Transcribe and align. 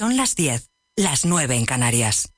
Son 0.00 0.16
las 0.16 0.34
10, 0.34 0.70
las 0.96 1.26
9 1.26 1.56
en 1.56 1.66
Canarias. 1.66 2.32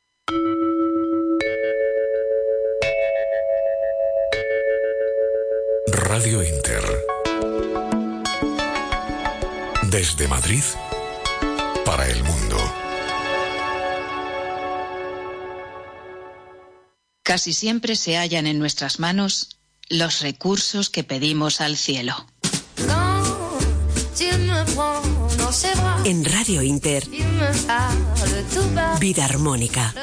Radio 5.87 6.43
Inter. 6.43 6.83
Desde 9.93 10.27
Madrid 10.27 10.65
para 11.85 12.09
el 12.09 12.25
mundo. 12.25 12.57
Casi 17.23 17.53
siempre 17.53 17.95
se 17.95 18.17
hallan 18.17 18.49
en 18.49 18.59
nuestras 18.59 18.99
manos 18.99 19.61
los 19.89 20.21
recursos 20.21 20.91
que 20.91 21.05
pedimos 21.05 21.61
al 21.61 21.77
cielo. 21.77 22.27
En 26.05 26.25
Radio 26.25 26.63
Inter, 26.63 27.07
Vida 28.99 29.25
Armónica. 29.25 29.95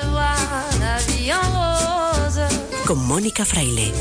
Con 2.85 3.05
Mónica 3.05 3.45
Fraile. 3.45 3.91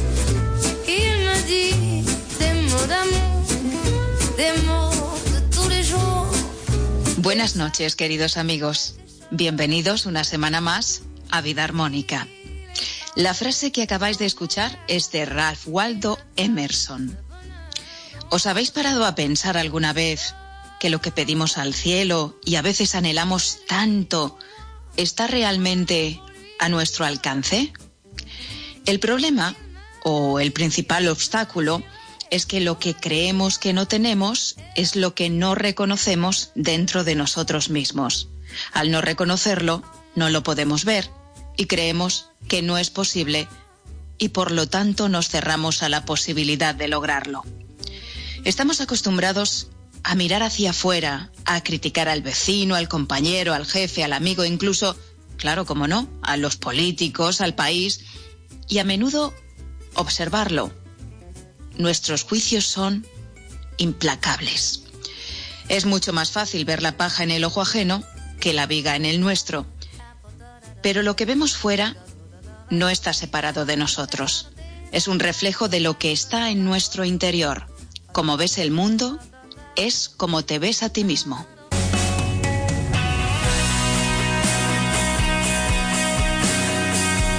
Buenas 7.19 7.57
noches, 7.57 7.97
queridos 7.97 8.37
amigos. 8.37 8.97
Bienvenidos 9.31 10.07
una 10.07 10.25
semana 10.25 10.61
más 10.61 11.03
a 11.31 11.41
Vida 11.41 11.65
Armónica. 11.65 12.29
La 13.17 13.35
frase 13.35 13.73
que 13.73 13.83
acabáis 13.83 14.19
de 14.19 14.27
escuchar 14.27 14.79
es 14.87 15.11
de 15.11 15.25
Ralph 15.25 15.67
Waldo 15.67 16.19
Emerson. 16.37 17.19
¿Os 18.31 18.47
habéis 18.47 18.71
parado 18.71 19.05
a 19.05 19.15
pensar 19.15 19.57
alguna 19.57 19.93
vez 19.93 20.35
que 20.79 20.91
lo 20.91 21.01
que 21.01 21.11
pedimos 21.11 21.59
al 21.59 21.75
cielo 21.75 22.39
y 22.45 22.57
a 22.57 22.63
veces 22.63 22.95
anhelamos 22.95 23.61
tanto 23.67 24.39
está 24.97 25.27
realmente 25.27 26.21
a 26.59 26.69
nuestro 26.69 27.05
alcance? 27.05 27.73
El 28.87 29.01
problema, 29.01 29.55
o 30.03 30.41
el 30.41 30.53
principal 30.53 31.09
obstáculo, 31.09 31.83
es 32.31 32.47
que 32.47 32.61
lo 32.61 32.79
que 32.79 32.95
creemos 32.95 33.59
que 33.59 33.73
no 33.73 33.87
tenemos 33.87 34.57
es 34.77 34.97
lo 34.97 35.15
que 35.15 35.31
no 35.31 35.55
reconocemos 35.55 36.51
dentro 36.55 37.05
de 37.05 37.15
nosotros 37.15 37.71
mismos. 37.71 38.29
Al 38.73 38.91
no 38.91 39.01
reconocerlo, 39.01 39.83
no 40.15 40.31
lo 40.31 40.43
podemos 40.43 40.85
ver 40.85 41.11
y 41.57 41.67
creemos 41.67 42.31
que 42.49 42.63
no 42.63 42.79
es 42.79 42.91
posible 42.91 43.49
y 44.19 44.31
por 44.31 44.53
lo 44.53 44.69
tanto 44.69 45.09
nos 45.09 45.29
cerramos 45.29 45.83
a 45.83 45.89
la 45.89 46.05
posibilidad 46.05 46.75
de 46.75 46.89
lograrlo. 46.89 47.45
Estamos 48.45 48.81
acostumbrados 48.81 49.69
a 50.05 50.15
mirar 50.15 50.43
hacia 50.43 50.71
afuera, 50.71 51.31
a 51.45 51.63
criticar 51.63 52.09
al 52.09 52.23
vecino, 52.23 52.75
al 52.75 52.89
compañero, 52.89 53.55
al 53.55 53.67
jefe, 53.67 54.05
al 54.05 54.13
amigo, 54.13 54.45
incluso, 54.45 54.97
claro, 55.37 55.67
como 55.67 55.87
no, 55.87 56.09
a 56.23 56.37
los 56.37 56.57
políticos, 56.57 57.41
al 57.41 57.55
país, 57.55 58.01
y 58.69 58.79
a 58.79 58.85
menudo 58.85 59.35
observarlo. 59.95 60.73
Nuestros 61.77 62.23
juicios 62.23 62.67
son 62.67 63.07
implacables. 63.79 64.83
Es 65.69 65.87
mucho 65.87 66.13
más 66.13 66.31
fácil 66.31 66.65
ver 66.65 66.83
la 66.83 66.97
paja 66.97 67.23
en 67.23 67.31
el 67.31 67.45
ojo 67.45 67.61
ajeno 67.61 68.03
que 68.41 68.53
la 68.53 68.67
viga 68.67 68.97
en 68.97 69.05
el 69.05 69.21
nuestro. 69.21 69.67
Pero 70.83 71.03
lo 71.03 71.17
que 71.17 71.25
vemos 71.25 71.57
fuera 71.57 71.97
no 72.71 72.89
está 72.89 73.13
separado 73.13 73.65
de 73.65 73.77
nosotros. 73.77 74.51
Es 74.93 75.09
un 75.09 75.19
reflejo 75.19 75.69
de 75.69 75.81
lo 75.81 75.99
que 75.99 76.13
está 76.13 76.51
en 76.51 76.65
nuestro 76.65 77.05
interior. 77.05 77.67
Como 78.13 78.37
ves 78.37 78.59
el 78.59 78.71
mundo, 78.71 79.19
es 79.79 80.11
como 80.17 80.45
te 80.45 80.59
ves 80.59 80.83
a 80.83 80.89
ti 80.89 81.05
mismo. 81.05 81.47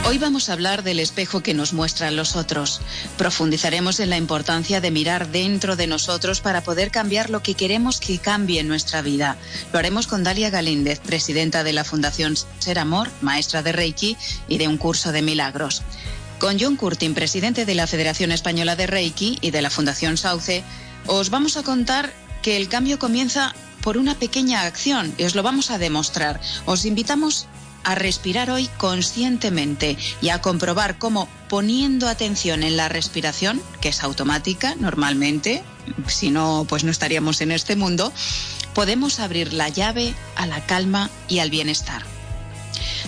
Hoy 0.07 0.17
vamos 0.17 0.49
a 0.49 0.53
hablar 0.53 0.81
del 0.81 1.01
espejo 1.01 1.44
que 1.44 1.53
nos 1.53 1.73
muestran 1.73 2.16
los 2.16 2.35
otros. 2.35 2.81
Profundizaremos 3.17 3.99
en 3.99 4.09
la 4.09 4.17
importancia 4.17 4.81
de 4.81 4.89
mirar 4.89 5.28
dentro 5.28 5.75
de 5.75 5.85
nosotros 5.85 6.39
para 6.39 6.63
poder 6.63 6.89
cambiar 6.89 7.29
lo 7.29 7.44
que 7.44 7.53
queremos 7.53 7.99
que 7.99 8.17
cambie 8.17 8.61
en 8.61 8.69
nuestra 8.69 9.01
vida. 9.01 9.38
Lo 9.72 9.78
haremos 9.78 10.07
con 10.07 10.23
Dalia 10.23 10.49
Galíndez, 10.49 10.99
presidenta 10.99 11.63
de 11.63 11.73
la 11.73 11.83
Fundación 11.83 12.35
Ser 12.57 12.79
Amor, 12.79 13.09
maestra 13.22 13.61
de 13.61 13.73
Reiki 13.73 14.17
y 14.47 14.57
de 14.57 14.67
un 14.67 14.78
curso 14.78 15.11
de 15.11 15.22
milagros. 15.22 15.83
Con 16.39 16.57
John 16.57 16.78
Curtin, 16.78 17.13
presidente 17.13 17.66
de 17.66 17.75
la 17.75 17.85
Federación 17.85 18.31
Española 18.31 18.78
de 18.78 18.88
Reiki 18.88 19.38
y 19.41 19.51
de 19.51 19.61
la 19.61 19.69
Fundación 19.69 20.16
Sauce, 20.16 20.63
os 21.05 21.29
vamos 21.29 21.57
a 21.57 21.63
contar 21.63 22.13
que 22.41 22.57
el 22.57 22.69
cambio 22.69 23.00
comienza 23.00 23.53
por 23.81 23.97
una 23.97 24.16
pequeña 24.16 24.63
acción 24.63 25.13
y 25.17 25.23
os 25.23 25.35
lo 25.35 25.44
vamos 25.44 25.72
a 25.72 25.77
demostrar. 25.77 26.39
Os 26.66 26.85
invitamos 26.85 27.47
a 27.83 27.95
respirar 27.95 28.51
hoy 28.51 28.69
conscientemente 28.77 29.97
y 30.22 30.29
a 30.29 30.41
comprobar 30.41 30.97
cómo 30.97 31.29
poniendo 31.47 32.07
atención 32.07 32.63
en 32.63 32.78
la 32.78 32.89
respiración, 32.89 33.61
que 33.81 33.89
es 33.89 34.03
automática 34.03 34.75
normalmente, 34.75 35.63
si 36.07 36.29
no, 36.29 36.66
pues 36.67 36.83
no 36.83 36.91
estaríamos 36.91 37.41
en 37.41 37.51
este 37.51 37.75
mundo, 37.75 38.11
podemos 38.73 39.19
abrir 39.19 39.53
la 39.53 39.69
llave 39.69 40.13
a 40.35 40.45
la 40.45 40.66
calma 40.66 41.09
y 41.28 41.39
al 41.39 41.49
bienestar. 41.49 42.03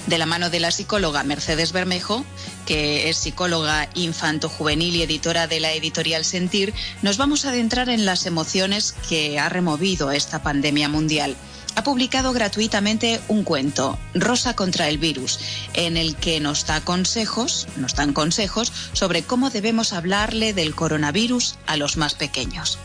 De 0.08 0.18
la 0.18 0.25
mano 0.25 0.50
de 0.50 0.59
la 0.59 0.72
psicóloga 0.72 1.24
Mercedes 1.24 1.74
Bermejo, 1.74 2.25
que 2.72 3.09
es 3.09 3.18
psicóloga 3.18 3.90
infanto-juvenil 3.96 4.96
y 4.96 5.02
editora 5.02 5.46
de 5.46 5.59
la 5.59 5.74
editorial 5.74 6.24
Sentir, 6.24 6.74
nos 7.02 7.18
vamos 7.18 7.44
a 7.44 7.50
adentrar 7.50 7.90
en 7.90 8.06
las 8.06 8.26
emociones 8.26 8.96
que 9.09 9.38
ha 9.40 9.50
removido 9.50 10.09
esta 10.09 10.42
pandemia 10.42 10.88
mundial 10.88 11.36
ha 11.76 11.84
publicado 11.84 12.34
gratuitamente 12.34 13.22
un 13.28 13.44
cuento, 13.44 13.98
Rosa 14.14 14.56
contra 14.56 14.90
el 14.90 14.98
virus, 14.98 15.40
en 15.74 15.96
el 15.96 16.16
que 16.16 16.40
nos 16.40 16.66
da 16.66 16.82
consejos, 16.82 17.68
nos 17.78 17.96
dan 17.96 18.14
consejos 18.14 18.72
sobre 18.94 19.24
cómo 19.24 19.50
debemos 19.50 19.94
hablarle 19.94 20.53
del 20.53 20.76
coronavirus 20.76 21.56
a 21.68 21.78
los 21.78 21.96
más 21.96 22.14
pequeños. 22.14 22.78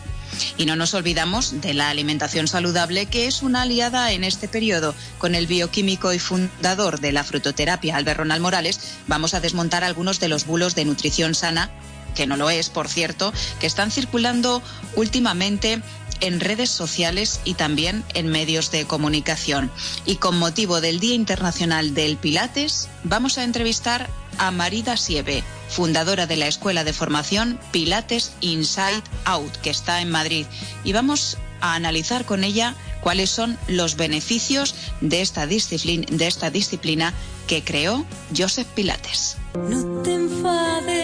Y 0.57 0.67
no 0.67 0.77
nos 0.77 0.95
olvidamos 0.95 1.61
de 1.61 1.75
la 1.75 1.91
alimentación 1.91 2.49
saludable, 2.49 3.07
que 3.07 3.27
es 3.27 3.43
una 3.43 3.63
aliada 3.63 4.13
en 4.13 4.25
este 4.25 4.49
periodo. 4.49 4.95
Con 5.19 5.35
el 5.35 5.47
bioquímico 5.47 6.13
y 6.13 6.19
fundador 6.19 7.01
de 7.01 7.13
la 7.13 7.25
frutoterapia, 7.25 7.97
Albert 7.97 8.19
Ronald 8.19 8.43
Morales, 8.43 8.81
vamos 9.07 9.35
a 9.35 9.41
desmontar 9.41 9.85
algunos 9.85 10.21
de 10.21 10.29
los 10.29 10.47
bulos 10.47 10.75
de 10.75 10.85
nutrición 10.85 11.35
sana 11.35 11.71
que 12.15 12.27
no 12.27 12.37
lo 12.37 12.49
es, 12.51 12.71
por 12.71 12.89
cierto, 12.89 13.33
que 13.61 13.67
están 13.67 13.91
circulando 13.91 14.63
últimamente 14.95 15.83
en 16.21 16.41
redes 16.41 16.71
sociales 16.71 17.41
y 17.45 17.55
también 17.55 18.05
en 18.15 18.29
medios 18.29 18.71
de 18.71 18.87
comunicación. 18.87 19.71
Y 20.05 20.17
con 20.17 20.39
motivo 20.39 20.81
del 20.81 20.99
Día 20.99 21.15
Internacional 21.15 21.95
del 21.95 22.17
Pilates, 22.17 22.89
vamos 23.05 23.39
a 23.39 23.45
entrevistar 23.45 24.09
a 24.39 24.51
Marida 24.51 24.97
Sieve, 24.97 25.43
fundadora 25.69 26.27
de 26.27 26.37
la 26.37 26.47
Escuela 26.47 26.85
de 26.85 26.93
Formación 26.93 27.59
Pilates 27.71 28.33
Inside 28.41 29.03
Out, 29.25 29.57
que 29.59 29.71
está 29.71 30.01
en 30.01 30.11
Madrid. 30.11 30.47
Y 30.85 30.93
vamos 30.93 31.39
a 31.61 31.75
analizar 31.75 32.25
con 32.25 32.45
ella 32.45 32.75
cuáles 33.01 33.31
son 33.31 33.59
los 33.69 33.97
beneficios 33.97 34.75
de 35.01 35.23
esta 35.23 35.47
disciplina, 35.47 36.07
de 36.11 36.27
esta 36.27 36.51
disciplina 36.51 37.15
que 37.47 37.63
creó 37.63 38.05
Joseph 38.37 38.69
Pilates. 38.75 39.37
No 39.55 40.03
te 40.03 40.15
enfades 40.15 40.97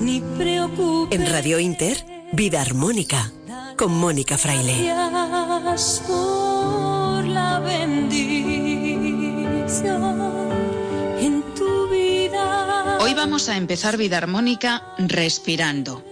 ni 0.00 0.20
preocupes. 0.38 1.18
En 1.18 1.30
Radio 1.30 1.58
Inter 1.58 2.04
Vida 2.32 2.60
Armónica 2.60 3.32
con 3.76 3.92
Mónica 3.92 4.38
Fraile. 4.38 4.92
Por 6.06 7.26
la 7.26 7.60
vida. 7.60 7.76
Hoy 13.06 13.14
vamos 13.14 13.48
a 13.48 13.56
empezar 13.56 13.96
Vida 13.96 14.18
Armónica 14.18 14.82
respirando. 14.98 16.04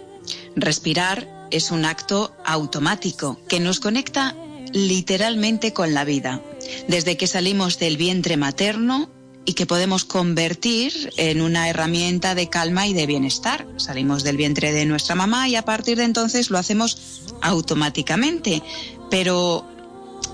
Respirar 0.55 1.49
es 1.51 1.73
un 1.73 1.85
acto 1.85 2.37
automático 2.45 3.37
que 3.49 3.59
nos 3.59 3.81
conecta 3.81 4.37
literalmente 4.73 5.73
con 5.73 5.93
la 5.93 6.05
vida. 6.05 6.41
Desde 6.87 7.17
que 7.17 7.27
salimos 7.27 7.81
del 7.81 7.97
vientre 7.97 8.37
materno 8.37 9.11
y 9.45 9.55
que 9.55 9.67
podemos 9.67 10.05
convertir 10.05 11.13
en 11.17 11.41
una 11.41 11.69
herramienta 11.69 12.37
de 12.37 12.49
calma 12.49 12.87
y 12.87 12.95
de 12.95 13.07
bienestar. 13.07 13.67
Salimos 13.77 14.23
del 14.23 14.37
vientre 14.37 14.73
de 14.73 14.87
nuestra 14.87 15.17
mamá 15.17 15.49
y 15.49 15.57
a 15.57 15.65
partir 15.65 15.99
de 15.99 16.05
entonces 16.05 16.49
lo 16.49 16.59
hacemos 16.59 17.25
automáticamente. 17.43 18.63
Pero 19.11 19.67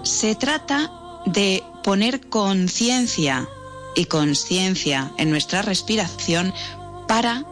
se 0.02 0.34
trata 0.34 0.92
de 1.24 1.62
poner 1.82 2.28
conciencia 2.28 3.48
y 3.94 4.06
conciencia 4.06 5.12
en 5.18 5.30
nuestra 5.30 5.62
respiración 5.62 6.52
para 7.08 7.44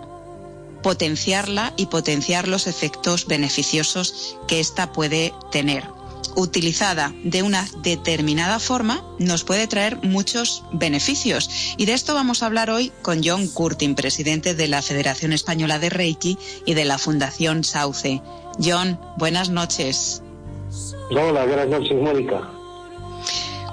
potenciarla 0.82 1.72
y 1.76 1.86
potenciar 1.86 2.48
los 2.48 2.66
efectos 2.66 3.26
beneficiosos 3.26 4.36
que 4.46 4.60
ésta 4.60 4.92
puede 4.92 5.34
tener 5.50 5.84
utilizada 6.38 7.12
de 7.24 7.42
una 7.42 7.66
determinada 7.82 8.60
forma, 8.60 9.02
nos 9.18 9.42
puede 9.42 9.66
traer 9.66 9.98
muchos 10.02 10.62
beneficios. 10.72 11.74
Y 11.76 11.86
de 11.86 11.94
esto 11.94 12.14
vamos 12.14 12.42
a 12.42 12.46
hablar 12.46 12.70
hoy 12.70 12.92
con 13.02 13.22
John 13.24 13.48
Curtin, 13.48 13.96
presidente 13.96 14.54
de 14.54 14.68
la 14.68 14.82
Federación 14.82 15.32
Española 15.32 15.78
de 15.78 15.90
Reiki 15.90 16.38
y 16.64 16.74
de 16.74 16.84
la 16.84 16.98
Fundación 16.98 17.64
Sauce. 17.64 18.22
John, 18.62 19.00
buenas 19.16 19.50
noches. 19.50 20.22
Hola, 21.10 21.44
buenas 21.44 21.68
noches, 21.68 22.00
Mónica. 22.00 22.57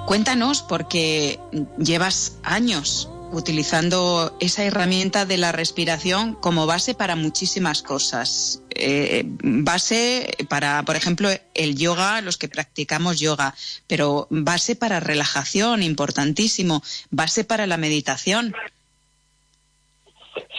Cuéntanos, 0.05 0.61
porque 0.61 1.39
llevas 1.77 2.39
años 2.43 3.09
utilizando 3.31 4.35
esa 4.39 4.63
herramienta 4.63 5.25
de 5.25 5.37
la 5.37 5.51
respiración 5.51 6.35
como 6.35 6.67
base 6.67 6.93
para 6.93 7.15
muchísimas 7.15 7.81
cosas. 7.81 8.61
Eh, 8.69 9.23
base 9.25 10.35
para, 10.47 10.83
por 10.83 10.95
ejemplo, 10.95 11.29
el 11.53 11.75
yoga, 11.75 12.21
los 12.21 12.37
que 12.37 12.47
practicamos 12.47 13.19
yoga, 13.19 13.55
pero 13.87 14.27
base 14.29 14.75
para 14.75 14.99
relajación, 14.99 15.81
importantísimo, 15.81 16.83
base 17.09 17.43
para 17.43 17.65
la 17.65 17.77
meditación. 17.77 18.53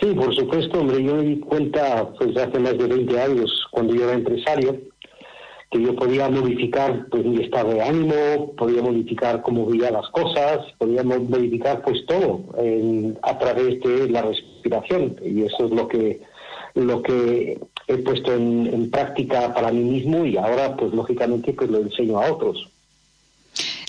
Sí, 0.01 0.07
por 0.15 0.35
supuesto, 0.35 0.81
hombre, 0.81 1.03
yo 1.03 1.15
me 1.15 1.23
di 1.23 1.41
cuenta 1.41 2.11
pues 2.19 2.37
hace 2.37 2.59
más 2.59 2.77
de 2.77 2.87
20 2.87 3.21
años, 3.21 3.67
cuando 3.71 3.95
yo 3.95 4.05
era 4.05 4.15
empresario, 4.15 4.79
yo 5.81 5.95
podía 5.97 6.29
modificar 6.29 7.07
pues 7.11 7.25
mi 7.25 7.43
estado 7.43 7.71
de 7.71 7.83
ánimo, 7.83 8.55
podía 8.57 8.83
modificar 8.83 9.43
cómo 9.43 9.67
veía 9.67 9.91
las 9.91 10.09
cosas, 10.11 10.59
podía 10.79 11.03
modificar 11.03 11.83
pues 11.83 12.05
todo 12.07 12.45
a 13.23 13.39
través 13.39 13.81
de 13.81 14.09
la 14.09 14.23
respiración 14.23 15.17
y 15.25 15.43
eso 15.43 15.67
es 15.67 15.71
lo 15.71 15.89
que 15.89 16.21
lo 16.75 17.03
que 17.03 17.59
he 17.89 17.97
puesto 17.99 18.35
en, 18.35 18.91
práctica 18.91 19.55
para 19.55 19.73
mí 19.73 19.83
mismo 19.83 20.27
y 20.27 20.37
ahora 20.37 20.77
pues 20.77 20.93
lógicamente 20.93 21.53
pues 21.53 21.71
lo 21.71 21.81
enseño 21.81 22.21
a 22.21 22.33
otros. 22.33 22.69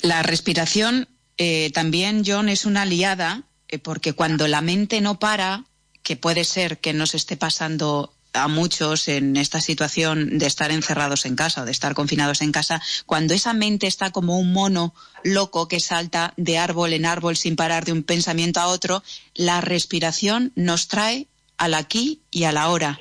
La 0.02 0.24
respiración 0.24 1.08
eh, 1.38 1.70
también 1.74 2.24
John 2.26 2.50
es 2.50 2.66
una 2.66 2.84
aliada 2.84 3.44
eh, 3.68 3.80
porque 3.80 4.14
cuando 4.14 4.48
la 4.48 4.62
mente 4.62 5.02
no 5.02 5.20
para 5.20 5.66
que 6.02 6.16
puede 6.16 6.46
ser 6.46 6.78
que 6.78 6.94
nos 6.94 7.14
esté 7.16 7.36
pasando 7.36 8.14
a 8.38 8.48
muchos 8.48 9.08
en 9.08 9.36
esta 9.36 9.62
situación 9.62 10.38
de 10.38 10.46
estar 10.46 10.72
encerrados 10.72 11.26
en 11.26 11.36
casa 11.36 11.64
o 11.64 11.66
de 11.66 11.72
estar 11.72 11.94
confinados 11.94 12.42
en 12.42 12.52
casa, 12.52 12.82
cuando 13.06 13.34
esa 13.34 13.54
mente 13.54 13.88
está 13.88 14.12
como 14.12 14.40
un 14.40 14.54
mono 14.54 14.94
loco 15.24 15.68
que 15.68 15.80
salta 15.80 16.34
de 16.38 16.58
árbol 16.58 16.94
en 16.94 17.06
árbol 17.06 17.36
sin 17.36 17.56
parar 17.56 17.86
de 17.86 17.92
un 17.92 18.04
pensamiento 18.04 18.60
a 18.60 18.68
otro, 18.68 19.04
la 19.36 19.62
respiración 19.62 20.52
nos 20.56 20.88
trae 20.88 21.28
al 21.58 21.74
aquí 21.74 22.22
y 22.32 22.44
a 22.44 22.52
la 22.52 22.70
hora. 22.70 23.00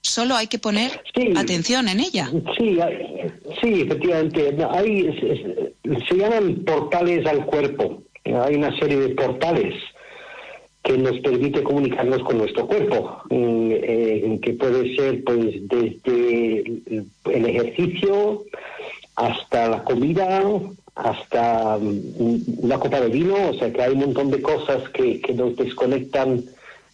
Solo 0.00 0.34
hay 0.34 0.48
que 0.48 0.58
poner 0.58 0.90
atención 1.36 1.88
en 1.88 2.00
ella. 2.00 2.28
Sí, 2.58 2.78
sí 3.62 3.82
efectivamente. 3.82 4.56
se 6.08 6.16
llaman 6.16 6.64
portales 6.64 7.24
al 7.26 7.46
cuerpo. 7.46 8.02
Hay 8.24 8.56
una 8.56 8.76
serie 8.78 8.98
de 8.98 9.08
portales 9.10 9.74
que 10.82 10.98
nos 10.98 11.18
permite 11.20 11.62
comunicarnos 11.62 12.22
con 12.24 12.38
nuestro 12.38 12.66
cuerpo, 12.66 13.22
eh, 13.30 14.38
que 14.42 14.52
puede 14.54 14.96
ser 14.96 15.22
pues 15.22 15.68
desde 15.68 16.82
el 17.24 17.46
ejercicio 17.46 18.44
hasta 19.14 19.68
la 19.68 19.84
comida, 19.84 20.42
hasta 20.96 21.78
mm, 21.78 22.64
una 22.64 22.78
copa 22.78 23.00
de 23.00 23.08
vino, 23.08 23.50
o 23.50 23.54
sea 23.54 23.72
que 23.72 23.82
hay 23.82 23.92
un 23.92 24.00
montón 24.00 24.30
de 24.30 24.42
cosas 24.42 24.88
que, 24.90 25.20
nos 25.34 25.56
desconectan 25.56 26.44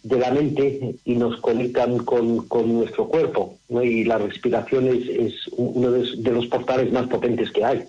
de 0.03 0.19
la 0.19 0.31
mente 0.31 0.95
y 1.03 1.15
nos 1.15 1.41
conectan 1.41 1.97
con, 1.97 2.47
nuestro 2.73 3.07
cuerpo. 3.07 3.57
Y 3.69 4.03
la 4.03 4.17
respiración 4.17 4.87
es, 4.87 5.33
uno 5.51 5.91
de, 5.91 6.15
de 6.17 6.31
los 6.31 6.45
portales 6.47 6.91
más 6.93 7.07
potentes 7.07 7.51
que 7.51 7.65
hay. 7.65 7.83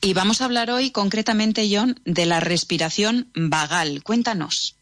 Y 0.00 0.12
vamos 0.12 0.42
a 0.42 0.44
hablar 0.44 0.70
hoy 0.70 0.90
concretamente, 0.90 1.66
John, 1.70 1.98
de 2.04 2.26
la 2.26 2.40
respiración 2.40 3.28
vagal. 3.34 4.02
Cuéntanos. 4.02 4.76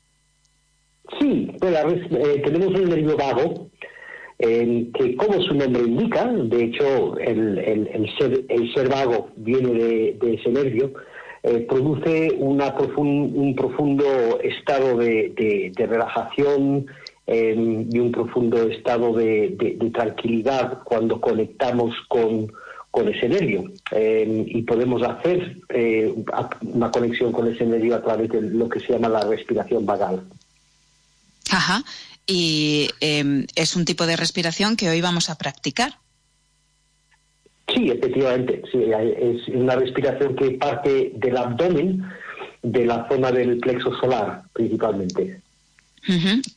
Sí, 1.19 1.50
eh, 1.60 2.43
tenemos 2.44 2.69
un 2.81 2.88
nervio 2.88 3.16
vago 3.16 3.70
que, 4.38 5.16
como 5.16 5.40
su 5.43 5.54
nombre 5.54 5.82
indica, 5.82 6.25
de 6.26 6.64
hecho 6.64 7.16
el, 7.19 7.58
el, 7.58 8.08
ser, 8.19 8.44
el 8.49 8.75
ser 8.75 8.88
vago 8.88 9.28
viene 9.37 9.72
de, 9.72 10.34
ese 10.34 10.50
nervio, 10.50 10.93
eh, 11.44 11.66
produce 11.69 12.34
una 12.38 12.75
un 12.96 13.54
profundo 13.56 14.40
estado 14.43 14.96
de, 14.96 15.72
relajación 15.76 16.87
em, 17.26 17.88
y 17.93 17.99
un 17.99 18.10
profundo 18.10 18.62
estado 18.69 19.12
de, 19.12 19.78
tranquilidad 19.93 20.82
cuando 20.84 21.20
conectamos 21.20 21.94
con, 22.08 22.52
con 22.90 23.08
ese 23.08 23.28
nervio. 23.28 23.64
Em, 23.93 24.44
y 24.46 24.62
podemos 24.62 25.02
hacer 25.02 25.56
eh, 25.69 26.12
una 26.62 26.90
conexión 26.90 27.32
con 27.32 27.46
ese 27.46 27.64
nervio 27.64 27.96
a 27.96 28.02
través 28.02 28.28
de 28.31 28.43
lo 28.43 28.69
que 28.69 28.81
se 28.81 28.93
llama 28.93 29.08
la 29.08 29.25
respiración 29.25 29.87
vagal. 29.87 30.22
Ajá. 31.52 31.84
Y 32.26 32.88
em, 33.00 33.46
es 33.54 33.76
un 33.76 33.84
tipo 33.84 34.06
de 34.06 34.16
respiración 34.16 34.76
que 34.76 34.88
hoy 34.88 35.00
vamos 35.00 35.28
a 35.28 35.37
practicar. 35.37 35.99
Sí, 37.69 37.90
efectivamente. 37.90 38.62
Sí, 38.70 38.78
es 38.81 39.49
una 39.49 39.76
respiración 39.76 40.34
que 40.34 40.52
parte 40.52 41.12
del 41.14 41.37
abdomen, 41.37 42.04
de 42.62 42.87
la 42.87 43.06
zona 43.08 43.31
del 43.31 43.58
plexo 43.58 43.94
solar, 44.00 44.43
principalmente. 44.52 45.40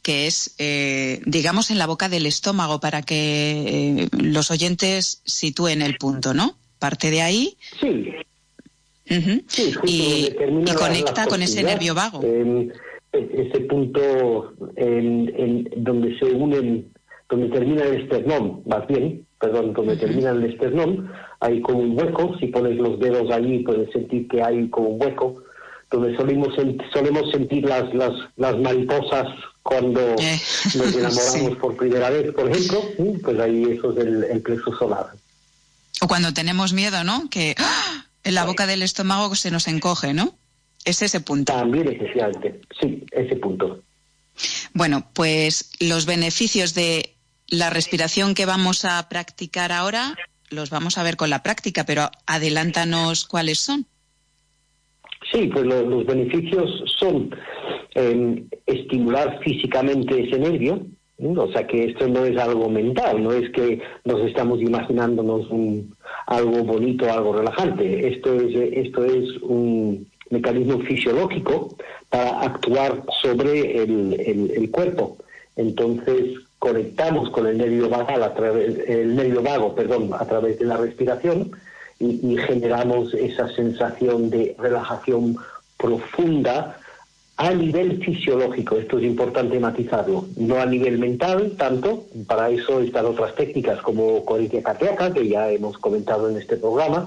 que 0.01 0.25
es, 0.27 0.56
eh, 0.57 1.21
digamos, 1.25 1.69
en 1.69 1.77
la 1.77 1.86
boca 1.86 2.09
del 2.09 2.25
estómago, 2.25 2.80
para 2.80 3.01
que 3.03 4.01
eh, 4.01 4.09
los 4.18 4.50
oyentes 4.50 5.21
sitúen 5.25 5.81
el 5.81 5.97
punto, 5.97 6.33
¿no? 6.33 6.56
Parte 6.80 7.12
de 7.12 7.21
ahí. 7.21 7.57
Sí. 7.80 8.12
y, 9.83 10.31
conecta 10.75 11.27
con 11.27 11.44
ese 11.44 11.62
nervio 11.62 11.94
vago 11.94 12.21
ese 13.18 13.62
punto 13.62 14.54
en, 14.76 15.70
donde 15.78 16.18
se 16.20 16.26
unen, 16.26 16.92
donde 17.30 17.50
termina 17.50 17.84
el 17.84 18.02
esternón, 18.02 18.62
más 18.66 18.88
bien, 18.88 19.26
perdón, 19.40 19.74
donde 19.74 19.98
termina 19.98 20.32
el 20.32 20.44
esternón, 20.44 21.12
hay 21.40 21.62
como 21.62 21.80
un 21.80 21.98
hueco, 21.98 22.38
si 22.40 22.48
pones 22.48 22.78
los 22.78 23.00
dedos 23.00 23.32
allí 23.32 23.60
puedes 23.60 23.92
sentir 23.92 24.28
que 24.28 24.42
hay 24.42 24.70
como 24.70 24.90
un 24.90 25.02
hueco, 25.02 25.44
donde 25.92 26.16
solemos, 26.16 26.50
solemos 26.94 27.32
sentir 27.32 27.66
las, 27.66 27.94
las, 27.94 28.12
las 28.38 28.58
mariposas 28.60 29.28
cuando 29.64 30.00
eh, 30.20 30.40
nos 30.76 30.96
enamoramos 30.96 31.58
por 31.58 31.76
primera 31.76 32.10
vez, 32.10 32.32
por 32.34 32.50
ejemplo, 32.50 32.82
pues 33.24 33.40
ahí 33.40 33.64
eso 33.64 33.92
es 33.92 34.06
el, 34.06 34.24
el 34.24 34.42
plexo 34.42 34.76
solar. 34.78 35.08
O 36.02 36.08
cuando 36.08 36.34
tenemos 36.34 36.74
miedo, 36.74 37.04
¿no? 37.04 37.30
Que 37.30 37.56
¡ah! 37.58 38.06
en 38.24 38.36
la 38.36 38.46
boca 38.46 38.68
del 38.68 38.82
estómago 38.82 39.34
se 39.36 39.52
nos 39.52 39.68
encoge, 39.68 40.14
¿no? 40.14 40.36
Es 40.86 41.02
ese 41.02 41.20
punto. 41.20 41.52
También, 41.52 41.88
especialmente, 41.88 42.62
sí, 42.80 43.04
ese 43.12 43.36
punto. 43.36 43.82
Bueno, 44.74 45.08
pues 45.14 45.72
los 45.80 46.06
beneficios 46.06 46.74
de 46.76 47.16
la 47.48 47.70
respiración 47.70 48.36
que 48.36 48.46
vamos 48.46 48.86
a 48.86 49.08
practicar 49.10 49.72
ahora 49.72 50.16
los 50.50 50.70
vamos 50.70 50.98
a 50.98 51.04
ver 51.04 51.18
con 51.18 51.30
la 51.30 51.44
práctica, 51.44 51.86
pero 51.86 52.09
adelántanos 52.28 53.26
cuáles 53.26 53.59
son. 53.59 53.86
Sí, 55.31 55.48
pues 55.52 55.66
los 55.66 56.06
beneficios 56.06 56.83
son 57.00 57.36
em, 57.95 58.48
estimular 58.66 59.40
físicamente 59.44 60.24
ese 60.24 60.38
nervio, 60.38 60.86
o 61.18 61.52
sea 61.52 61.66
que 61.66 61.86
esto 61.86 62.07
no 62.07 62.26
es 62.26 62.38
algo 62.38 62.69
mental, 62.69 63.24
no 63.24 63.31
es 63.31 63.50
que 63.52 63.81
nos 64.04 64.21
estamos 64.21 64.62
imaginándonos 64.62 65.50
un, 65.50 65.95
algo 66.28 66.64
bonito, 66.64 67.12
algo 67.12 67.33
relajante. 67.33 68.07
Esto 68.07 68.36
es, 68.36 68.56
esto 68.56 69.04
es 69.04 69.42
un, 69.42 70.07
mecanismo 70.35 70.80
fisiológico 70.80 71.75
para 72.09 72.42
actuar 72.42 73.04
sobre 73.21 73.81
el, 73.83 74.69
cuerpo. 74.71 75.18
Entonces 75.56 76.37
conectamos 76.59 77.30
con 77.30 77.47
el 77.47 77.57
nervio 77.57 77.89
vagal 77.89 78.23
a 78.23 78.33
través, 78.33 78.80
el 78.87 79.15
nervio 79.15 79.42
vago, 79.42 79.75
perdón, 79.75 80.11
a 80.13 80.25
través 80.25 80.59
de 80.59 80.65
la 80.65 80.77
respiración 80.77 81.51
y 81.99 82.35
generamos 82.37 83.13
esa 83.13 83.47
sensación 83.56 84.30
de 84.30 84.56
relajación 84.59 85.37
profunda 85.77 86.77
a 87.37 87.51
nivel 87.51 88.01
fisiológico, 88.01 88.77
esto 88.77 88.97
es 88.97 89.04
importante 89.04 89.59
matizarlo, 89.59 90.25
no 90.37 90.61
a 90.61 90.65
nivel 90.65 90.97
mental 90.97 91.51
tanto, 91.57 92.06
para 92.27 92.49
eso 92.49 92.80
están 92.80 93.06
otras 93.07 93.35
técnicas 93.35 93.81
como 93.81 94.23
coherencia 94.23 94.63
cardíaca, 94.63 95.11
que 95.11 95.27
ya 95.27 95.51
hemos 95.51 95.77
comentado 95.77 96.30
en 96.30 96.37
este 96.37 96.56
programa, 96.56 97.06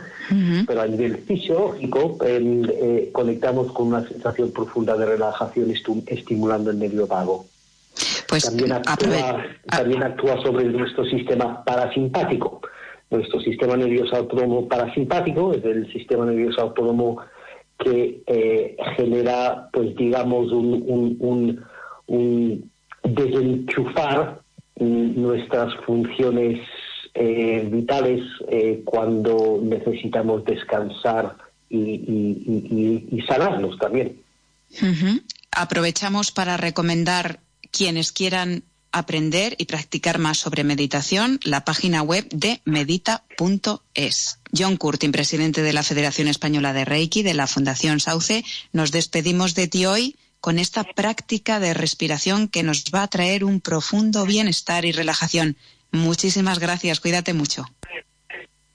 pero 0.67 0.83
a 0.83 0.87
nivel 0.87 1.17
fisiológico 1.17 2.19
eh, 2.23 3.09
conectamos 3.11 3.73
con 3.73 3.89
una 3.89 4.07
sensación 4.07 4.53
profunda 4.53 4.97
de 4.97 5.07
relajación 5.07 5.73
estimulando 6.07 6.71
el 6.71 6.79
nervio 6.79 7.07
vago. 7.07 7.47
Pues, 8.29 8.45
también, 8.45 8.73
actúa, 8.73 9.45
también 9.67 10.03
actúa 10.03 10.43
sobre 10.43 10.67
nuestro 10.67 11.07
sistema 11.07 11.65
parasimpático. 11.65 12.61
Nuestro 13.11 13.41
sistema 13.41 13.75
nervioso 13.75 14.15
autónomo 14.17 14.69
parasimpático 14.69 15.55
es 15.55 15.65
el 15.65 15.91
sistema 15.91 16.27
nervioso 16.27 16.61
autónomo 16.61 17.19
que 17.79 18.23
eh, 18.27 18.77
genera, 18.97 19.69
pues 19.73 19.95
digamos, 19.97 20.53
un, 20.53 21.65
desenchufar 23.05 24.41
nuestras 24.77 25.75
funciones 25.87 26.61
eh, 27.15 27.69
vitales 27.71 28.23
eh, 28.49 28.83
cuando 28.85 29.61
necesitamos 29.63 30.45
descansar 30.45 31.37
y, 31.71 33.23
sanarnos 33.27 33.79
también. 33.79 34.21
Aprovechamos 35.51 36.31
para 36.31 36.57
recomendar 36.57 37.41
quienes 37.71 38.13
quieran 38.13 38.63
aprender 38.99 39.55
y 39.59 39.65
practicar 39.67 40.19
más 40.19 40.39
sobre 40.39 40.65
meditación, 40.65 41.41
la 41.45 41.65
página 41.65 42.03
web 42.03 42.29
de 42.31 42.61
medita.es. 42.65 44.41
John 44.57 44.77
Curtin, 44.77 45.13
presidente 45.13 45.63
de 45.63 45.73
la 45.73 45.83
Federación 45.83 46.29
Española 46.29 46.73
de 46.73 46.85
Reiki 46.85 47.23
de 47.23 47.35
la 47.35 47.47
Fundación 47.47 48.01
Sauce, 48.01 48.45
nos 48.73 48.91
despedimos 48.93 49.55
de 49.55 49.69
ti 49.69 49.87
hoy 49.87 50.17
con 50.41 50.59
esta 50.59 50.85
práctica 50.85 51.61
de 51.61 51.75
respiración 51.75 52.49
que 52.49 52.63
nos 52.63 52.85
va 52.95 53.03
a 53.03 53.09
traer 53.09 53.45
un 53.45 53.61
profundo 53.61 54.25
bienestar 54.25 54.85
y 54.85 54.93
relajación. 54.93 55.57
Muchísimas 55.91 56.59
gracias, 56.59 57.01
cuídate 57.01 57.35
mucho. 57.35 57.65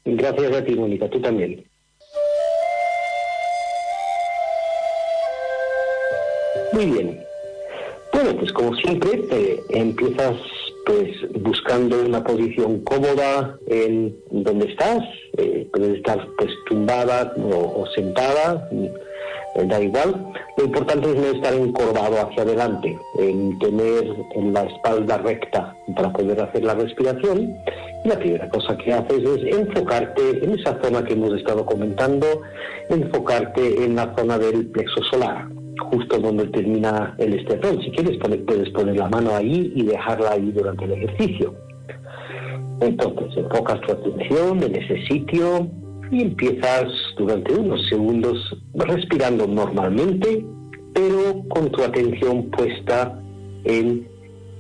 Gracias 0.06 0.54
a 0.54 0.64
ti, 0.64 0.76
Mónica, 0.76 1.10
tú 1.10 1.22
también. 1.22 1.64
Muy 6.74 6.86
bien. 6.86 7.33
Bueno, 8.14 8.36
pues 8.38 8.54
como 8.54 8.76
siempre, 8.76 9.60
empiezas 9.70 10.36
pues 10.86 11.10
buscando 11.42 12.06
una 12.06 12.24
posición 12.24 12.82
cómoda 12.84 13.58
en 13.66 14.16
donde 14.30 14.68
estás, 14.68 15.00
eh, 15.38 15.68
puedes 15.74 15.98
estar 15.98 16.28
pues 16.38 16.52
tumbada 16.68 17.34
o, 17.38 17.86
sentada, 17.96 18.70
eh, 18.72 19.66
da 19.66 19.82
igual. 19.82 20.32
Lo 20.58 20.66
importante 20.66 21.10
es 21.10 21.16
no 21.16 21.26
estar 21.26 21.56
encorvado 21.56 22.22
hacia 22.22 22.44
adelante, 22.44 22.96
en 23.18 23.58
tener 23.58 24.04
en 24.36 24.54
la 24.54 24.64
espalda 24.64 25.18
recta 25.18 25.76
para 25.96 26.14
poder 26.14 26.40
hacer 26.40 26.64
la 26.64 26.76
respiración. 26.76 27.56
Y 28.06 28.10
la 28.10 28.20
primera 28.20 28.48
cosa 28.50 28.78
que 28.78 28.94
haces 28.94 29.24
es 29.24 29.56
enfocarte 29.58 30.44
en 30.44 30.60
esa 30.60 30.80
zona 30.84 31.04
que 31.04 31.14
hemos 31.14 31.34
estado 31.34 31.66
comentando, 31.66 32.28
enfocarte 32.90 33.84
en 33.84 33.96
la 33.96 34.14
zona 34.16 34.38
del 34.38 34.68
plexo 34.68 35.02
solar 35.10 35.48
justo 35.80 36.20
donde 36.20 36.48
termina 36.48 37.16
el 37.18 37.34
esternón. 37.34 37.82
Si 37.82 37.92
quieres, 37.92 38.18
puedes 38.46 38.70
poner 38.70 38.98
la 38.98 39.10
mano 39.10 39.36
ahí 39.36 39.72
y 39.76 39.84
dejarla 39.84 40.32
ahí 40.32 40.52
durante 40.52 40.86
el 40.86 40.92
ejercicio. 40.94 41.56
Entonces, 42.82 43.38
enfocas 43.38 43.80
tu 43.82 43.94
atención 43.94 44.64
en 44.64 44.76
ese 44.76 45.06
sitio 45.08 45.70
y 46.12 46.22
empiezas 46.22 46.86
durante 47.18 47.54
unos 47.56 47.88
segundos 47.88 48.58
respirando 48.76 49.48
normalmente, 49.48 50.46
pero 50.94 51.44
con 51.50 51.72
tu 51.72 51.82
atención 51.84 52.50
puesta 52.52 53.20
en 53.64 54.08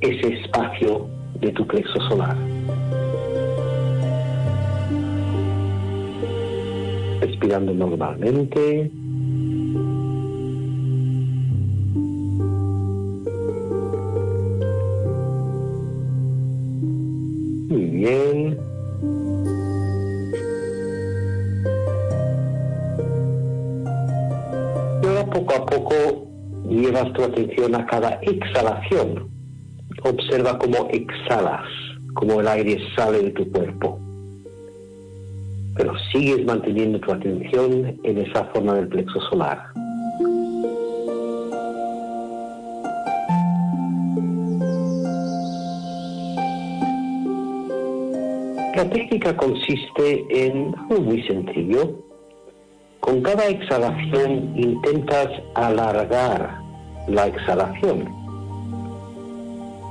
ese 0.02 0.34
espacio 0.36 1.08
de 1.42 1.52
tu 1.52 1.68
plexo 1.68 2.00
solar. 2.10 2.36
Respirando 7.22 7.74
normalmente. 7.74 9.03
Atención 27.26 27.76
a 27.76 27.86
cada 27.86 28.20
exhalación. 28.22 29.30
Observa 30.04 30.58
cómo 30.58 30.88
exhalas, 30.92 31.66
cómo 32.14 32.42
el 32.42 32.48
aire 32.48 32.80
sale 32.96 33.22
de 33.22 33.32
tu 33.32 33.50
cuerpo. 33.52 34.00
Pero 35.76 35.94
sigues 36.12 36.46
manteniendo 36.46 37.00
tu 37.00 37.12
atención 37.12 38.00
en 38.04 38.18
esa 38.20 38.52
zona 38.54 38.76
del 38.76 38.88
plexo 38.88 39.20
solar. 39.30 39.64
La 48.76 48.90
técnica 48.90 49.38
consiste 49.38 50.26
en 50.30 50.76
algo 50.76 51.02
muy 51.04 51.22
sencillo. 51.24 52.00
Con 53.00 53.22
cada 53.22 53.48
exhalación 53.48 54.54
intentas 54.58 55.28
alargar 55.56 56.63
la 57.08 57.28
exhalación. 57.28 58.10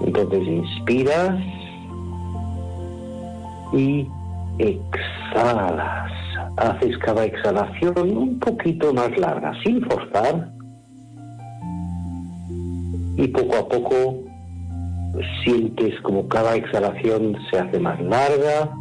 Entonces 0.05 0.47
inspiras 0.47 1.39
y 3.73 4.09
exhalas. 4.59 6.13
Haces 6.57 6.99
cada 6.99 7.25
exhalación 7.25 8.17
un 8.17 8.39
poquito 8.39 8.93
más 8.93 9.17
larga, 9.19 9.53
sin 9.65 9.83
forzar. 9.83 10.51
Y 13.17 13.29
poco 13.29 13.57
a 13.57 13.69
poco 13.69 14.19
sientes 15.45 16.01
como 16.03 16.27
cada 16.29 16.57
exhalación 16.57 17.37
se 17.51 17.59
hace 17.59 17.79
más 17.79 18.01
larga 18.01 18.73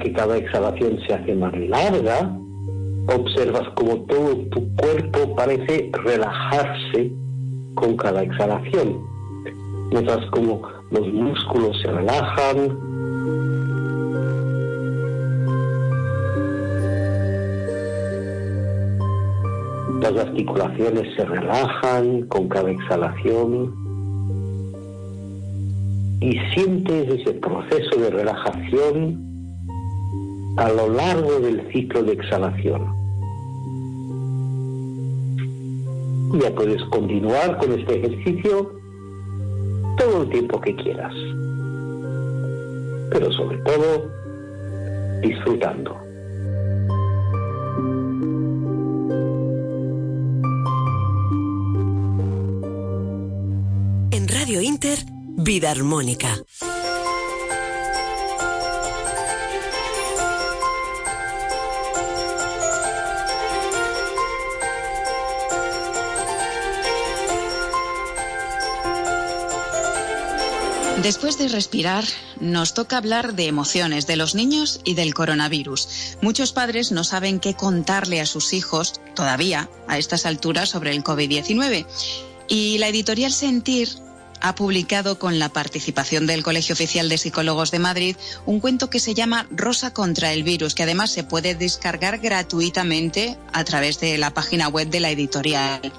que 0.00 0.12
cada 0.12 0.36
exhalación 0.36 0.98
se 1.06 1.14
hace 1.14 1.34
más 1.34 1.56
larga, 1.56 2.36
observas 3.08 3.68
como 3.76 3.96
todo 4.06 4.36
tu 4.50 4.74
cuerpo 4.76 5.34
parece 5.36 5.90
relajarse 6.04 7.12
con 7.74 7.96
cada 7.96 8.22
exhalación. 8.22 8.98
Notas 9.92 10.24
como 10.30 10.62
los 10.90 11.12
músculos 11.12 11.80
se 11.80 11.90
relajan, 11.90 12.78
las 20.00 20.16
articulaciones 20.26 21.14
se 21.16 21.24
relajan 21.24 22.22
con 22.28 22.48
cada 22.48 22.70
exhalación 22.70 23.74
y 26.20 26.38
sientes 26.54 27.20
ese 27.20 27.32
proceso 27.34 27.96
de 27.98 28.10
relajación 28.10 29.29
a 30.56 30.68
lo 30.70 30.88
largo 30.88 31.40
del 31.40 31.70
ciclo 31.72 32.02
de 32.02 32.12
exhalación. 32.12 33.00
Ya 36.40 36.54
puedes 36.54 36.82
continuar 36.84 37.56
con 37.58 37.72
este 37.72 37.96
ejercicio 37.96 38.72
todo 39.98 40.22
el 40.22 40.30
tiempo 40.30 40.60
que 40.60 40.74
quieras, 40.76 41.12
pero 43.10 43.32
sobre 43.32 43.58
todo 43.58 44.10
disfrutando. 45.22 45.96
En 54.12 54.28
Radio 54.28 54.60
Inter, 54.62 54.98
Vida 55.36 55.70
Armónica. 55.70 56.36
Después 71.02 71.38
de 71.38 71.48
respirar, 71.48 72.04
nos 72.40 72.74
toca 72.74 72.98
hablar 72.98 73.34
de 73.34 73.46
emociones, 73.46 74.06
de 74.06 74.16
los 74.16 74.34
niños 74.34 74.82
y 74.84 74.92
del 74.92 75.14
coronavirus. 75.14 75.88
Muchos 76.20 76.52
padres 76.52 76.92
no 76.92 77.04
saben 77.04 77.40
qué 77.40 77.54
contarle 77.54 78.20
a 78.20 78.26
sus 78.26 78.52
hijos, 78.52 79.00
todavía, 79.14 79.70
a 79.88 79.96
estas 79.96 80.26
alturas, 80.26 80.68
sobre 80.68 80.90
el 80.90 81.02
COVID-19. 81.02 81.86
Y 82.48 82.76
la 82.76 82.88
editorial 82.88 83.32
Sentir 83.32 83.88
ha 84.42 84.54
publicado 84.54 85.18
con 85.18 85.38
la 85.38 85.48
participación 85.48 86.26
del 86.26 86.42
Colegio 86.42 86.74
Oficial 86.74 87.08
de 87.08 87.18
Psicólogos 87.18 87.70
de 87.70 87.78
Madrid 87.78 88.16
un 88.44 88.60
cuento 88.60 88.90
que 88.90 89.00
se 89.00 89.14
llama 89.14 89.46
Rosa 89.50 89.94
contra 89.94 90.34
el 90.34 90.42
virus, 90.42 90.74
que 90.74 90.82
además 90.82 91.10
se 91.10 91.24
puede 91.24 91.54
descargar 91.54 92.18
gratuitamente 92.18 93.38
a 93.52 93.64
través 93.64 94.00
de 94.00 94.18
la 94.18 94.34
página 94.34 94.68
web 94.68 94.88
de 94.88 95.00
la 95.00 95.10
editorial. 95.10 95.92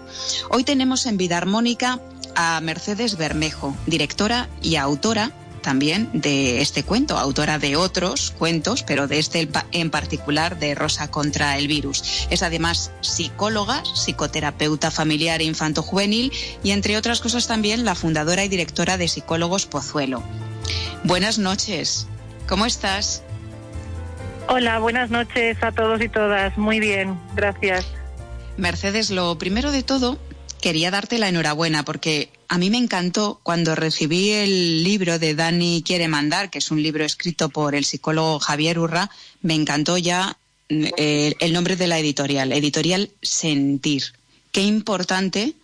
Hoy 0.49 0.63
tenemos 0.63 1.07
en 1.07 1.17
Vida 1.17 1.37
Armónica 1.37 1.99
a 2.35 2.59
Mercedes 2.61 3.17
Bermejo, 3.17 3.75
directora 3.85 4.49
y 4.61 4.75
autora 4.75 5.31
también 5.61 6.09
de 6.13 6.61
este 6.61 6.83
cuento, 6.83 7.17
autora 7.17 7.59
de 7.59 7.75
otros 7.75 8.31
cuentos, 8.31 8.83
pero 8.83 9.07
de 9.07 9.19
este 9.19 9.47
en 9.71 9.89
particular 9.89 10.57
de 10.59 10.75
Rosa 10.75 11.09
contra 11.09 11.57
el 11.57 11.67
virus. 11.67 12.27
Es 12.29 12.43
además 12.43 12.91
psicóloga, 13.01 13.83
psicoterapeuta 13.85 14.91
familiar 14.91 15.41
e 15.41 15.45
infanto-juvenil 15.45 16.31
y 16.63 16.71
entre 16.71 16.97
otras 16.97 17.21
cosas 17.21 17.47
también 17.47 17.85
la 17.85 17.95
fundadora 17.95 18.43
y 18.43 18.49
directora 18.49 18.97
de 18.97 19.07
Psicólogos 19.07 19.65
Pozuelo. 19.65 20.23
Buenas 21.03 21.37
noches, 21.37 22.07
¿cómo 22.47 22.65
estás? 22.65 23.23
Hola, 24.47 24.79
buenas 24.79 25.11
noches 25.11 25.57
a 25.63 25.71
todos 25.71 26.01
y 26.01 26.09
todas. 26.09 26.57
Muy 26.57 26.79
bien, 26.79 27.17
gracias. 27.35 27.85
Mercedes, 28.57 29.09
lo 29.09 29.37
primero 29.37 29.71
de 29.71 29.83
todo 29.83 30.17
quería 30.61 30.91
darte 30.91 31.17
la 31.17 31.27
enhorabuena 31.27 31.83
porque 31.83 32.29
a 32.47 32.57
mí 32.57 32.69
me 32.69 32.77
encantó 32.77 33.39
cuando 33.43 33.75
recibí 33.75 34.29
el 34.29 34.83
libro 34.83 35.19
de 35.19 35.35
Dani 35.35 35.83
Quiere 35.85 36.07
Mandar, 36.07 36.49
que 36.49 36.59
es 36.59 36.71
un 36.71 36.81
libro 36.81 37.03
escrito 37.03 37.49
por 37.49 37.75
el 37.75 37.83
psicólogo 37.83 38.39
Javier 38.39 38.79
Urra, 38.79 39.09
me 39.41 39.55
encantó 39.55 39.97
ya 39.97 40.37
eh, 40.69 41.33
el 41.39 41.53
nombre 41.53 41.75
de 41.75 41.87
la 41.87 41.99
editorial, 41.99 42.53
editorial 42.53 43.09
Sentir. 43.21 44.03
Qué 44.51 44.61
importante 44.61 45.55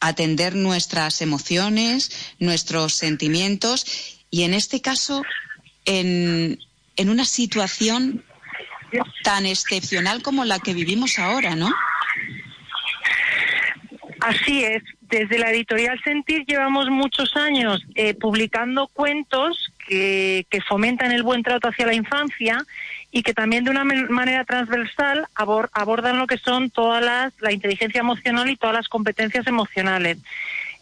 atender 0.00 0.56
nuestras 0.56 1.20
emociones, 1.20 2.10
nuestros 2.38 2.94
sentimientos 2.94 3.86
y 4.30 4.42
en 4.42 4.54
este 4.54 4.80
caso 4.80 5.22
en, 5.84 6.58
en 6.96 7.10
una 7.10 7.24
situación 7.24 8.24
tan 9.22 9.46
excepcional 9.46 10.22
como 10.22 10.44
la 10.44 10.58
que 10.58 10.74
vivimos 10.74 11.18
ahora, 11.18 11.54
¿no? 11.54 11.72
Así 14.26 14.64
es. 14.64 14.82
Desde 15.02 15.38
la 15.38 15.52
editorial 15.52 16.00
Sentir 16.02 16.44
llevamos 16.46 16.90
muchos 16.90 17.36
años 17.36 17.86
eh, 17.94 18.12
publicando 18.12 18.88
cuentos 18.88 19.70
que, 19.86 20.44
fomentan 20.66 21.12
el 21.12 21.22
buen 21.22 21.44
trato 21.44 21.68
hacia 21.68 21.86
la 21.86 21.94
infancia 21.94 22.66
y 23.12 23.22
que 23.22 23.32
también 23.32 23.62
de 23.62 23.70
una 23.70 23.84
manera 23.84 24.44
transversal 24.44 25.28
abordan 25.36 26.18
lo 26.18 26.26
que 26.26 26.38
son 26.38 26.70
todas 26.70 27.04
las, 27.04 27.40
la 27.40 27.52
inteligencia 27.52 28.00
emocional 28.00 28.50
y 28.50 28.56
todas 28.56 28.74
las 28.74 28.88
competencias 28.88 29.46
emocionales. 29.46 30.18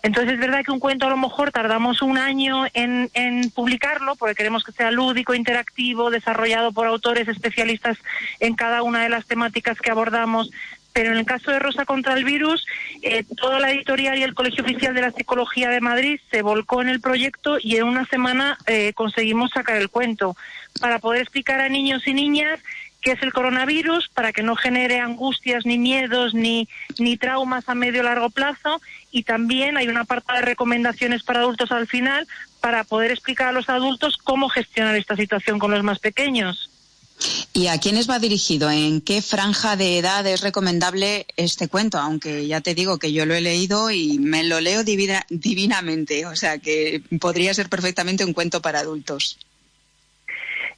Entonces 0.03 0.35
es 0.35 0.41
verdad 0.41 0.65
que 0.65 0.73
un 0.73 0.81
cuento 0.81 1.07
a 1.07 1.11
lo 1.11 1.19
mejor 1.19 1.53
tardamos 1.53 2.01
un 2.01 2.17
año 2.17 2.65
en, 2.73 3.11
publicarlo 3.55 4.17
porque 4.17 4.35
queremos 4.35 4.65
que 4.65 4.73
sea 4.73 4.91
lúdico, 4.91 5.35
interactivo, 5.35 6.11
desarrollado 6.11 6.73
por 6.73 6.87
autores 6.87 7.29
especialistas 7.29 7.99
en 8.41 8.55
cada 8.55 8.83
una 8.83 9.03
de 9.03 9.11
las 9.11 9.27
temáticas 9.27 9.79
que 9.81 9.91
abordamos, 9.91 10.51
pero 10.95 11.11
en 11.11 11.19
el 11.19 11.27
caso 11.27 11.51
de 11.51 11.59
Rosa 11.59 11.85
contra 11.85 12.15
el 12.15 12.25
virus, 12.25 12.65
eh, 13.03 13.25
toda 13.37 13.59
la 13.59 13.73
editorial 13.73 14.17
y 14.17 14.23
el 14.23 14.33
Colegio 14.33 14.63
Oficial 14.63 14.95
de 14.95 15.03
la 15.03 15.11
Psicología 15.11 15.69
de 15.69 15.81
Madrid 15.81 16.21
se 16.31 16.41
volcó 16.41 16.83
en 16.83 16.89
el 16.89 17.01
proyecto 17.01 17.59
y 17.61 17.77
en 17.77 17.85
una 17.85 18.07
semana 18.07 18.57
eh, 18.67 18.93
conseguimos 18.95 19.51
sacar 19.51 19.77
el 19.77 19.91
cuento 19.91 20.37
para 20.81 21.01
poder 21.01 21.23
explicar 21.23 21.61
a 21.61 21.69
niños 21.69 22.07
y 22.07 22.15
niñas 22.15 22.61
qué 23.03 23.13
es 23.13 23.23
el 23.23 23.33
coronavirus, 23.33 24.09
para 24.09 24.33
que 24.33 24.45
no 24.45 24.55
genere 24.55 25.01
angustias, 25.01 25.67
ni 25.67 25.79
miedos, 25.79 26.33
ni, 26.33 26.69
ni 26.99 27.17
traumas 27.19 27.69
a 27.69 27.75
medio 27.75 28.01
o 28.01 28.05
largo 28.05 28.31
plazo. 28.31 28.81
Y 29.11 29.25
también 29.25 29.77
hay 29.77 29.89
una 29.89 30.05
parte 30.05 30.33
de 30.33 30.41
recomendaciones 30.41 31.23
para 31.23 31.41
adultos 31.41 31.71
al 31.71 31.87
final 31.87 32.27
para 32.61 32.83
poder 32.85 33.11
explicar 33.11 33.49
a 33.49 33.53
los 33.53 33.69
adultos 33.69 34.17
cómo 34.17 34.49
gestionar 34.49 34.97
esta 34.97 35.17
situación 35.17 35.59
con 35.59 35.71
los 35.71 35.83
más 35.83 35.99
pequeños. 35.99 36.71
¿Y 37.53 37.69
a 37.69 37.79
quiénes 37.79 38.11
va 38.11 38.19
dirigido? 38.19 38.71
¿En 38.71 39.01
qué 39.01 39.23
franja 39.23 39.77
de 39.77 39.99
edad 39.99 40.27
es 40.27 40.41
recomendable 40.41 41.27
este 41.37 41.69
cuento? 41.69 41.99
Aunque 41.99 42.47
ya 42.47 42.61
te 42.61 42.75
digo 42.75 42.99
que 42.99 43.13
yo 43.13 43.27
lo 43.27 43.35
he 43.35 43.41
leído 43.41 43.91
y 43.91 44.19
me 44.19 44.43
lo 44.43 44.61
leo 44.61 44.83
divinamente, 44.83 46.27
o 46.27 46.35
sea 46.35 46.59
que 46.59 47.03
podría 47.21 47.55
ser 47.55 47.69
perfectamente 47.69 48.25
un 48.25 48.33
cuento 48.33 48.61
para 48.61 48.81
adultos. 48.81 49.39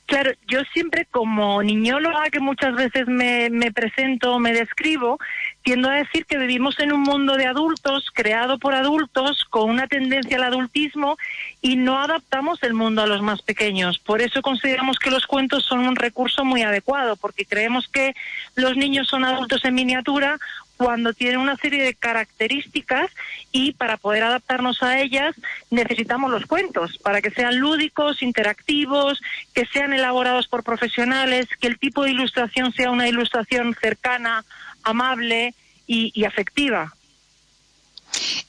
Claro, 0.07 0.31
yo 0.47 0.61
siempre 0.73 1.07
como 1.11 1.61
niñóloga 1.65 2.31
que 2.31 2.39
muchas 2.39 2.75
veces 2.77 3.09
me, 3.09 3.51
me 3.51 3.73
presento, 3.73 4.39
me 4.39 4.53
describo, 4.53 5.19
tiendo 5.67 5.91
a 5.91 5.95
decir 5.95 6.27
que 6.27 6.39
vivimos 6.39 6.79
en 6.79 6.93
un 6.93 7.01
mundo 7.01 7.35
de 7.35 7.45
adultos, 7.45 8.13
creado 8.15 8.57
por 8.57 8.73
adultos, 8.73 9.45
con 9.51 9.69
una 9.69 9.89
tendencia 9.89 10.37
al 10.37 10.45
adultismo 10.45 11.19
y 11.61 11.75
no 11.75 12.01
adaptamos 12.01 12.63
el 12.63 12.73
mundo 12.73 13.03
a 13.03 13.09
los 13.09 13.21
más 13.21 13.43
pequeños. 13.43 13.99
Por 13.99 14.23
eso 14.23 14.43
consideramos 14.43 15.01
que 15.01 15.11
los 15.11 15.27
cuentos 15.27 15.65
son 15.65 15.81
un 15.81 15.97
recurso 15.97 16.45
muy 16.45 16.63
adecuado, 16.63 17.17
porque 17.17 17.45
creemos 17.45 17.89
que 17.89 18.15
los 18.55 18.77
niños 18.77 19.09
son 19.09 19.25
adultos 19.25 19.65
en 19.65 19.75
miniatura 19.75 20.39
cuando 20.77 21.13
tienen 21.13 21.41
una 21.41 21.57
serie 21.57 21.83
de 21.83 21.95
características 21.95 23.11
y 23.51 23.73
para 23.73 23.97
poder 23.97 24.23
adaptarnos 24.23 24.85
a 24.85 25.01
ellas 25.01 25.35
necesitamos 25.71 26.31
los 26.31 26.47
cuentos, 26.47 26.97
para 26.99 27.21
que 27.21 27.33
sean 27.33 27.59
lúdicos, 27.59 28.23
interactivos, 28.23 29.21
que 29.53 29.67
sean 29.67 29.93
elaborados 29.93 30.47
por 30.47 30.63
profesionales, 30.63 31.49
que 31.61 31.67
el 31.67 31.81
tipo 31.81 32.05
de 32.05 32.13
ilustración 32.13 32.73
sea 32.73 32.93
una 32.93 33.09
ilustración 33.09 33.75
cercana, 33.75 34.45
amable 34.85 35.55
y, 35.87 36.25
afectiva. 36.25 36.95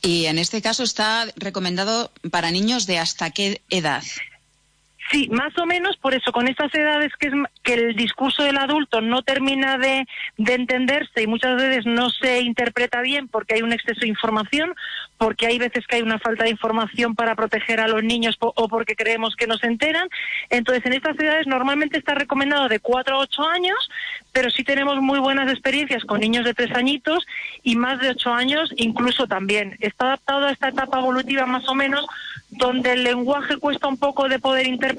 Y 0.01 0.25
en 0.25 0.37
este 0.37 0.61
caso 0.61 0.83
está 0.83 1.27
recomendado 1.35 2.11
para 2.31 2.51
niños 2.51 2.85
de 2.85 2.99
hasta 2.99 3.31
qué 3.31 3.61
edad? 3.69 4.03
Sí, 5.09 5.29
más 5.31 5.57
o 5.57 5.65
menos 5.65 5.95
por 5.95 6.13
eso, 6.13 6.33
con 6.33 6.49
estas 6.49 6.73
edades 6.75 7.13
que, 7.17 7.27
es, 7.27 7.33
que 7.63 7.75
el 7.75 7.95
discurso 7.95 8.43
del 8.43 8.57
adulto 8.57 8.99
no 8.99 9.21
termina 9.21 9.77
de, 9.77 10.05
de, 10.37 10.53
entenderse 10.53 11.21
y 11.21 11.27
muchas 11.27 11.55
veces 11.55 11.85
no 11.85 12.09
se 12.09 12.41
interpreta 12.41 12.99
bien 13.01 13.29
porque 13.29 13.55
hay 13.55 13.61
un 13.61 13.71
exceso 13.71 14.01
de 14.01 14.09
información, 14.09 14.75
porque 15.17 15.47
hay 15.47 15.59
veces 15.59 15.87
que 15.87 15.95
hay 15.95 16.01
una 16.01 16.19
falta 16.19 16.43
de 16.43 16.49
información 16.49 17.15
para 17.15 17.35
proteger 17.35 17.79
a 17.79 17.87
los 17.87 18.03
niños 18.03 18.37
o 18.39 18.67
porque 18.67 18.97
creemos 18.97 19.37
que 19.37 19.47
no 19.47 19.57
se 19.57 19.67
enteran. 19.67 20.09
Entonces, 20.49 20.85
en 20.85 20.93
estas 20.93 21.17
edades 21.17 21.47
normalmente 21.47 21.97
está 21.97 22.13
recomendado 22.13 22.67
de 22.67 22.81
4 22.81 23.15
a 23.15 23.19
8 23.19 23.43
años, 23.47 23.89
pero 24.33 24.49
sí 24.49 24.65
tenemos 24.65 24.97
muy 24.97 25.19
buenas 25.19 25.49
experiencias 25.49 26.03
con 26.03 26.19
niños 26.19 26.43
de 26.43 26.53
3 26.53 26.75
añitos 26.75 27.25
y 27.63 27.77
más 27.77 28.01
de 28.01 28.09
8 28.09 28.33
años 28.33 28.73
incluso 28.75 29.25
también. 29.25 29.77
Está 29.79 30.07
adaptado 30.07 30.47
a 30.47 30.51
esta 30.51 30.67
etapa 30.67 30.99
evolutiva 30.99 31.45
más 31.45 31.67
o 31.69 31.75
menos 31.75 32.05
donde 32.49 32.93
el 32.93 33.03
lenguaje 33.03 33.57
cuesta 33.57 33.87
un 33.87 33.97
poco 33.97 34.29
de 34.29 34.39
poder 34.39 34.67
interpretar 34.67 34.96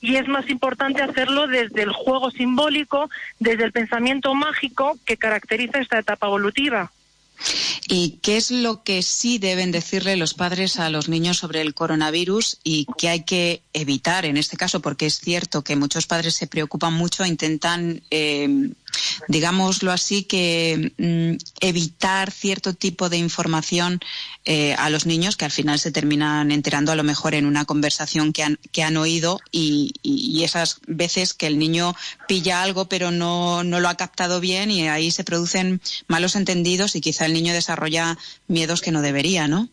y 0.00 0.16
es 0.16 0.28
más 0.28 0.48
importante 0.50 1.02
hacerlo 1.02 1.46
desde 1.46 1.82
el 1.82 1.92
juego 1.92 2.30
simbólico, 2.30 3.08
desde 3.38 3.64
el 3.64 3.72
pensamiento 3.72 4.34
mágico 4.34 4.98
que 5.04 5.16
caracteriza 5.16 5.80
esta 5.80 5.98
etapa 5.98 6.26
evolutiva. 6.26 6.92
¿Y 7.88 8.18
qué 8.22 8.36
es 8.36 8.50
lo 8.50 8.82
que 8.82 9.02
sí 9.02 9.38
deben 9.38 9.70
decirle 9.70 10.16
los 10.16 10.34
padres 10.34 10.78
a 10.78 10.90
los 10.90 11.08
niños 11.08 11.38
sobre 11.38 11.60
el 11.60 11.74
coronavirus 11.74 12.58
y 12.64 12.86
qué 12.98 13.08
hay 13.10 13.24
que 13.24 13.62
evitar 13.72 14.24
en 14.24 14.36
este 14.36 14.56
caso? 14.56 14.80
Porque 14.80 15.06
es 15.06 15.20
cierto 15.20 15.62
que 15.62 15.76
muchos 15.76 16.06
padres 16.06 16.34
se 16.34 16.46
preocupan 16.46 16.94
mucho 16.94 17.24
intentan, 17.24 18.02
eh, 18.10 18.70
digámoslo 19.28 19.92
así, 19.92 20.24
que 20.24 20.92
mm, 20.98 21.36
evitar 21.60 22.30
cierto 22.30 22.74
tipo 22.74 23.08
de 23.08 23.18
información 23.18 24.00
eh, 24.44 24.74
a 24.78 24.90
los 24.90 25.06
niños 25.06 25.36
que 25.36 25.44
al 25.44 25.50
final 25.50 25.78
se 25.78 25.92
terminan 25.92 26.50
enterando 26.50 26.92
a 26.92 26.96
lo 26.96 27.02
mejor 27.02 27.34
en 27.34 27.46
una 27.46 27.64
conversación 27.64 28.32
que 28.32 28.42
han, 28.42 28.58
que 28.72 28.82
han 28.82 28.96
oído 28.96 29.40
y, 29.50 29.92
y 30.02 30.44
esas 30.44 30.80
veces 30.86 31.34
que 31.34 31.46
el 31.46 31.58
niño 31.58 31.94
pilla 32.28 32.62
algo 32.62 32.88
pero 32.88 33.10
no, 33.10 33.64
no 33.64 33.80
lo 33.80 33.88
ha 33.88 33.96
captado 33.96 34.40
bien 34.40 34.70
y 34.70 34.88
ahí 34.88 35.10
se 35.10 35.24
producen 35.24 35.80
malos 36.06 36.36
entendidos 36.36 36.96
y 36.96 37.00
quizá 37.00 37.26
el 37.26 37.32
niño 37.32 37.52
desarrolla 37.52 38.16
miedos 38.48 38.80
que 38.80 38.92
no 38.92 39.02
debería, 39.02 39.48
¿no? 39.48 39.68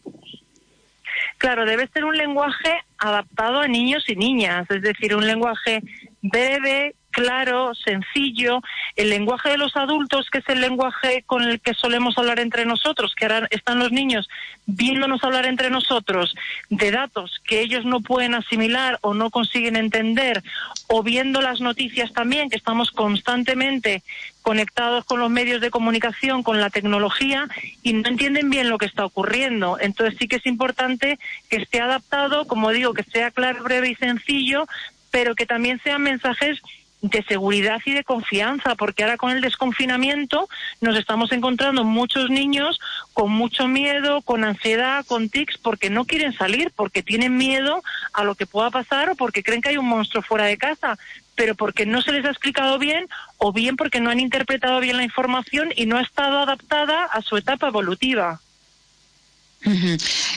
Claro, 1.38 1.66
debe 1.66 1.90
ser 1.90 2.06
un 2.06 2.16
lenguaje 2.16 2.84
adaptado 2.98 3.60
a 3.60 3.68
niños 3.68 4.06
y 4.08 4.16
niñas, 4.16 4.66
es 4.70 4.82
decir, 4.82 5.16
un 5.16 5.28
lenguaje 5.28 5.82
breve, 6.22 6.96
claro, 7.13 7.73
sencillo, 7.76 8.62
el 8.95 9.10
lenguaje 9.10 9.52
de 9.52 9.58
los 9.58 9.78
adultos, 9.78 10.30
que 10.30 10.39
es 10.39 10.49
el 10.49 10.60
lenguaje 10.60 11.23
con 11.26 11.43
el 11.43 11.62
que 11.62 11.76
solemos 11.76 12.17
hablar 12.17 12.39
entre 12.39 12.65
nosotros, 12.65 13.13
que 13.15 13.26
ahora 13.26 13.47
están 13.52 13.80
los 13.80 13.91
niños 13.91 14.28
viéndonos 14.65 15.23
hablar 15.23 15.45
entre 15.45 15.69
nosotros 15.69 16.36
de 16.69 16.91
datos 16.91 17.39
que 17.45 17.62
ellos 17.62 17.86
no 17.86 18.02
pueden 18.02 18.34
asimilar 18.34 18.97
o 19.02 19.13
no 19.13 19.30
consiguen 19.30 19.76
entender, 19.76 20.43
o 20.88 21.04
viendo 21.04 21.39
las 21.41 21.62
noticias 21.62 22.12
también, 22.13 22.49
que 22.49 22.58
estamos 22.58 22.91
constantemente 22.91 24.02
conectados 24.41 25.06
con 25.06 25.19
los 25.19 25.30
medios 25.30 25.62
de 25.62 25.69
comunicación, 25.69 26.41
con 26.41 26.60
la 26.60 26.71
tecnología, 26.71 27.47
y 27.84 27.93
no 27.93 28.10
entienden 28.10 28.49
bien 28.49 28.69
lo 28.69 28.80
que 28.80 28.88
está 28.88 29.06
ocurriendo. 29.06 29.78
Entonces 29.80 30.17
sí 30.19 30.28
que 30.28 30.38
es 30.38 30.45
importante 30.47 31.19
que 31.49 31.58
esté 31.58 31.80
adaptado, 31.80 32.45
como 32.47 32.71
digo, 32.71 32.93
que 32.93 33.04
sea 33.04 33.30
claro, 33.30 33.63
breve 33.63 33.91
y 33.91 33.95
sencillo, 33.95 34.65
pero 35.12 35.36
que 35.36 35.45
también 35.45 35.80
sean 35.84 36.02
mensajes 36.02 36.60
de 37.04 37.22
seguridad 37.24 37.82
y 37.86 37.92
de 37.92 38.06
confianza, 38.06 38.76
porque 38.76 39.04
ahora 39.04 39.18
con 39.18 39.32
el 39.32 39.42
desconfinamiento 39.42 40.48
nos 40.80 40.98
estamos 40.98 41.34
encontrando 41.34 41.84
muchos 41.84 42.30
niños 42.30 42.80
con 43.12 43.30
mucho 43.30 43.68
miedo, 43.68 44.22
con 44.22 44.46
ansiedad, 44.46 45.06
con 45.06 45.30
tics, 45.30 45.58
porque 45.58 45.89
no 45.89 46.06
quieren 46.06 46.32
salir, 46.32 46.72
porque 46.74 47.04
tienen 47.04 47.36
miedo 47.36 47.84
a 48.13 48.24
lo 48.24 48.36
que 48.36 48.46
pueda 48.46 48.72
pasar 48.72 49.10
o 49.10 49.16
porque 49.16 49.44
creen 49.44 49.62
que 49.62 49.70
hay 49.70 49.78
un 49.78 49.89
monstruo 49.89 50.24
fuera 50.24 50.46
de 50.46 50.58
casa, 50.58 50.98
pero 51.36 51.56
porque 51.56 51.86
no 51.86 52.02
se 52.02 52.13
les 52.13 52.24
ha 52.24 52.30
explicado 52.30 52.80
bien 52.80 53.08
o 53.38 53.52
bien 53.52 53.76
porque 53.76 54.00
no 54.00 54.10
han 54.10 54.22
interpretado 54.22 54.80
bien 54.80 54.96
la 54.96 55.04
información 55.04 55.74
y 55.76 55.86
no 55.86 55.98
ha 55.98 56.02
estado 56.02 56.39
adaptada 56.39 57.04
a 57.04 57.22
su 57.22 57.36
etapa 57.36 57.68
evolutiva. 57.68 58.39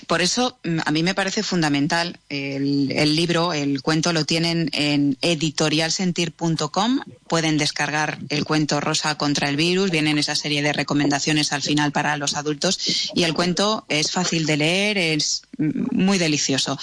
Por 0.07 0.23
eso 0.23 0.59
mm, 0.65 0.79
a 0.85 0.91
mí 0.91 1.03
me 1.03 1.15
parece 1.15 1.43
fundamental 1.43 2.19
el, 2.29 3.17
libro, 3.17 3.53
el 3.53 3.83
cuento 3.83 4.13
lo 4.13 4.25
tienen 4.25 4.71
en 4.73 5.17
editorialsentir.com, 5.21 7.01
pueden 7.29 7.59
descargar 7.59 8.19
el 8.29 8.45
cuento 8.45 8.81
Rosa 8.81 9.17
contra 9.17 9.49
el 9.49 9.57
virus, 9.57 9.91
vienen 9.91 10.19
esa 10.19 10.35
serie 10.37 10.63
de 10.63 10.73
recomendaciones 10.73 11.53
al 11.53 11.63
final 11.63 11.93
para 11.93 12.17
los 12.17 12.37
adultos 12.37 13.11
y 13.15 13.25
el 13.25 13.35
cuento 13.35 13.85
es 13.89 14.11
fácil 14.13 14.47
de 14.47 14.57
leer, 14.57 14.99
es 14.99 15.43
mm, 15.59 15.97
muy 15.97 16.19
delicioso. 16.19 16.79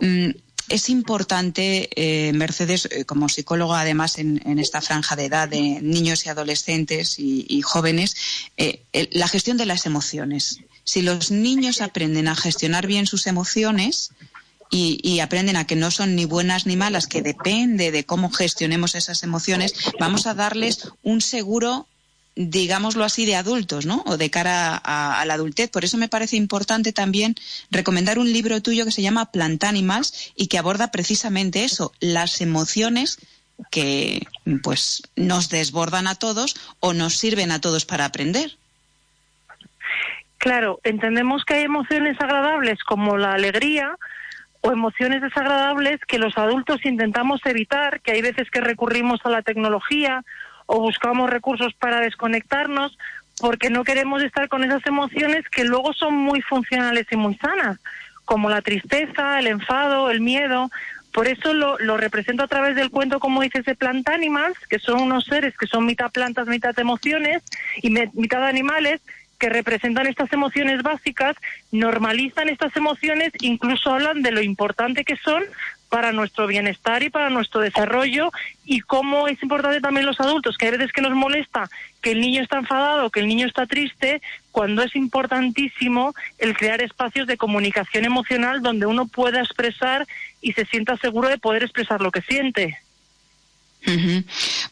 Mm, 0.00 0.30
es 0.68 0.90
importante, 0.90 1.88
eh, 1.96 2.32
Mercedes, 2.34 2.88
eh, 2.90 3.04
como 3.04 3.28
psicóloga 3.28 3.80
además 3.80 4.18
en, 4.18 4.58
esta 4.58 4.82
franja 4.82 5.16
de 5.16 5.24
edad 5.24 5.48
de 5.48 5.80
niños 5.80 6.26
y 6.26 6.28
adolescentes 6.28 7.18
y, 7.18 7.62
jóvenes, 7.62 8.16
eh, 8.56 8.82
la 9.12 9.28
gestión 9.28 9.56
de 9.56 9.66
las 9.66 9.86
emociones 9.86 10.60
si 10.88 11.02
los 11.02 11.30
niños 11.30 11.82
aprenden 11.82 12.28
a 12.28 12.34
gestionar 12.34 12.86
bien 12.86 13.06
sus 13.06 13.26
emociones, 13.26 14.12
y, 14.70 15.20
aprenden 15.20 15.56
a 15.56 15.66
que 15.66 15.76
no 15.76 15.90
son 15.90 16.14
ni 16.16 16.24
buenas 16.24 16.64
ni 16.66 16.76
malas, 16.76 17.06
que 17.06 17.20
depende 17.20 17.90
de 17.90 18.04
cómo 18.04 18.30
gestionemos 18.30 18.94
esas 18.94 19.22
emociones, 19.22 19.74
vamos 20.00 20.26
a 20.26 20.34
darles 20.34 20.88
un 21.02 21.20
seguro 21.20 21.86
digámoslo 22.40 23.02
así, 23.04 23.26
de 23.26 23.34
adultos, 23.34 23.84
¿no? 23.84 24.04
O 24.06 24.16
de 24.16 24.30
cara 24.30 24.76
a, 24.76 25.24
la 25.26 25.34
adultez. 25.34 25.70
Por 25.70 25.84
eso 25.84 25.98
me 25.98 26.08
parece 26.08 26.36
importante 26.36 26.92
también 26.92 27.34
recomendar 27.68 28.16
un 28.20 28.32
libro 28.32 28.62
tuyo 28.62 28.84
que 28.84 28.92
se 28.92 29.02
llama 29.02 29.32
Plant 29.32 29.64
Animals 29.64 30.32
y 30.36 30.46
que 30.46 30.56
aborda 30.56 30.92
precisamente 30.92 31.64
eso, 31.64 31.92
las 31.98 32.40
emociones 32.40 33.18
que 33.72 34.24
pues 34.62 35.02
nos 35.16 35.48
desbordan 35.48 36.06
a 36.06 36.14
todos 36.14 36.54
o 36.78 36.92
nos 36.92 37.16
sirven 37.16 37.50
a 37.50 37.60
todos 37.60 37.84
para 37.84 38.04
aprender. 38.04 38.56
Claro, 40.38 40.80
entendemos 40.84 41.44
que 41.44 41.54
hay 41.54 41.64
emociones 41.64 42.20
agradables 42.20 42.82
como 42.84 43.16
la 43.16 43.34
alegría, 43.34 43.96
o 44.60 44.72
emociones 44.72 45.22
desagradables 45.22 46.00
que 46.06 46.18
los 46.18 46.36
adultos 46.36 46.84
intentamos 46.84 47.40
evitar, 47.44 48.00
que 48.00 48.12
hay 48.12 48.22
veces 48.22 48.50
que 48.50 48.60
recurrimos 48.60 49.20
a 49.24 49.30
la 49.30 49.42
tecnología 49.42 50.24
o 50.66 50.80
buscamos 50.80 51.30
recursos 51.30 51.74
para 51.74 52.00
desconectarnos 52.00 52.98
porque 53.40 53.70
no 53.70 53.84
queremos 53.84 54.22
estar 54.22 54.48
con 54.48 54.64
esas 54.64 54.84
emociones 54.86 55.48
que 55.48 55.64
luego 55.64 55.92
son 55.92 56.14
muy 56.14 56.42
funcionales 56.42 57.06
y 57.10 57.16
muy 57.16 57.36
sanas, 57.36 57.78
como 58.24 58.50
la 58.50 58.62
tristeza, 58.62 59.38
el 59.38 59.46
enfado, 59.46 60.10
el 60.10 60.20
miedo. 60.20 60.70
Por 61.12 61.28
eso 61.28 61.54
lo, 61.54 61.78
lo 61.78 61.96
represento 61.96 62.42
a 62.42 62.48
través 62.48 62.74
del 62.74 62.90
cuento, 62.90 63.20
como 63.20 63.42
dices, 63.42 63.64
de 63.64 63.76
Plant 63.76 64.08
Animals, 64.08 64.58
que 64.68 64.80
son 64.80 65.00
unos 65.00 65.24
seres 65.24 65.56
que 65.56 65.68
son 65.68 65.86
mitad 65.86 66.10
plantas, 66.10 66.48
mitad 66.48 66.76
emociones 66.80 67.44
y 67.80 67.90
mitad 67.90 68.44
animales, 68.44 69.00
que 69.38 69.48
representan 69.48 70.06
estas 70.06 70.32
emociones 70.32 70.82
básicas, 70.82 71.36
normalizan 71.70 72.48
estas 72.48 72.76
emociones, 72.76 73.32
incluso 73.40 73.92
hablan 73.92 74.22
de 74.22 74.32
lo 74.32 74.42
importante 74.42 75.04
que 75.04 75.16
son 75.16 75.42
para 75.88 76.12
nuestro 76.12 76.46
bienestar 76.46 77.02
y 77.02 77.10
para 77.10 77.30
nuestro 77.30 77.60
desarrollo 77.60 78.30
y 78.64 78.80
cómo 78.80 79.26
es 79.26 79.42
importante 79.42 79.80
también 79.80 80.06
los 80.06 80.20
adultos, 80.20 80.58
que 80.58 80.66
hay 80.66 80.72
veces 80.72 80.92
que 80.92 81.00
nos 81.00 81.14
molesta 81.14 81.68
que 82.02 82.12
el 82.12 82.20
niño 82.20 82.42
está 82.42 82.58
enfadado, 82.58 83.10
que 83.10 83.20
el 83.20 83.28
niño 83.28 83.46
está 83.46 83.66
triste, 83.66 84.20
cuando 84.52 84.82
es 84.82 84.94
importantísimo 84.94 86.14
el 86.38 86.56
crear 86.56 86.82
espacios 86.82 87.26
de 87.26 87.36
comunicación 87.36 88.04
emocional 88.04 88.62
donde 88.62 88.86
uno 88.86 89.06
pueda 89.06 89.40
expresar 89.40 90.06
y 90.40 90.52
se 90.52 90.66
sienta 90.66 90.96
seguro 90.96 91.28
de 91.28 91.38
poder 91.38 91.62
expresar 91.62 92.00
lo 92.00 92.10
que 92.10 92.22
siente. 92.22 92.78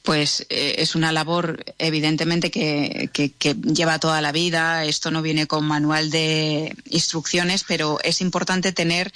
Pues 0.02 0.46
eh, 0.50 0.76
es 0.78 0.94
una 0.94 1.12
labor 1.12 1.64
evidentemente 1.78 2.50
que, 2.50 3.10
lleva 3.62 3.98
toda 3.98 4.20
la 4.20 4.32
vida. 4.32 4.84
Esto 4.84 5.10
no 5.10 5.22
viene 5.22 5.46
con 5.46 5.64
manual 5.64 6.10
de 6.10 6.76
instrucciones, 6.90 7.64
pero 7.64 7.98
es 8.02 8.20
importante 8.20 8.72
tener 8.72 9.12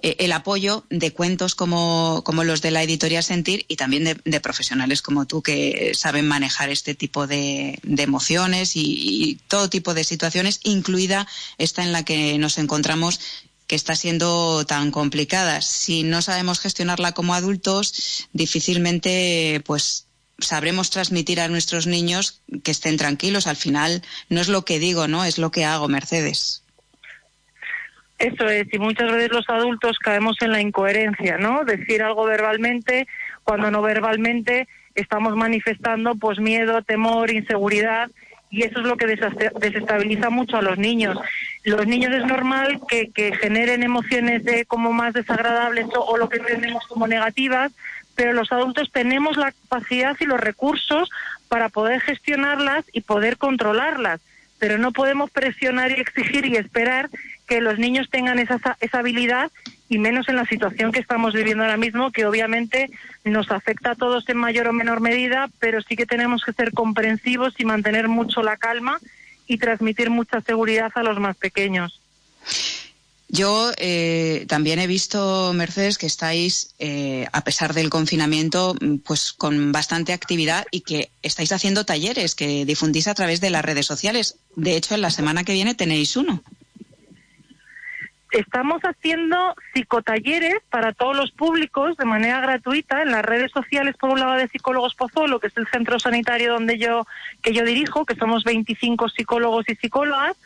eh, 0.00 0.16
el 0.20 0.32
apoyo 0.32 0.84
de 0.90 1.12
cuentos 1.12 1.54
como, 1.54 2.22
los 2.44 2.62
de 2.62 2.70
la 2.70 2.82
editorial 2.82 3.24
Sentir 3.24 3.64
y 3.68 3.76
también 3.76 4.20
de, 4.22 4.40
profesionales 4.40 5.02
como 5.02 5.26
tú 5.26 5.42
que 5.42 5.92
saben 5.94 6.28
manejar 6.28 6.70
este 6.70 6.94
tipo 6.94 7.26
de, 7.26 7.80
emociones 7.82 8.72
y, 8.74 9.38
todo 9.48 9.70
tipo 9.70 9.94
de 9.94 10.04
situaciones, 10.04 10.60
incluida 10.62 11.26
esta 11.58 11.82
en 11.82 11.92
la 11.92 12.04
que 12.04 12.38
nos 12.38 12.58
encontramos 12.58 13.20
que 13.68 13.76
está 13.76 13.94
siendo 13.94 14.64
tan 14.66 14.90
complicada. 14.90 15.60
Si 15.60 16.02
no 16.02 16.22
sabemos 16.22 16.58
gestionarla 16.58 17.12
como 17.12 17.34
adultos, 17.34 18.28
difícilmente 18.32 19.62
pues 19.64 20.06
sabremos 20.38 20.90
transmitir 20.90 21.40
a 21.40 21.48
nuestros 21.48 21.86
niños 21.86 22.42
que 22.64 22.70
estén 22.70 22.96
tranquilos. 22.96 23.46
Al 23.46 23.56
final 23.56 24.02
no 24.30 24.40
es 24.40 24.48
lo 24.48 24.64
que 24.64 24.78
digo, 24.78 25.06
¿no? 25.06 25.24
Es 25.24 25.38
lo 25.38 25.50
que 25.50 25.64
hago, 25.64 25.86
Mercedes. 25.86 26.64
Eso 28.18 28.48
es, 28.48 28.66
y 28.72 28.78
muchas 28.78 29.12
veces 29.12 29.30
los 29.30 29.48
adultos 29.48 29.98
caemos 29.98 30.36
en 30.40 30.50
la 30.50 30.60
incoherencia, 30.60 31.38
¿no? 31.38 31.64
Decir 31.64 32.02
algo 32.02 32.24
verbalmente 32.24 33.06
cuando 33.44 33.70
no 33.70 33.80
verbalmente 33.82 34.66
estamos 34.94 35.36
manifestando 35.36 36.16
pues 36.16 36.40
miedo, 36.40 36.82
temor, 36.82 37.30
inseguridad 37.30 38.10
y 38.50 38.62
eso 38.62 38.80
es 38.80 38.86
lo 38.86 38.96
que 38.96 39.06
desestabiliza 39.06 40.30
mucho 40.30 40.56
a 40.56 40.62
los 40.62 40.78
niños. 40.78 41.18
Los 41.64 41.86
niños 41.86 42.12
es 42.14 42.24
normal 42.24 42.80
que, 42.88 43.10
generen 43.40 43.82
emociones 43.82 44.44
de 44.44 44.64
como 44.64 44.92
más 44.92 45.12
desagradables 45.12 45.86
o, 45.94 46.16
lo 46.16 46.28
que 46.28 46.38
entendemos 46.38 46.86
como 46.86 47.06
negativas, 47.06 47.72
pero 48.14 48.32
los 48.32 48.50
adultos 48.50 48.90
tenemos 48.92 49.36
la 49.36 49.52
capacidad 49.52 50.16
y 50.18 50.24
los 50.24 50.40
recursos 50.40 51.10
para 51.48 51.68
poder 51.68 52.00
gestionarlas 52.00 52.84
y 52.92 53.02
poder 53.02 53.36
controlarlas, 53.36 54.20
pero 54.58 54.78
no 54.78 54.92
podemos 54.92 55.30
presionar 55.30 55.90
y 55.90 56.00
exigir 56.00 56.46
y 56.46 56.56
esperar 56.56 57.10
que 57.46 57.60
los 57.60 57.78
niños 57.78 58.08
tengan 58.10 58.38
esa, 58.38 58.58
esa 58.80 58.98
habilidad 58.98 59.50
y 59.88 59.98
menos 59.98 60.28
en 60.28 60.36
la 60.36 60.44
situación 60.44 60.92
que 60.92 61.00
estamos 61.00 61.32
viviendo 61.32 61.64
ahora 61.64 61.76
mismo, 61.76 62.10
que 62.12 62.26
obviamente 62.26 62.90
nos 63.24 63.50
afecta 63.50 63.92
a 63.92 63.94
todos 63.94 64.28
en 64.28 64.36
mayor 64.36 64.68
o 64.68 64.72
menor 64.72 65.00
medida, 65.00 65.48
pero 65.58 65.80
sí 65.82 65.96
que 65.96 66.06
tenemos 66.06 66.42
que 66.44 66.52
ser 66.52 66.72
comprensivos 66.72 67.54
y 67.58 67.64
mantener 67.64 68.08
mucho 68.08 68.42
la 68.42 68.56
calma 68.56 68.98
y 69.46 69.58
transmitir 69.58 70.10
mucha 70.10 70.40
seguridad 70.42 70.92
a 70.94 71.02
los 71.02 71.18
más 71.18 71.36
pequeños. 71.36 72.00
Yo 73.30 73.72
eh, 73.76 74.46
también 74.48 74.78
he 74.78 74.86
visto, 74.86 75.52
Mercedes, 75.52 75.98
que 75.98 76.06
estáis, 76.06 76.74
eh, 76.78 77.26
a 77.32 77.44
pesar 77.44 77.74
del 77.74 77.90
confinamiento, 77.90 78.74
pues 79.04 79.34
con 79.34 79.70
bastante 79.70 80.14
actividad 80.14 80.64
y 80.70 80.80
que 80.80 81.10
estáis 81.22 81.52
haciendo 81.52 81.84
talleres 81.84 82.34
que 82.34 82.64
difundís 82.64 83.06
a 83.06 83.14
través 83.14 83.42
de 83.42 83.50
las 83.50 83.64
redes 83.64 83.84
sociales. 83.84 84.36
De 84.56 84.76
hecho, 84.76 84.94
en 84.94 85.02
la 85.02 85.10
semana 85.10 85.44
que 85.44 85.52
viene 85.52 85.74
tenéis 85.74 86.16
uno 86.16 86.42
estamos 88.32 88.82
haciendo 88.82 89.54
psicotalleres 89.72 90.58
para 90.70 90.92
todos 90.92 91.16
los 91.16 91.30
públicos 91.30 91.96
de 91.96 92.04
manera 92.04 92.40
gratuita 92.40 93.02
en 93.02 93.10
las 93.10 93.24
redes 93.24 93.50
sociales, 93.52 93.96
por 93.96 94.10
un 94.10 94.20
lado 94.20 94.34
de 94.34 94.48
Psicólogos 94.48 94.94
Pozuelo, 94.94 95.40
que 95.40 95.46
es 95.48 95.56
el 95.56 95.66
centro 95.68 95.98
sanitario 95.98 96.52
donde 96.52 96.78
yo 96.78 97.06
que 97.42 97.52
yo 97.52 97.64
dirijo, 97.64 98.04
que 98.04 98.16
somos 98.16 98.44
25 98.44 99.08
psicólogos 99.08 99.68
y 99.68 99.74
psicólogas. 99.76 100.36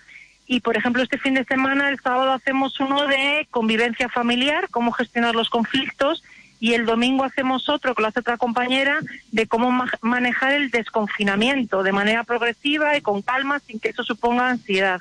Y, 0.47 0.61
por 0.61 0.77
ejemplo, 0.77 1.03
este 1.03 1.18
fin 1.18 1.35
de 1.35 1.45
semana, 1.45 1.88
el 1.88 2.01
sábado, 2.01 2.33
hacemos 2.33 2.79
uno 2.81 3.07
de 3.07 3.47
convivencia 3.51 4.09
familiar, 4.09 4.68
cómo 4.71 4.92
gestionar 4.92 5.35
los 5.35 5.49
conflictos, 5.49 6.23
y 6.61 6.75
el 6.75 6.85
domingo 6.85 7.25
hacemos 7.25 7.68
otro, 7.68 7.95
que 7.95 8.03
lo 8.03 8.09
hace 8.09 8.21
otra 8.21 8.37
compañera, 8.37 9.01
de 9.31 9.47
cómo 9.47 9.85
manejar 10.01 10.53
el 10.53 10.71
desconfinamiento 10.71 11.83
de 11.83 11.92
manera 11.92 12.23
progresiva 12.23 12.97
y 12.97 13.01
con 13.01 13.23
calma, 13.23 13.61
sin 13.61 13.81
que 13.81 13.88
eso 13.88 14.05
suponga 14.05 14.49
ansiedad. 14.49 15.01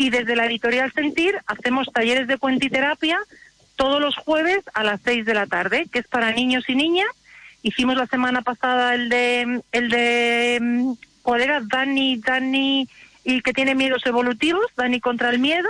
Y 0.00 0.08
desde 0.08 0.34
la 0.34 0.46
editorial 0.46 0.90
Sentir 0.94 1.38
hacemos 1.46 1.92
talleres 1.92 2.26
de 2.26 2.38
cuentiterapia 2.38 3.18
todos 3.76 4.00
los 4.00 4.16
jueves 4.16 4.60
a 4.72 4.82
las 4.82 4.98
seis 5.04 5.26
de 5.26 5.34
la 5.34 5.46
tarde, 5.46 5.88
que 5.92 5.98
es 5.98 6.08
para 6.08 6.32
niños 6.32 6.64
y 6.68 6.74
niñas. 6.74 7.10
Hicimos 7.62 7.98
la 7.98 8.06
semana 8.06 8.40
pasada 8.40 8.94
el 8.94 9.10
de, 9.10 9.60
el 9.72 9.90
de, 9.90 10.94
¿cuál 11.20 11.42
era? 11.42 11.60
Dani, 11.60 12.16
Dani, 12.16 12.88
y 13.24 13.42
que 13.42 13.52
tiene 13.52 13.74
miedos 13.74 14.06
evolutivos, 14.06 14.64
Dani 14.74 15.00
contra 15.00 15.28
el 15.28 15.38
miedo. 15.38 15.68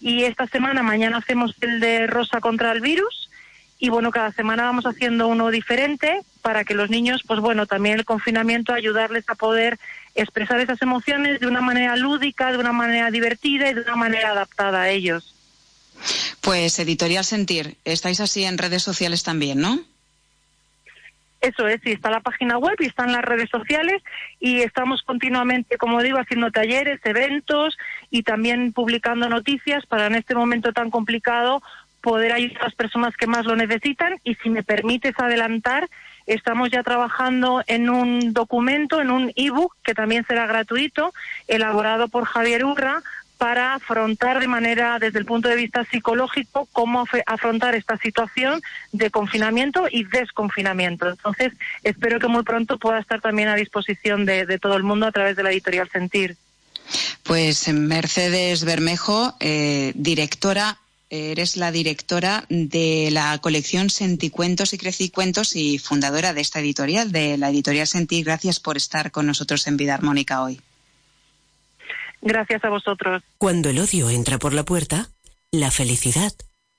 Y 0.00 0.22
esta 0.22 0.46
semana, 0.46 0.84
mañana 0.84 1.16
hacemos 1.16 1.56
el 1.60 1.80
de 1.80 2.06
Rosa 2.06 2.40
contra 2.40 2.70
el 2.70 2.80
virus. 2.80 3.28
Y 3.80 3.88
bueno, 3.88 4.12
cada 4.12 4.30
semana 4.30 4.66
vamos 4.66 4.86
haciendo 4.86 5.26
uno 5.26 5.50
diferente 5.50 6.20
para 6.42 6.62
que 6.62 6.74
los 6.74 6.90
niños, 6.90 7.24
pues 7.26 7.40
bueno, 7.40 7.66
también 7.66 7.96
el 7.96 8.04
confinamiento 8.04 8.72
ayudarles 8.72 9.28
a 9.28 9.34
poder 9.34 9.80
expresar 10.14 10.60
esas 10.60 10.80
emociones 10.82 11.40
de 11.40 11.46
una 11.46 11.60
manera 11.60 11.96
lúdica, 11.96 12.52
de 12.52 12.58
una 12.58 12.72
manera 12.72 13.10
divertida 13.10 13.70
y 13.70 13.74
de 13.74 13.80
una 13.80 13.96
manera 13.96 14.30
adaptada 14.30 14.82
a 14.82 14.90
ellos. 14.90 15.34
Pues 16.40 16.78
Editorial 16.78 17.24
Sentir, 17.24 17.76
estáis 17.84 18.20
así 18.20 18.44
en 18.44 18.58
redes 18.58 18.82
sociales 18.82 19.22
también, 19.22 19.60
¿no? 19.60 19.80
Eso 21.40 21.68
es, 21.68 21.78
sí, 21.84 21.92
está 21.92 22.10
la 22.10 22.20
página 22.20 22.56
web 22.56 22.74
y 22.78 22.86
están 22.86 23.12
las 23.12 23.22
redes 23.22 23.50
sociales 23.50 24.02
y 24.40 24.62
estamos 24.62 25.02
continuamente, 25.02 25.76
como 25.76 26.02
digo, 26.02 26.18
haciendo 26.18 26.50
talleres, 26.50 27.00
eventos 27.04 27.76
y 28.10 28.22
también 28.22 28.72
publicando 28.72 29.28
noticias 29.28 29.84
para 29.84 30.06
en 30.06 30.14
este 30.14 30.34
momento 30.34 30.72
tan 30.72 30.90
complicado 30.90 31.62
poder 32.00 32.32
ayudar 32.32 32.62
a 32.62 32.64
las 32.64 32.74
personas 32.74 33.14
que 33.16 33.26
más 33.26 33.44
lo 33.44 33.56
necesitan 33.56 34.18
y 34.24 34.36
si 34.36 34.48
me 34.48 34.62
permites 34.62 35.18
adelantar, 35.18 35.90
Estamos 36.26 36.70
ya 36.70 36.82
trabajando 36.82 37.62
en 37.66 37.90
un 37.90 38.32
documento, 38.32 39.00
en 39.00 39.10
un 39.10 39.32
ebook 39.36 39.74
que 39.82 39.94
también 39.94 40.24
será 40.26 40.46
gratuito, 40.46 41.12
elaborado 41.48 42.08
por 42.08 42.24
Javier 42.24 42.64
Urra 42.64 43.02
para 43.38 43.74
afrontar 43.74 44.40
de 44.40 44.48
manera, 44.48 44.98
desde 44.98 45.18
el 45.18 45.26
punto 45.26 45.48
de 45.48 45.56
vista 45.56 45.84
psicológico, 45.84 46.68
cómo 46.72 47.04
afrontar 47.26 47.74
esta 47.74 47.96
situación 47.98 48.62
de 48.92 49.10
confinamiento 49.10 49.86
y 49.90 50.04
desconfinamiento. 50.04 51.08
Entonces, 51.10 51.52
espero 51.82 52.18
que 52.18 52.28
muy 52.28 52.42
pronto 52.42 52.78
pueda 52.78 53.00
estar 53.00 53.20
también 53.20 53.48
a 53.48 53.56
disposición 53.56 54.24
de, 54.24 54.58
todo 54.58 54.76
el 54.76 54.82
mundo 54.82 55.06
a 55.06 55.12
través 55.12 55.36
de 55.36 55.42
la 55.42 55.50
editorial 55.50 55.90
Sentir. 55.90 56.36
Pues 57.22 57.68
Mercedes 57.68 58.64
Bermejo, 58.64 59.34
eh, 59.40 59.92
directora 59.94 60.78
Eres 61.10 61.56
la 61.56 61.70
directora 61.70 62.46
de 62.48 63.10
la 63.12 63.38
colección 63.38 63.90
Senticuentos 63.90 64.72
y 64.72 64.78
Crecicuentos 64.78 65.54
y 65.54 65.78
fundadora 65.78 66.32
de 66.32 66.40
esta 66.40 66.60
editorial, 66.60 67.12
de 67.12 67.36
la 67.38 67.50
editorial 67.50 67.86
Sentir. 67.86 68.24
Gracias 68.24 68.58
por 68.58 68.76
estar 68.76 69.10
con 69.10 69.26
nosotros 69.26 69.66
en 69.66 69.76
Vida 69.76 69.94
Armónica 69.94 70.42
hoy. 70.42 70.60
Gracias 72.22 72.64
a 72.64 72.70
vosotros. 72.70 73.22
Cuando 73.36 73.68
el 73.68 73.78
odio 73.78 74.08
entra 74.08 74.38
por 74.38 74.54
la 74.54 74.64
puerta, 74.64 75.10
la 75.50 75.70
felicidad 75.70 76.32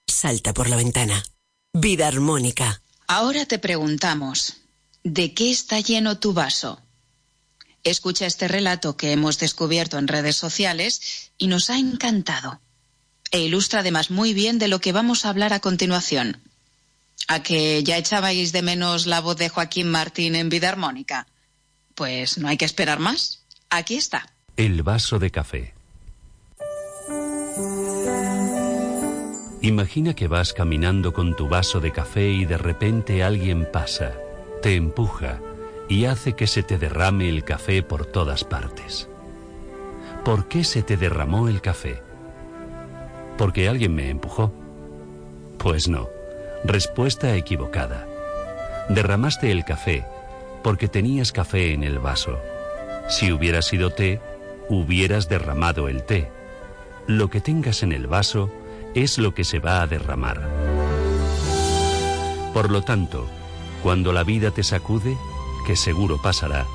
salta 0.08 0.54
por 0.54 0.70
la 0.70 0.76
ventana. 0.76 1.24
Vida 1.72 2.08
armónica. 2.08 2.82
Ahora 3.08 3.46
te 3.46 3.60
preguntamos, 3.60 4.62
¿de 5.04 5.34
qué 5.34 5.52
está 5.52 5.80
lleno 5.80 6.18
tu 6.18 6.34
vaso? 6.34 6.82
Escucha 7.84 8.26
este 8.26 8.48
relato 8.48 8.98
que 8.98 9.12
hemos 9.12 9.38
descubierto 9.38 10.00
en 10.00 10.08
redes 10.08 10.36
sociales 10.36 11.32
y 11.38 11.48
nos 11.48 11.70
ha 11.70 11.78
encantado. 11.78 12.60
E 13.36 13.40
ilustra 13.40 13.82
además 13.82 14.12
muy 14.12 14.34
bien 14.34 14.60
de 14.60 14.70
lo 14.70 14.80
que 14.80 14.94
vamos 14.94 15.26
a 15.26 15.30
hablar 15.30 15.52
a 15.52 15.60
continuación. 15.60 16.38
¿A 17.28 17.44
que 17.44 17.84
ya 17.84 17.98
echabais 17.98 18.54
de 18.54 18.62
menos 18.62 19.08
la 19.08 19.20
voz 19.20 19.36
de 19.36 19.50
Joaquín 19.50 19.92
Martín 19.92 20.36
en 20.36 20.48
Vida 20.48 20.70
Armónica? 20.70 21.28
Pues 21.96 22.38
no 22.38 22.48
hay 22.48 22.56
que 22.56 22.64
esperar 22.64 23.00
más. 23.00 23.44
Aquí 23.70 23.98
está. 23.98 24.30
El 24.56 24.84
vaso 24.84 25.20
de 25.20 25.32
café. 25.32 25.74
Imagina 29.62 30.14
que 30.14 30.30
vas 30.30 30.54
caminando 30.54 31.12
con 31.12 31.36
tu 31.36 31.50
vaso 31.50 31.82
de 31.82 31.92
café 31.92 32.30
y 32.30 32.46
de 32.46 32.58
repente 32.58 33.22
alguien 33.22 33.68
pasa, 33.70 34.14
te 34.62 34.76
empuja 34.76 35.42
y 35.90 36.06
hace 36.06 36.38
que 36.38 36.48
se 36.48 36.64
te 36.64 36.78
derrame 36.78 37.28
el 37.28 37.44
café 37.44 37.84
por 37.84 38.06
todas 38.06 38.46
partes. 38.46 39.10
¿Por 40.24 40.48
qué 40.48 40.64
se 40.64 40.84
te 40.84 40.96
derramó 40.96 41.50
el 41.50 41.60
café? 41.60 42.05
¿Porque 43.38 43.68
alguien 43.68 43.94
me 43.94 44.10
empujó? 44.10 44.52
Pues 45.58 45.88
no, 45.88 46.08
respuesta 46.64 47.36
equivocada. 47.36 48.08
Derramaste 48.90 49.52
el 49.52 49.66
café 49.66 50.06
porque 50.64 50.88
tenías 50.88 51.32
café 51.32 51.74
en 51.74 51.84
el 51.84 52.00
vaso. 52.00 52.40
Si 53.08 53.32
hubiera 53.32 53.62
sido 53.62 53.92
té, 53.92 54.20
hubieras 54.70 55.30
derramado 55.30 55.90
el 55.90 56.04
té. 56.04 56.32
Lo 57.08 57.30
que 57.30 57.42
tengas 57.42 57.84
en 57.84 57.92
el 57.92 58.08
vaso 58.08 58.50
es 58.96 59.20
lo 59.20 59.36
que 59.36 59.44
se 59.44 59.60
va 59.60 59.82
a 59.82 59.88
derramar. 59.88 60.42
Por 62.54 62.72
lo 62.72 62.82
tanto, 62.82 63.28
cuando 63.84 64.14
la 64.14 64.24
vida 64.24 64.50
te 64.52 64.64
sacude, 64.64 65.18
que 65.68 65.76
seguro 65.76 66.20
pasará, 66.22 66.66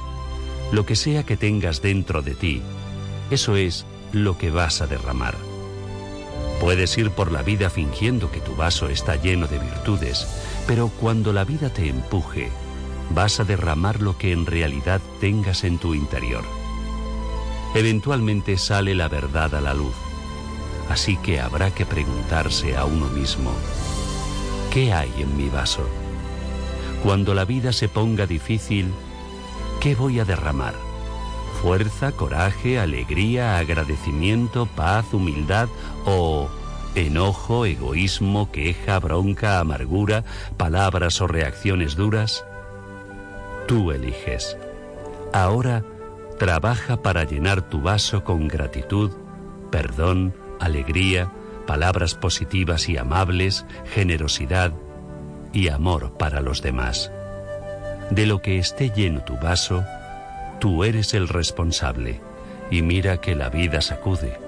lo 0.72 0.86
que 0.86 0.94
sea 0.94 1.24
que 1.24 1.36
tengas 1.36 1.82
dentro 1.82 2.22
de 2.22 2.34
ti, 2.34 2.62
eso 3.30 3.56
es 3.56 3.86
lo 4.12 4.38
que 4.38 4.50
vas 4.50 4.82
a 4.82 4.86
derramar. 4.86 5.49
Puedes 6.60 6.96
ir 6.98 7.10
por 7.10 7.32
la 7.32 7.42
vida 7.42 7.70
fingiendo 7.70 8.30
que 8.30 8.40
tu 8.40 8.54
vaso 8.54 8.88
está 8.88 9.16
lleno 9.16 9.46
de 9.46 9.58
virtudes, 9.58 10.26
pero 10.66 10.88
cuando 10.88 11.32
la 11.32 11.44
vida 11.44 11.70
te 11.70 11.88
empuje, 11.88 12.50
vas 13.10 13.40
a 13.40 13.44
derramar 13.44 14.00
lo 14.00 14.18
que 14.18 14.32
en 14.32 14.46
realidad 14.46 15.00
tengas 15.20 15.64
en 15.64 15.78
tu 15.78 15.94
interior. 15.94 16.44
Eventualmente 17.74 18.58
sale 18.58 18.94
la 18.94 19.08
verdad 19.08 19.54
a 19.54 19.60
la 19.60 19.74
luz 19.74 19.94
Así 20.90 21.16
que 21.16 21.40
habrá 21.40 21.70
que 21.72 21.86
preguntarse 21.86 22.76
a 22.76 22.84
uno 22.84 23.06
mismo, 23.06 23.52
¿qué 24.72 24.92
hay 24.92 25.10
en 25.18 25.36
mi 25.36 25.48
vaso? 25.48 25.88
Cuando 27.04 27.32
la 27.32 27.44
vida 27.44 27.72
se 27.72 27.88
ponga 27.88 28.26
difícil, 28.26 28.92
¿qué 29.80 29.94
voy 29.94 30.18
a 30.18 30.24
derramar? 30.24 30.74
¿Fuerza, 31.62 32.12
coraje, 32.12 32.78
alegría, 32.78 33.58
agradecimiento, 33.58 34.64
paz, 34.64 35.12
humildad 35.12 35.68
o 36.06 36.48
enojo, 36.94 37.66
egoísmo, 37.66 38.50
queja, 38.50 38.98
bronca, 38.98 39.60
amargura, 39.60 40.24
palabras 40.56 41.20
o 41.20 41.26
reacciones 41.26 41.96
duras? 41.96 42.46
Tú 43.68 43.92
eliges. 43.92 44.56
Ahora 45.34 45.84
trabaja 46.38 47.02
para 47.02 47.24
llenar 47.24 47.60
tu 47.68 47.82
vaso 47.82 48.24
con 48.24 48.48
gratitud, 48.48 49.10
perdón, 49.70 50.34
alegría, 50.60 51.30
palabras 51.66 52.14
positivas 52.14 52.88
y 52.88 52.96
amables, 52.96 53.66
generosidad 53.92 54.72
y 55.52 55.68
amor 55.68 56.16
para 56.16 56.40
los 56.40 56.62
demás. 56.62 57.12
De 58.10 58.24
lo 58.24 58.40
que 58.40 58.58
esté 58.58 58.90
lleno 58.90 59.22
tu 59.22 59.36
vaso, 59.36 59.84
tú 60.60 60.84
eres 60.84 61.14
el 61.14 61.26
responsable 61.26 62.20
y 62.70 62.82
mira 62.82 63.20
que 63.20 63.34
la 63.34 63.48
vida 63.48 63.80
sacude. 63.80 64.38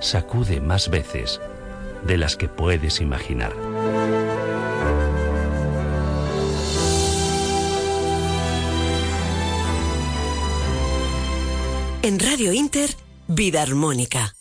Sacude 0.00 0.60
más 0.60 0.88
veces 0.88 1.40
de 2.06 2.16
las 2.16 2.36
que 2.36 2.48
puedes 2.48 3.00
imaginar. 3.00 3.52
En 12.02 12.20
Radio 12.20 12.52
Inter, 12.52 12.90
Vida 13.26 13.62
Armónica. 13.62 14.36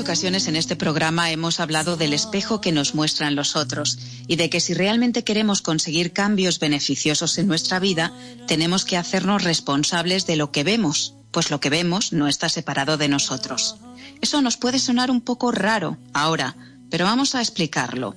Ocasiones 0.00 0.48
en 0.48 0.56
este 0.56 0.76
programa 0.76 1.30
hemos 1.30 1.60
hablado 1.60 1.96
del 1.96 2.14
espejo 2.14 2.60
que 2.60 2.72
nos 2.72 2.94
muestran 2.94 3.36
los 3.36 3.54
otros 3.54 3.98
y 4.26 4.36
de 4.36 4.48
que 4.48 4.60
si 4.60 4.72
realmente 4.72 5.24
queremos 5.24 5.60
conseguir 5.60 6.12
cambios 6.12 6.58
beneficiosos 6.58 7.36
en 7.38 7.46
nuestra 7.46 7.78
vida, 7.78 8.12
tenemos 8.46 8.84
que 8.84 8.96
hacernos 8.96 9.44
responsables 9.44 10.26
de 10.26 10.36
lo 10.36 10.52
que 10.52 10.64
vemos, 10.64 11.14
pues 11.30 11.50
lo 11.50 11.60
que 11.60 11.70
vemos 11.70 12.12
no 12.12 12.28
está 12.28 12.48
separado 12.48 12.96
de 12.96 13.08
nosotros. 13.08 13.76
Eso 14.22 14.40
nos 14.40 14.56
puede 14.56 14.78
sonar 14.78 15.10
un 15.10 15.20
poco 15.20 15.52
raro 15.52 15.98
ahora, 16.14 16.56
pero 16.90 17.04
vamos 17.04 17.34
a 17.34 17.42
explicarlo. 17.42 18.16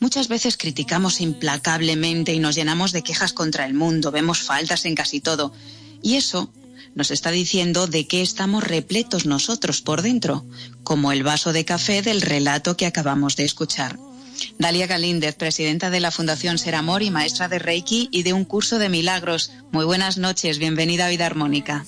Muchas 0.00 0.28
veces 0.28 0.58
criticamos 0.58 1.20
implacablemente 1.20 2.34
y 2.34 2.40
nos 2.40 2.54
llenamos 2.54 2.92
de 2.92 3.02
quejas 3.02 3.32
contra 3.32 3.64
el 3.64 3.72
mundo, 3.72 4.10
vemos 4.10 4.42
faltas 4.42 4.84
en 4.84 4.94
casi 4.94 5.20
todo. 5.20 5.52
Y 6.02 6.16
eso 6.16 6.52
nos 6.94 7.10
está 7.10 7.30
diciendo 7.30 7.86
de 7.86 8.06
qué 8.06 8.22
estamos 8.22 8.64
repletos 8.64 9.26
nosotros 9.26 9.82
por 9.82 10.02
dentro, 10.02 10.44
como 10.84 11.12
el 11.12 11.22
vaso 11.22 11.52
de 11.52 11.64
café 11.64 12.02
del 12.02 12.20
relato 12.20 12.76
que 12.76 12.86
acabamos 12.86 13.36
de 13.36 13.44
escuchar. 13.44 13.98
Dalia 14.58 14.86
Galíndez, 14.86 15.34
presidenta 15.34 15.90
de 15.90 16.00
la 16.00 16.10
Fundación 16.10 16.58
Ser 16.58 16.74
Amor 16.74 17.02
y 17.02 17.10
maestra 17.10 17.48
de 17.48 17.58
Reiki 17.58 18.08
y 18.10 18.22
de 18.22 18.32
un 18.32 18.44
curso 18.44 18.78
de 18.78 18.88
milagros. 18.88 19.52
Muy 19.70 19.84
buenas 19.84 20.18
noches, 20.18 20.58
bienvenida 20.58 21.06
a 21.06 21.10
Vida 21.10 21.26
Armónica. 21.26 21.84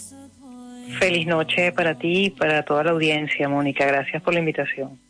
Feliz 0.98 1.26
noche 1.26 1.72
para 1.72 1.98
ti 1.98 2.26
y 2.26 2.30
para 2.30 2.64
toda 2.64 2.84
la 2.84 2.90
audiencia, 2.92 3.48
Mónica. 3.48 3.84
Gracias 3.86 4.22
por 4.22 4.34
la 4.34 4.40
invitación. 4.40 5.00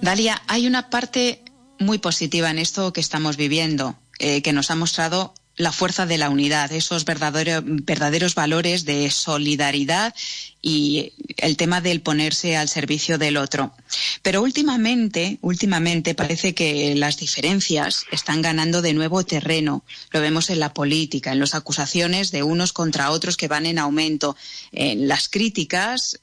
Dalia, 0.00 0.40
hay 0.46 0.66
una 0.66 0.90
parte 0.90 1.42
muy 1.78 1.98
positiva 1.98 2.50
en 2.50 2.58
esto 2.58 2.92
que 2.92 3.00
estamos 3.00 3.36
viviendo, 3.36 3.96
eh, 4.18 4.42
que 4.42 4.52
nos 4.52 4.70
ha 4.70 4.76
mostrado 4.76 5.34
la 5.58 5.72
fuerza 5.72 6.06
de 6.06 6.18
la 6.18 6.30
unidad, 6.30 6.72
esos 6.72 7.04
verdaderos 7.04 8.34
valores 8.34 8.84
de 8.84 9.10
solidaridad 9.10 10.14
y 10.62 11.12
el 11.36 11.56
tema 11.56 11.80
del 11.80 12.00
ponerse 12.00 12.56
al 12.56 12.68
servicio 12.68 13.18
del 13.18 13.36
otro. 13.36 13.74
Pero 14.22 14.40
últimamente, 14.42 15.38
últimamente 15.40 16.14
parece 16.14 16.54
que 16.54 16.94
las 16.94 17.16
diferencias 17.16 18.04
están 18.12 18.40
ganando 18.40 18.82
de 18.82 18.94
nuevo 18.94 19.24
terreno. 19.24 19.84
Lo 20.10 20.20
vemos 20.20 20.48
en 20.48 20.60
la 20.60 20.72
política, 20.72 21.32
en 21.32 21.40
las 21.40 21.54
acusaciones 21.54 22.30
de 22.30 22.44
unos 22.44 22.72
contra 22.72 23.10
otros 23.10 23.36
que 23.36 23.48
van 23.48 23.66
en 23.66 23.78
aumento, 23.78 24.36
en 24.72 25.08
las 25.08 25.28
críticas 25.28 26.20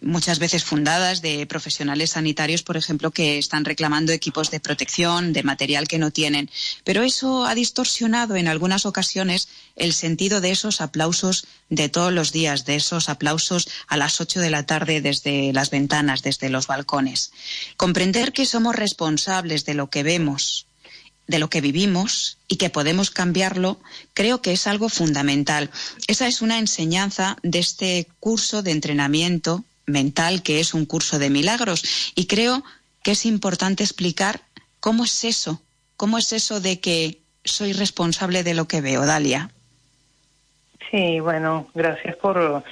muchas 0.00 0.38
veces 0.38 0.64
fundadas 0.64 1.22
de 1.22 1.46
profesionales 1.46 2.10
sanitarios, 2.10 2.62
por 2.62 2.76
ejemplo, 2.76 3.10
que 3.10 3.38
están 3.38 3.64
reclamando 3.64 4.12
equipos 4.12 4.50
de 4.50 4.60
protección, 4.60 5.32
de 5.32 5.42
material 5.42 5.88
que 5.88 5.98
no 5.98 6.10
tienen. 6.10 6.50
Pero 6.84 7.02
eso 7.02 7.44
ha 7.44 7.54
distorsionado 7.54 8.36
en 8.36 8.48
algunas 8.48 8.86
ocasiones 8.86 9.48
el 9.76 9.92
sentido 9.92 10.40
de 10.40 10.50
esos 10.50 10.80
aplausos 10.80 11.46
de 11.68 11.88
todos 11.88 12.12
los 12.12 12.32
días, 12.32 12.64
de 12.64 12.76
esos 12.76 13.08
aplausos 13.08 13.68
a 13.86 13.96
las 13.96 14.20
ocho 14.20 14.40
de 14.40 14.50
la 14.50 14.64
tarde 14.64 15.00
desde 15.00 15.52
las 15.52 15.70
ventanas, 15.70 16.22
desde 16.22 16.48
los 16.48 16.66
balcones. 16.66 17.32
Comprender 17.76 18.32
que 18.32 18.46
somos 18.46 18.74
responsables 18.74 19.64
de 19.64 19.74
lo 19.74 19.90
que 19.90 20.02
vemos, 20.02 20.67
de 21.28 21.38
lo 21.38 21.48
que 21.48 21.60
vivimos 21.60 22.38
y 22.48 22.56
que 22.56 22.70
podemos 22.70 23.10
cambiarlo, 23.10 23.78
creo 24.14 24.42
que 24.42 24.52
es 24.52 24.66
algo 24.66 24.88
fundamental. 24.88 25.70
Esa 26.08 26.26
es 26.26 26.42
una 26.42 26.58
enseñanza 26.58 27.36
de 27.42 27.60
este 27.60 28.08
curso 28.18 28.62
de 28.62 28.72
entrenamiento 28.72 29.62
mental 29.86 30.42
que 30.42 30.58
es 30.58 30.74
un 30.74 30.86
curso 30.86 31.18
de 31.18 31.30
milagros 31.30 32.12
y 32.14 32.26
creo 32.26 32.64
que 33.02 33.12
es 33.12 33.26
importante 33.26 33.84
explicar 33.84 34.40
cómo 34.80 35.04
es 35.04 35.24
eso, 35.24 35.62
cómo 35.96 36.18
es 36.18 36.32
eso 36.32 36.60
de 36.60 36.80
que 36.80 37.20
soy 37.44 37.72
responsable 37.72 38.42
de 38.42 38.54
lo 38.54 38.66
que 38.66 38.80
veo, 38.80 39.06
Dalia. 39.06 39.50
Sí, 40.90 41.20
bueno, 41.20 41.68
gracias 41.74 42.16
por, 42.16 42.64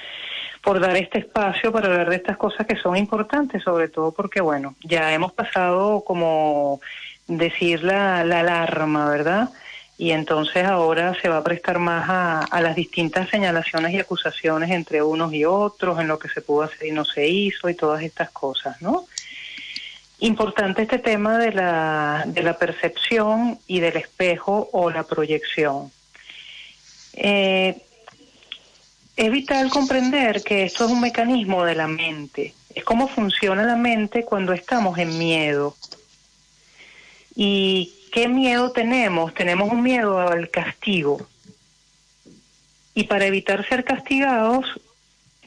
por 0.63 0.79
dar 0.79 0.97
este 0.97 1.19
espacio 1.19 1.71
para 1.71 1.87
hablar 1.87 2.09
de 2.09 2.15
estas 2.15 2.37
cosas 2.37 2.65
que 2.65 2.75
son 2.75 2.97
importantes, 2.97 3.63
sobre 3.63 3.89
todo 3.89 4.11
porque, 4.11 4.41
bueno, 4.41 4.75
ya 4.83 5.13
hemos 5.13 5.33
pasado 5.33 6.03
como 6.03 6.81
decir 7.27 7.83
la, 7.83 8.23
la 8.23 8.39
alarma, 8.39 9.09
¿verdad? 9.09 9.49
Y 9.97 10.11
entonces 10.11 10.63
ahora 10.63 11.15
se 11.19 11.27
va 11.27 11.37
a 11.37 11.43
prestar 11.43 11.79
más 11.79 12.07
a, 12.07 12.39
a 12.41 12.61
las 12.61 12.75
distintas 12.75 13.29
señalaciones 13.29 13.93
y 13.93 13.99
acusaciones 13.99 14.69
entre 14.69 15.01
unos 15.01 15.33
y 15.33 15.43
otros, 15.43 15.99
en 15.99 16.07
lo 16.07 16.19
que 16.19 16.29
se 16.29 16.41
pudo 16.41 16.63
hacer 16.63 16.87
y 16.87 16.91
no 16.91 17.03
se 17.03 17.27
hizo 17.27 17.67
y 17.67 17.73
todas 17.73 18.03
estas 18.03 18.29
cosas, 18.29 18.79
¿no? 18.81 19.07
Importante 20.19 20.83
este 20.83 20.99
tema 20.99 21.37
de 21.37 21.51
la, 21.51 22.23
de 22.27 22.41
la 22.41 22.57
percepción 22.57 23.59
y 23.67 23.79
del 23.79 23.97
espejo 23.97 24.69
o 24.71 24.89
la 24.89 25.03
proyección. 25.03 25.91
Eh, 27.13 27.75
es 29.15 29.31
vital 29.31 29.69
comprender 29.69 30.43
que 30.43 30.63
esto 30.63 30.85
es 30.85 30.91
un 30.91 31.01
mecanismo 31.01 31.63
de 31.65 31.73
la 31.73 31.87
mente. 31.87 32.53
Es 32.73 32.83
cómo 32.83 33.07
funciona 33.07 33.63
la 33.63 33.75
mente 33.75 34.23
cuando 34.23 34.53
estamos 34.53 34.97
en 34.99 35.17
miedo. 35.17 35.75
¿Y 37.39 37.93
qué 38.11 38.27
miedo 38.27 38.71
tenemos? 38.71 39.31
Tenemos 39.35 39.71
un 39.71 39.83
miedo 39.83 40.19
al 40.19 40.49
castigo. 40.49 41.27
Y 42.95 43.03
para 43.03 43.27
evitar 43.27 43.63
ser 43.69 43.83
castigados, 43.83 44.65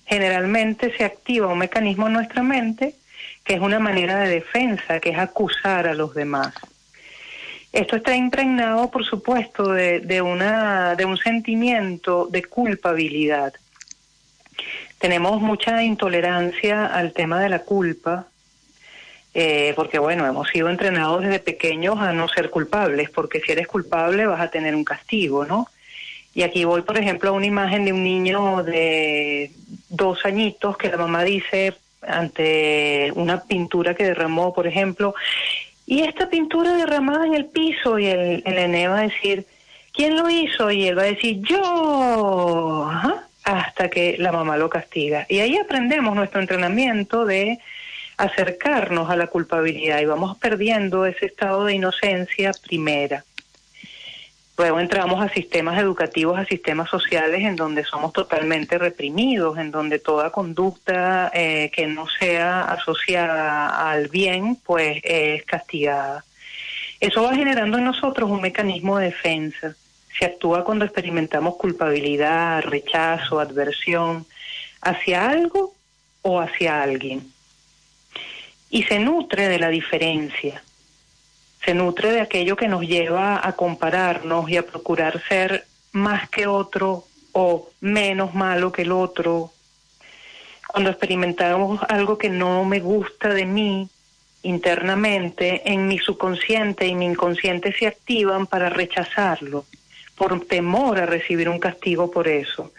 generalmente 0.07 0.97
se 0.97 1.05
activa 1.05 1.49
un 1.49 1.59
mecanismo 1.59 2.07
en 2.07 2.13
nuestra 2.13 2.45
mente 2.45 2.95
que 3.43 3.55
es 3.55 3.61
una 3.61 3.81
manera 3.81 4.21
de 4.21 4.29
defensa, 4.29 5.01
que 5.01 5.11
es 5.11 5.19
acusar 5.19 5.89
a 5.89 5.95
los 5.95 6.15
demás. 6.15 6.55
Esto 7.73 7.97
está 7.97 8.15
impregnado, 8.15 8.89
por 8.93 9.05
supuesto, 9.05 9.73
de, 9.73 9.99
de, 9.99 10.23
una, 10.23 10.95
de 10.95 11.07
un 11.07 11.17
sentimiento 11.17 12.29
de 12.31 12.45
culpabilidad. 12.45 13.53
Tenemos 14.99 15.41
mucha 15.41 15.83
intolerancia 15.83 16.87
al 16.87 17.13
tema 17.13 17.41
de 17.41 17.49
la 17.49 17.61
culpa, 17.61 18.29
eh, 19.35 19.73
porque 19.77 19.99
bueno, 19.99 20.27
hemos 20.27 20.49
sido 20.49 20.69
entrenados 20.69 21.23
desde 21.23 21.39
pequeños 21.39 21.99
a 21.99 22.13
no 22.13 22.29
ser 22.29 22.51
culpables, 22.51 23.11
porque 23.11 23.41
si 23.41 23.53
eres 23.53 23.69
culpable 23.69 24.27
vas 24.27 24.41
a 24.41 24.51
tener 24.51 24.75
un 24.75 24.85
castigo, 24.85 25.45
¿no? 25.45 25.69
Y 26.35 26.43
aquí 26.43 26.65
voy, 26.65 26.83
por 26.83 26.97
ejemplo, 26.97 27.31
a 27.31 27.33
una 27.33 27.47
imagen 27.47 27.85
de 27.85 27.93
un 27.93 28.05
niño 28.05 28.63
de 28.63 29.51
dos 29.89 30.25
añitos 30.25 30.77
que 30.77 30.89
la 30.89 30.97
mamá 30.97 31.25
dice, 31.25 31.75
ante 32.03 33.13
una 33.15 33.43
pintura 33.43 33.95
que 33.95 34.05
derramó, 34.05 34.55
por 34.55 34.67
ejemplo, 34.67 35.15
y 35.87 36.03
esta 36.03 36.29
pintura 36.29 36.73
derramada 36.75 37.27
en 37.27 37.35
el 37.35 37.47
piso 37.47 37.99
y 37.99 38.07
el, 38.07 38.43
el 38.47 38.91
va 38.91 38.99
a 38.99 39.03
decir, 39.03 39.45
¿quién 39.93 40.17
lo 40.17 40.31
hizo? 40.31 40.71
Y 40.71 40.87
él 40.87 40.97
va 40.97 41.03
a 41.03 41.07
decir, 41.07 41.41
yo, 41.43 42.91
hasta 43.43 43.89
que 43.89 44.17
la 44.19 44.31
mamá 44.31 44.57
lo 44.57 44.71
castiga. 44.71 45.27
Y 45.29 45.41
ahí 45.41 45.57
aprendemos 45.57 46.15
nuestro 46.15 46.41
entrenamiento 46.41 47.25
de 47.25 47.59
acercarnos 48.21 49.11
a 49.11 49.17
la 49.17 49.29
culpabilidad 49.29 50.01
y 50.01 50.05
vamos 50.05 50.37
perdiendo 50.37 51.07
ese 51.07 51.27
estado 51.27 51.65
de 51.65 51.75
inocencia 51.75 52.53
primera. 52.53 53.25
Luego 54.59 54.79
entramos 54.79 55.23
a 55.23 55.33
sistemas 55.33 55.81
educativos, 55.81 56.39
a 56.39 56.45
sistemas 56.45 56.91
sociales 56.91 57.41
en 57.41 57.57
donde 57.57 57.83
somos 57.83 58.13
totalmente 58.13 58.77
reprimidos, 58.77 59.57
en 59.57 59.71
donde 59.71 59.99
toda 59.99 60.31
conducta 60.31 61.31
eh, 61.33 61.71
que 61.75 61.87
no 61.87 62.07
sea 62.07 62.65
asociada 62.65 63.91
al 63.91 64.09
bien, 64.09 64.57
pues 64.57 65.01
es 65.03 65.45
castigada. 65.45 66.27
Eso 67.01 67.23
va 67.23 67.35
generando 67.35 67.79
en 67.79 67.85
nosotros 67.85 68.31
un 68.31 68.43
mecanismo 68.43 68.99
de 68.99 69.07
defensa. 69.07 69.75
Se 70.19 70.27
actúa 70.27 70.63
cuando 70.63 70.85
experimentamos 70.85 71.57
culpabilidad, 71.57 72.63
rechazo, 72.63 73.41
adversión 73.41 74.27
hacia 74.83 75.31
algo 75.31 75.73
o 76.21 76.39
hacia 76.39 76.83
alguien. 76.83 77.33
Y 78.71 78.85
se 78.85 78.99
nutre 78.99 79.49
de 79.49 79.59
la 79.59 79.69
diferencia 79.69 80.63
se 81.65 81.75
nutre 81.75 82.13
de 82.13 82.21
aquello 82.21 82.57
que 82.57 82.69
nos 82.69 82.83
lleva 82.83 83.47
a 83.47 83.53
compararnos 83.53 84.49
y 84.49 84.57
a 84.57 84.67
procurar 84.67 85.23
ser 85.29 85.67
más 85.93 86.29
que 86.31 86.47
otro 86.47 87.05
o 87.33 87.69
menos 87.81 88.35
malo 88.35 88.73
que 88.73 88.83
el 88.83 88.93
otro. 88.93 89.53
Cuando 90.69 90.91
experimentamos 90.91 91.81
algo 91.89 92.17
que 92.17 92.31
no 92.31 92.65
me 92.65 92.81
gusta 92.81 93.29
de 93.29 93.45
mí 93.45 93.89
internamente, 94.43 95.71
en 95.71 95.87
mi 95.87 95.99
subconsciente 95.99 96.87
y 96.87 96.95
mi 96.95 97.05
inconsciente 97.05 97.75
se 97.75 97.87
activan 97.87 98.47
para 98.47 98.71
rechazarlo, 98.71 99.67
por 100.17 100.41
temor 100.47 100.99
a 100.99 101.07
recibir 101.07 101.49
un 101.49 101.59
castigo 101.59 102.11
por 102.11 102.27
eso. 102.27 102.73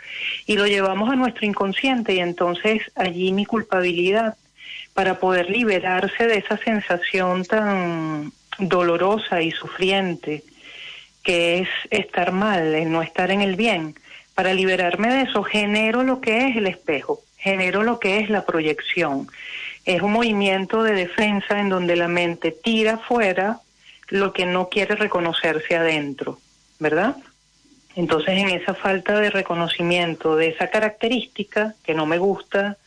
Y 0.47 0.55
lo 0.55 0.65
llevamos 0.65 1.11
a 1.11 1.15
nuestro 1.15 1.45
inconsciente 1.45 2.15
y 2.15 2.19
entonces 2.19 2.81
allí 2.95 3.31
mi 3.31 3.45
culpabilidad 3.45 4.37
para 4.93 5.19
poder 5.19 5.49
liberarse 5.49 6.27
de 6.27 6.37
esa 6.37 6.57
sensación 6.57 7.45
tan 7.45 8.31
dolorosa 8.57 9.41
y 9.41 9.51
sufriente 9.51 10.43
que 11.23 11.59
es 11.59 11.69
estar 11.89 12.31
mal, 12.31 12.73
el 12.73 12.91
no 12.91 13.01
estar 13.01 13.31
en 13.31 13.41
el 13.41 13.55
bien. 13.55 13.95
Para 14.35 14.53
liberarme 14.53 15.13
de 15.13 15.21
eso, 15.23 15.43
genero 15.43 16.03
lo 16.03 16.19
que 16.19 16.47
es 16.47 16.57
el 16.57 16.67
espejo, 16.67 17.21
genero 17.37 17.83
lo 17.83 17.99
que 17.99 18.19
es 18.19 18.29
la 18.29 18.45
proyección. 18.45 19.27
Es 19.85 20.01
un 20.01 20.13
movimiento 20.13 20.83
de 20.83 20.93
defensa 20.93 21.59
en 21.59 21.69
donde 21.69 21.95
la 21.95 22.07
mente 22.07 22.51
tira 22.51 22.97
fuera 22.97 23.59
lo 24.07 24.33
que 24.33 24.45
no 24.45 24.69
quiere 24.69 24.95
reconocerse 24.95 25.75
adentro, 25.75 26.39
¿verdad? 26.79 27.15
Entonces, 27.95 28.37
en 28.37 28.49
esa 28.49 28.73
falta 28.73 29.19
de 29.19 29.29
reconocimiento 29.29 30.35
de 30.35 30.49
esa 30.49 30.69
característica 30.69 31.75
que 31.83 31.93
no 31.93 32.05
me 32.05 32.17
gusta 32.17 32.77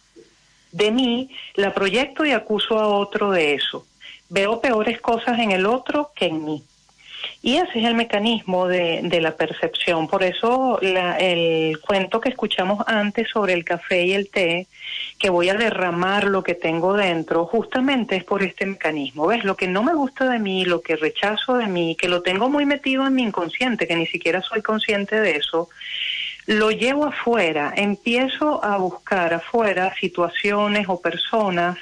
de 0.75 0.91
mí, 0.91 1.31
la 1.55 1.73
proyecto 1.73 2.25
y 2.25 2.33
acuso 2.33 2.79
a 2.79 2.89
otro 2.89 3.31
de 3.31 3.55
eso 3.55 3.87
veo 4.29 4.61
peores 4.61 5.01
cosas 5.01 5.39
en 5.39 5.53
el 5.53 5.65
otro 5.67 6.11
que 6.15 6.27
en 6.27 6.45
mí. 6.45 6.63
Y 7.41 7.57
ese 7.57 7.79
es 7.79 7.87
el 7.87 7.95
mecanismo 7.95 8.67
de, 8.69 9.01
de 9.03 9.21
la 9.21 9.37
percepción. 9.37 10.09
Por 10.09 10.23
eso 10.23 10.79
la, 10.83 11.17
el 11.19 11.79
cuento 11.81 12.21
que 12.21 12.29
escuchamos 12.29 12.85
antes 12.87 13.29
sobre 13.31 13.55
el 13.55 13.65
café 13.65 14.05
y 14.05 14.13
el 14.13 14.29
té, 14.29 14.67
que 15.19 15.31
voy 15.31 15.49
a 15.49 15.55
derramar 15.55 16.25
lo 16.25 16.43
que 16.43 16.55
tengo 16.55 16.95
dentro, 16.95 17.47
justamente 17.47 18.17
es 18.17 18.25
por 18.25 18.43
este 18.43 18.67
mecanismo. 18.67 19.27
¿Ves? 19.27 19.45
Lo 19.45 19.57
que 19.57 19.69
no 19.69 19.83
me 19.83 19.95
gusta 19.95 20.29
de 20.29 20.39
mí, 20.39 20.65
lo 20.65 20.83
que 20.83 20.97
rechazo 20.97 21.57
de 21.57 21.67
mí, 21.67 21.97
que 21.99 22.09
lo 22.09 22.21
tengo 22.23 22.51
muy 22.51 22.67
metido 22.67 23.07
en 23.07 23.15
mi 23.15 23.23
inconsciente, 23.23 23.87
que 23.87 23.97
ni 23.97 24.07
siquiera 24.07 24.43
soy 24.43 24.61
consciente 24.61 25.21
de 25.21 25.37
eso, 25.37 25.69
lo 26.47 26.71
llevo 26.71 27.07
afuera, 27.07 27.73
empiezo 27.75 28.63
a 28.63 28.77
buscar 28.77 29.33
afuera 29.33 29.95
situaciones 29.99 30.87
o 30.89 31.01
personas 31.01 31.79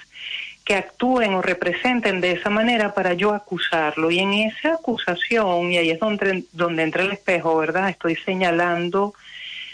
que 0.65 0.75
actúen 0.77 1.35
o 1.35 1.43
representen 1.43 2.21
de 2.21 2.33
esa 2.33 2.49
manera 2.49 2.95
para 2.95 3.15
yo 3.15 3.33
acusarlo. 3.35 4.11
Y 4.11 4.21
en 4.21 4.33
esa 4.33 4.75
acusación, 4.75 5.73
y 5.73 5.79
ahí 5.79 5.91
es 5.91 5.99
donde, 5.99 6.45
donde 6.53 6.85
entra 6.85 7.03
el 7.03 7.13
espejo, 7.13 7.57
¿verdad? 7.57 7.89
Estoy 7.89 8.15
señalando 8.15 9.15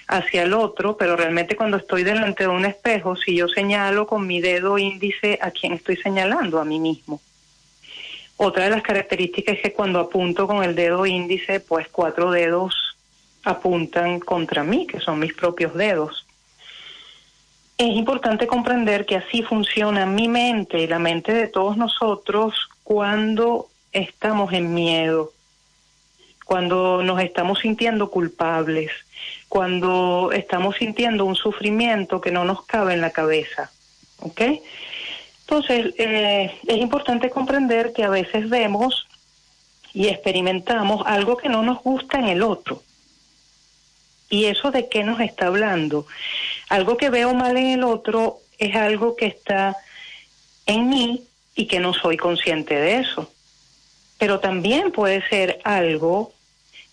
hacia 0.06 0.44
el 0.44 0.54
otro, 0.54 0.96
pero 0.96 1.16
realmente 1.16 1.54
cuando 1.54 1.76
estoy 1.76 2.02
delante 2.02 2.44
de 2.44 2.48
un 2.48 2.64
espejo, 2.64 3.14
si 3.16 3.36
yo 3.36 3.46
señalo 3.48 4.06
con 4.06 4.26
mi 4.26 4.40
dedo 4.40 4.78
índice 4.78 5.38
a 5.42 5.50
quién 5.50 5.74
estoy 5.74 5.96
señalando, 5.96 6.58
a 6.58 6.64
mí 6.64 6.80
mismo. 6.80 7.20
Otra 8.38 8.64
de 8.64 8.70
las 8.70 8.82
características 8.82 9.56
es 9.56 9.62
que 9.62 9.72
cuando 9.74 9.98
apunto 9.98 10.46
con 10.46 10.64
el 10.64 10.74
dedo 10.74 11.04
índice, 11.04 11.60
pues 11.60 11.88
cuatro 11.88 12.30
dedos 12.30 12.96
apuntan 13.44 14.20
contra 14.20 14.64
mí, 14.64 14.86
que 14.86 15.00
son 15.00 15.18
mis 15.18 15.34
propios 15.34 15.74
dedos. 15.74 16.26
Es 17.76 17.94
importante 17.94 18.46
comprender 18.46 19.06
que 19.06 19.16
así 19.16 19.42
funciona 19.42 20.04
mi 20.04 20.28
mente 20.28 20.80
y 20.80 20.86
la 20.86 20.98
mente 20.98 21.32
de 21.32 21.46
todos 21.46 21.76
nosotros 21.76 22.54
cuando 22.82 23.68
estamos 23.92 24.52
en 24.52 24.74
miedo, 24.74 25.32
cuando 26.44 27.02
nos 27.02 27.20
estamos 27.20 27.60
sintiendo 27.60 28.10
culpables, 28.10 28.90
cuando 29.48 30.30
estamos 30.32 30.76
sintiendo 30.76 31.24
un 31.24 31.36
sufrimiento 31.36 32.20
que 32.20 32.32
no 32.32 32.44
nos 32.44 32.64
cabe 32.66 32.94
en 32.94 33.00
la 33.00 33.10
cabeza. 33.10 33.70
¿Ok? 34.20 34.40
Entonces, 35.42 35.94
eh, 35.98 36.52
es 36.66 36.76
importante 36.76 37.30
comprender 37.30 37.92
que 37.92 38.04
a 38.04 38.10
veces 38.10 38.50
vemos 38.50 39.06
y 39.94 40.08
experimentamos 40.08 41.06
algo 41.06 41.36
que 41.36 41.48
no 41.48 41.62
nos 41.62 41.82
gusta 41.82 42.18
en 42.18 42.26
el 42.26 42.42
otro. 42.42 42.82
¿Y 44.30 44.46
eso 44.46 44.70
de 44.70 44.88
qué 44.88 45.04
nos 45.04 45.20
está 45.20 45.46
hablando? 45.46 46.06
Algo 46.68 46.96
que 46.96 47.10
veo 47.10 47.34
mal 47.34 47.56
en 47.56 47.68
el 47.68 47.84
otro 47.84 48.38
es 48.58 48.76
algo 48.76 49.16
que 49.16 49.26
está 49.26 49.76
en 50.66 50.88
mí 50.88 51.24
y 51.54 51.66
que 51.66 51.80
no 51.80 51.94
soy 51.94 52.16
consciente 52.16 52.74
de 52.74 52.98
eso. 52.98 53.30
Pero 54.18 54.40
también 54.40 54.92
puede 54.92 55.26
ser 55.28 55.60
algo 55.64 56.32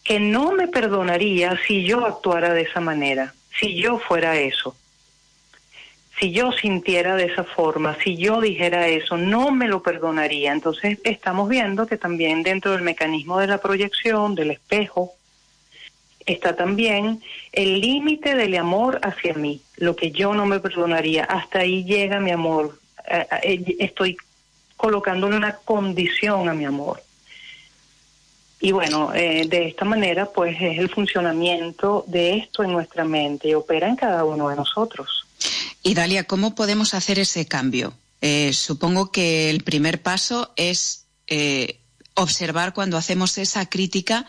que 0.03 0.19
no 0.19 0.51
me 0.51 0.67
perdonaría 0.67 1.59
si 1.67 1.83
yo 1.83 2.05
actuara 2.05 2.53
de 2.53 2.61
esa 2.61 2.79
manera, 2.79 3.33
si 3.59 3.75
yo 3.75 3.99
fuera 3.99 4.37
eso. 4.37 4.75
Si 6.19 6.31
yo 6.31 6.53
sintiera 6.53 7.17
de 7.17 7.25
esa 7.25 7.43
forma, 7.43 7.97
si 8.01 8.15
yo 8.15 8.39
dijera 8.39 8.87
eso, 8.87 9.17
no 9.17 9.51
me 9.51 9.67
lo 9.67 9.83
perdonaría. 9.83 10.53
Entonces 10.53 10.99
estamos 11.03 11.49
viendo 11.49 11.87
que 11.87 11.97
también 11.97 12.41
dentro 12.41 12.71
del 12.71 12.83
mecanismo 12.83 13.37
de 13.39 13.47
la 13.47 13.57
proyección, 13.57 14.33
del 14.33 14.51
espejo, 14.51 15.11
está 16.25 16.55
también 16.55 17.21
el 17.51 17.79
límite 17.79 18.35
del 18.35 18.55
amor 18.55 18.99
hacia 19.03 19.33
mí, 19.33 19.61
lo 19.77 19.95
que 19.95 20.11
yo 20.11 20.33
no 20.33 20.45
me 20.45 20.59
perdonaría. 20.59 21.23
Hasta 21.25 21.59
ahí 21.59 21.83
llega 21.83 22.19
mi 22.19 22.31
amor. 22.31 22.79
Eh, 23.07 23.25
eh, 23.43 23.75
estoy 23.79 24.17
colocándole 24.75 25.37
una 25.37 25.55
condición 25.57 26.49
a 26.49 26.53
mi 26.53 26.65
amor. 26.65 27.01
Y 28.59 28.71
bueno, 28.71 29.13
eh, 29.13 29.45
de 29.47 29.67
esta 29.67 29.85
manera, 29.85 30.25
pues 30.25 30.57
es 30.59 30.79
el 30.79 30.89
funcionamiento 30.89 32.03
de 32.07 32.37
esto 32.37 32.63
en 32.63 32.71
nuestra 32.71 33.05
mente 33.05 33.49
y 33.49 33.53
opera 33.53 33.87
en 33.87 33.95
cada 33.95 34.23
uno 34.23 34.49
de 34.49 34.55
nosotros. 34.55 35.27
Y 35.83 35.93
Dalia, 35.93 36.23
¿cómo 36.23 36.55
podemos 36.55 36.93
hacer 36.93 37.19
ese 37.19 37.45
cambio? 37.45 37.93
supongo 38.53 39.11
que 39.11 39.51
el 39.51 39.63
primer 39.63 40.01
paso 40.01 40.51
es 40.55 41.05
observar 42.15 42.73
cuando 42.73 42.97
hacemos 42.97 43.37
esa 43.37 43.69
crítica 43.69 44.25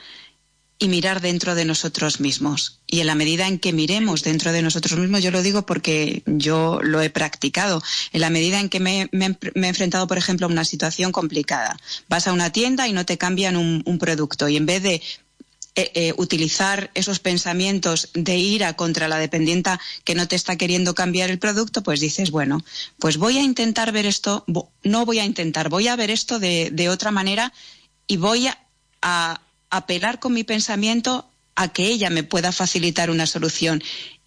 y 0.79 0.89
mirar 0.89 1.21
dentro 1.21 1.55
de 1.55 1.65
nosotros 1.65 2.21
mismos. 2.21 2.81
Y 2.87 3.01
en 3.01 3.07
la 3.07 3.15
medida 3.15 3.49
en 3.49 3.59
que 3.59 3.73
miremos 3.73 4.23
dentro 4.23 4.53
de 4.53 4.63
nosotros 4.63 4.99
mismos, 4.99 5.23
yo 5.23 5.31
lo 5.31 5.43
digo 5.43 5.65
porque 5.65 6.23
yo 6.27 6.81
lo 6.83 7.01
he 7.01 7.09
practicado, 7.09 7.83
en 8.13 8.21
la 8.21 8.31
medida 8.31 8.61
en 8.61 8.69
que 8.69 8.81
me, 8.81 9.09
he 9.13 9.41
enfrentado, 9.55 10.07
por 10.07 10.19
ejemplo, 10.19 10.47
a 10.47 10.51
una 10.51 10.65
situación 10.65 11.13
complicada, 11.13 11.79
vas 12.09 12.27
a 12.27 12.33
una 12.33 12.51
tienda 12.51 12.89
y 12.89 12.93
no 12.93 13.07
te 13.07 13.17
cambian 13.17 13.57
un, 13.57 13.99
producto 13.99 14.47
y 14.49 14.59
en 14.59 14.67
vez 14.67 14.83
de 14.83 14.95
eh, 15.75 15.91
eh, 15.95 16.15
utilizar 16.19 16.91
esos 16.93 17.19
pensamientos 17.19 18.11
de 18.13 18.37
ira 18.37 18.75
contra 18.75 19.09
la 19.09 19.19
dependienta 19.19 19.81
que 20.05 20.15
no 20.15 20.29
te 20.29 20.37
está 20.37 20.57
queriendo 20.57 20.95
cambiar 20.95 21.31
el 21.31 21.39
producto, 21.39 21.83
pues 21.83 22.01
dices, 22.01 22.31
bueno, 22.31 22.63
pues 22.99 23.17
voy 23.17 23.39
a 23.39 23.43
intentar 23.43 23.91
ver 23.91 24.05
esto, 24.05 24.45
no 24.83 25.07
voy 25.07 25.19
a 25.19 25.25
intentar, 25.25 25.71
voy 25.71 25.89
a 25.89 25.97
ver 25.97 26.11
esto 26.11 26.39
de, 26.39 26.69
de 26.71 26.91
otra 26.91 27.11
manera 27.11 27.55
y 28.07 28.19
voy 28.19 28.49
a, 29.03 29.41
apelar 29.71 30.21
con 30.21 30.33
mi 30.33 30.45
pensamiento 30.45 31.29
a 31.55 31.69
que 31.69 31.87
ella 31.87 32.11
me 32.11 32.23
pueda 32.23 32.53
facilitar 32.53 33.11
una 33.11 33.27
solución. 33.27 33.83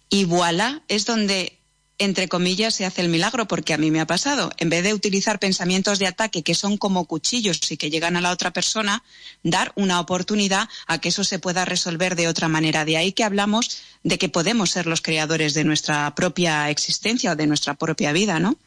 Y 0.08 0.24
voilà, 0.24 0.82
es 0.88 1.06
donde, 1.06 1.58
entre 1.98 2.28
comillas, 2.28 2.74
se 2.74 2.84
hace 2.84 3.00
el 3.00 3.08
milagro, 3.08 3.46
porque 3.46 3.72
a 3.72 3.78
mí 3.78 3.90
me 3.90 4.00
ha 4.00 4.06
pasado. 4.06 4.50
En 4.58 4.68
vez 4.68 4.82
de 4.82 4.92
utilizar 4.92 5.38
pensamientos 5.38 6.00
de 6.00 6.08
ataque 6.08 6.42
que 6.42 6.56
son 6.56 6.76
como 6.76 7.04
cuchillos 7.04 7.60
y 7.70 7.76
que 7.76 7.90
llegan 7.90 8.16
a 8.16 8.20
la 8.20 8.32
otra 8.32 8.52
persona, 8.52 9.04
dar 9.44 9.72
una 9.76 10.00
oportunidad 10.00 10.68
a 10.86 10.98
que 10.98 11.10
eso 11.10 11.22
se 11.22 11.38
pueda 11.38 11.64
resolver 11.64 12.16
de 12.16 12.28
otra 12.28 12.48
manera. 12.48 12.84
De 12.84 12.96
ahí 12.96 13.12
que 13.12 13.24
hablamos 13.24 13.78
de 14.02 14.18
que 14.18 14.28
podemos 14.28 14.70
ser 14.70 14.86
los 14.86 15.00
creadores 15.00 15.54
de 15.54 15.64
nuestra 15.64 16.12
propia 16.16 16.68
existencia 16.70 17.32
o 17.32 17.36
de 17.36 17.46
nuestra 17.46 17.74
propia 17.74 18.12
vida, 18.12 18.40
¿no? 18.40 18.58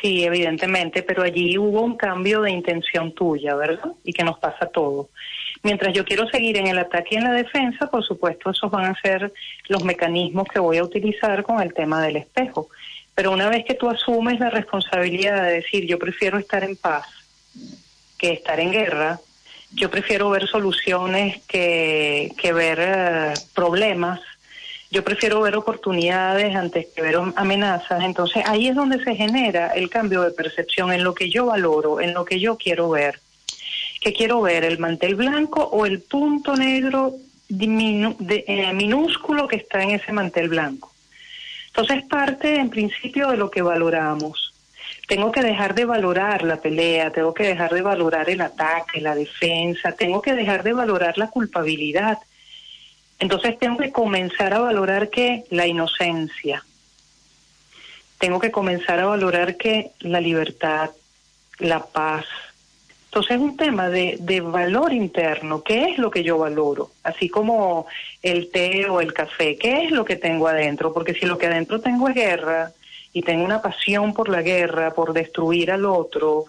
Sí, 0.00 0.24
evidentemente, 0.24 1.02
pero 1.02 1.22
allí 1.22 1.58
hubo 1.58 1.82
un 1.82 1.96
cambio 1.96 2.42
de 2.42 2.52
intención 2.52 3.12
tuya, 3.12 3.56
¿verdad? 3.56 3.92
Y 4.04 4.12
que 4.12 4.22
nos 4.22 4.38
pasa 4.38 4.66
a 4.66 4.68
todos. 4.68 5.08
Mientras 5.62 5.92
yo 5.92 6.04
quiero 6.04 6.28
seguir 6.28 6.56
en 6.56 6.68
el 6.68 6.78
ataque 6.78 7.14
y 7.14 7.18
en 7.18 7.24
la 7.24 7.32
defensa, 7.32 7.90
por 7.90 8.04
supuesto, 8.04 8.50
esos 8.50 8.70
van 8.70 8.84
a 8.86 9.00
ser 9.00 9.32
los 9.66 9.82
mecanismos 9.82 10.46
que 10.46 10.60
voy 10.60 10.78
a 10.78 10.84
utilizar 10.84 11.42
con 11.42 11.60
el 11.60 11.74
tema 11.74 12.00
del 12.00 12.16
espejo. 12.16 12.68
Pero 13.14 13.32
una 13.32 13.48
vez 13.48 13.64
que 13.64 13.74
tú 13.74 13.90
asumes 13.90 14.38
la 14.38 14.50
responsabilidad 14.50 15.42
de 15.42 15.54
decir, 15.54 15.84
yo 15.84 15.98
prefiero 15.98 16.38
estar 16.38 16.62
en 16.62 16.76
paz 16.76 17.06
que 18.16 18.32
estar 18.32 18.60
en 18.60 18.70
guerra, 18.70 19.18
yo 19.72 19.90
prefiero 19.90 20.30
ver 20.30 20.46
soluciones 20.46 21.42
que, 21.46 22.32
que 22.40 22.52
ver 22.52 22.78
eh, 22.80 23.34
problemas, 23.54 24.20
yo 24.90 25.04
prefiero 25.04 25.40
ver 25.42 25.54
oportunidades 25.56 26.54
antes 26.56 26.86
que 26.94 27.02
ver 27.02 27.16
amenazas. 27.36 28.02
Entonces 28.04 28.42
ahí 28.46 28.68
es 28.68 28.74
donde 28.74 29.02
se 29.04 29.14
genera 29.14 29.68
el 29.68 29.90
cambio 29.90 30.22
de 30.22 30.30
percepción 30.30 30.92
en 30.92 31.04
lo 31.04 31.14
que 31.14 31.30
yo 31.30 31.46
valoro, 31.46 32.00
en 32.00 32.14
lo 32.14 32.24
que 32.24 32.40
yo 32.40 32.56
quiero 32.56 32.88
ver. 32.90 33.20
¿Qué 34.00 34.12
quiero 34.12 34.40
ver? 34.40 34.64
¿El 34.64 34.78
mantel 34.78 35.14
blanco 35.14 35.62
o 35.62 35.84
el 35.84 36.00
punto 36.00 36.56
negro 36.56 37.14
eh, 37.50 38.72
minúsculo 38.72 39.48
que 39.48 39.56
está 39.56 39.82
en 39.82 39.90
ese 39.90 40.12
mantel 40.12 40.48
blanco? 40.48 40.92
Entonces 41.66 42.04
parte 42.04 42.56
en 42.56 42.70
principio 42.70 43.28
de 43.28 43.36
lo 43.36 43.50
que 43.50 43.60
valoramos. 43.60 44.54
Tengo 45.06 45.32
que 45.32 45.42
dejar 45.42 45.74
de 45.74 45.84
valorar 45.84 46.42
la 46.42 46.60
pelea, 46.60 47.10
tengo 47.10 47.34
que 47.34 47.44
dejar 47.44 47.72
de 47.72 47.82
valorar 47.82 48.28
el 48.30 48.40
ataque, 48.40 49.00
la 49.00 49.14
defensa, 49.14 49.92
tengo 49.92 50.22
que 50.22 50.34
dejar 50.34 50.62
de 50.62 50.72
valorar 50.72 51.18
la 51.18 51.28
culpabilidad 51.28 52.18
entonces 53.18 53.58
tengo 53.58 53.76
que 53.78 53.92
comenzar 53.92 54.54
a 54.54 54.60
valorar 54.60 55.10
que 55.10 55.44
la 55.50 55.66
inocencia, 55.66 56.64
tengo 58.18 58.40
que 58.40 58.50
comenzar 58.50 59.00
a 59.00 59.06
valorar 59.06 59.56
que 59.56 59.92
la 60.00 60.20
libertad, 60.20 60.90
la 61.58 61.84
paz. 61.84 62.26
Entonces 63.06 63.36
es 63.36 63.42
un 63.42 63.56
tema 63.56 63.88
de, 63.88 64.18
de 64.20 64.40
valor 64.40 64.92
interno, 64.92 65.62
¿qué 65.62 65.90
es 65.90 65.98
lo 65.98 66.10
que 66.10 66.22
yo 66.22 66.38
valoro? 66.38 66.90
Así 67.02 67.28
como 67.28 67.86
el 68.22 68.50
té 68.50 68.88
o 68.88 69.00
el 69.00 69.14
café, 69.14 69.56
¿qué 69.56 69.84
es 69.84 69.90
lo 69.90 70.04
que 70.04 70.16
tengo 70.16 70.46
adentro? 70.46 70.92
Porque 70.92 71.14
si 71.14 71.24
lo 71.24 71.38
que 71.38 71.46
adentro 71.46 71.80
tengo 71.80 72.08
es 72.08 72.14
guerra 72.14 72.72
y 73.12 73.22
tengo 73.22 73.44
una 73.44 73.62
pasión 73.62 74.12
por 74.12 74.28
la 74.28 74.42
guerra, 74.42 74.92
por 74.92 75.12
destruir 75.12 75.72
al 75.72 75.86
otro, 75.86 76.44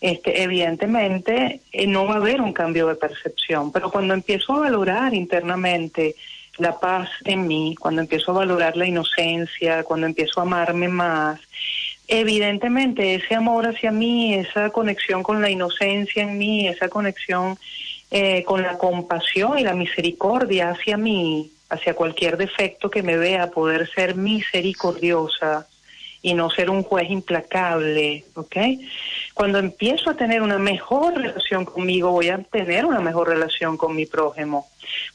este, 0.00 0.42
evidentemente 0.42 1.60
eh, 1.72 1.86
no 1.86 2.06
va 2.06 2.14
a 2.14 2.18
haber 2.18 2.40
un 2.40 2.52
cambio 2.52 2.86
de 2.86 2.94
percepción, 2.96 3.72
pero 3.72 3.90
cuando 3.90 4.14
empiezo 4.14 4.54
a 4.54 4.60
valorar 4.60 5.14
internamente 5.14 6.16
la 6.58 6.78
paz 6.78 7.10
en 7.24 7.46
mí, 7.46 7.74
cuando 7.78 8.02
empiezo 8.02 8.30
a 8.30 8.36
valorar 8.36 8.76
la 8.76 8.86
inocencia, 8.86 9.84
cuando 9.84 10.06
empiezo 10.06 10.40
a 10.40 10.44
amarme 10.44 10.88
más, 10.88 11.40
evidentemente 12.08 13.14
ese 13.14 13.34
amor 13.34 13.66
hacia 13.66 13.90
mí, 13.90 14.34
esa 14.34 14.70
conexión 14.70 15.22
con 15.22 15.40
la 15.40 15.50
inocencia 15.50 16.22
en 16.22 16.38
mí, 16.38 16.68
esa 16.68 16.88
conexión 16.88 17.58
eh, 18.10 18.44
con 18.44 18.62
la 18.62 18.78
compasión 18.78 19.58
y 19.58 19.62
la 19.62 19.74
misericordia 19.74 20.70
hacia 20.70 20.96
mí, 20.96 21.50
hacia 21.68 21.94
cualquier 21.94 22.36
defecto 22.36 22.90
que 22.90 23.02
me 23.02 23.16
vea, 23.16 23.50
poder 23.50 23.90
ser 23.90 24.14
misericordiosa 24.14 25.66
y 26.22 26.34
no 26.34 26.50
ser 26.50 26.70
un 26.70 26.82
juez 26.82 27.10
implacable, 27.10 28.24
¿ok? 28.34 28.56
Cuando 29.36 29.58
empiezo 29.58 30.08
a 30.08 30.16
tener 30.16 30.40
una 30.40 30.58
mejor 30.58 31.14
relación 31.14 31.66
conmigo, 31.66 32.10
voy 32.10 32.30
a 32.30 32.38
tener 32.38 32.86
una 32.86 33.00
mejor 33.00 33.28
relación 33.28 33.76
con 33.76 33.94
mi 33.94 34.06
prójimo. 34.06 34.66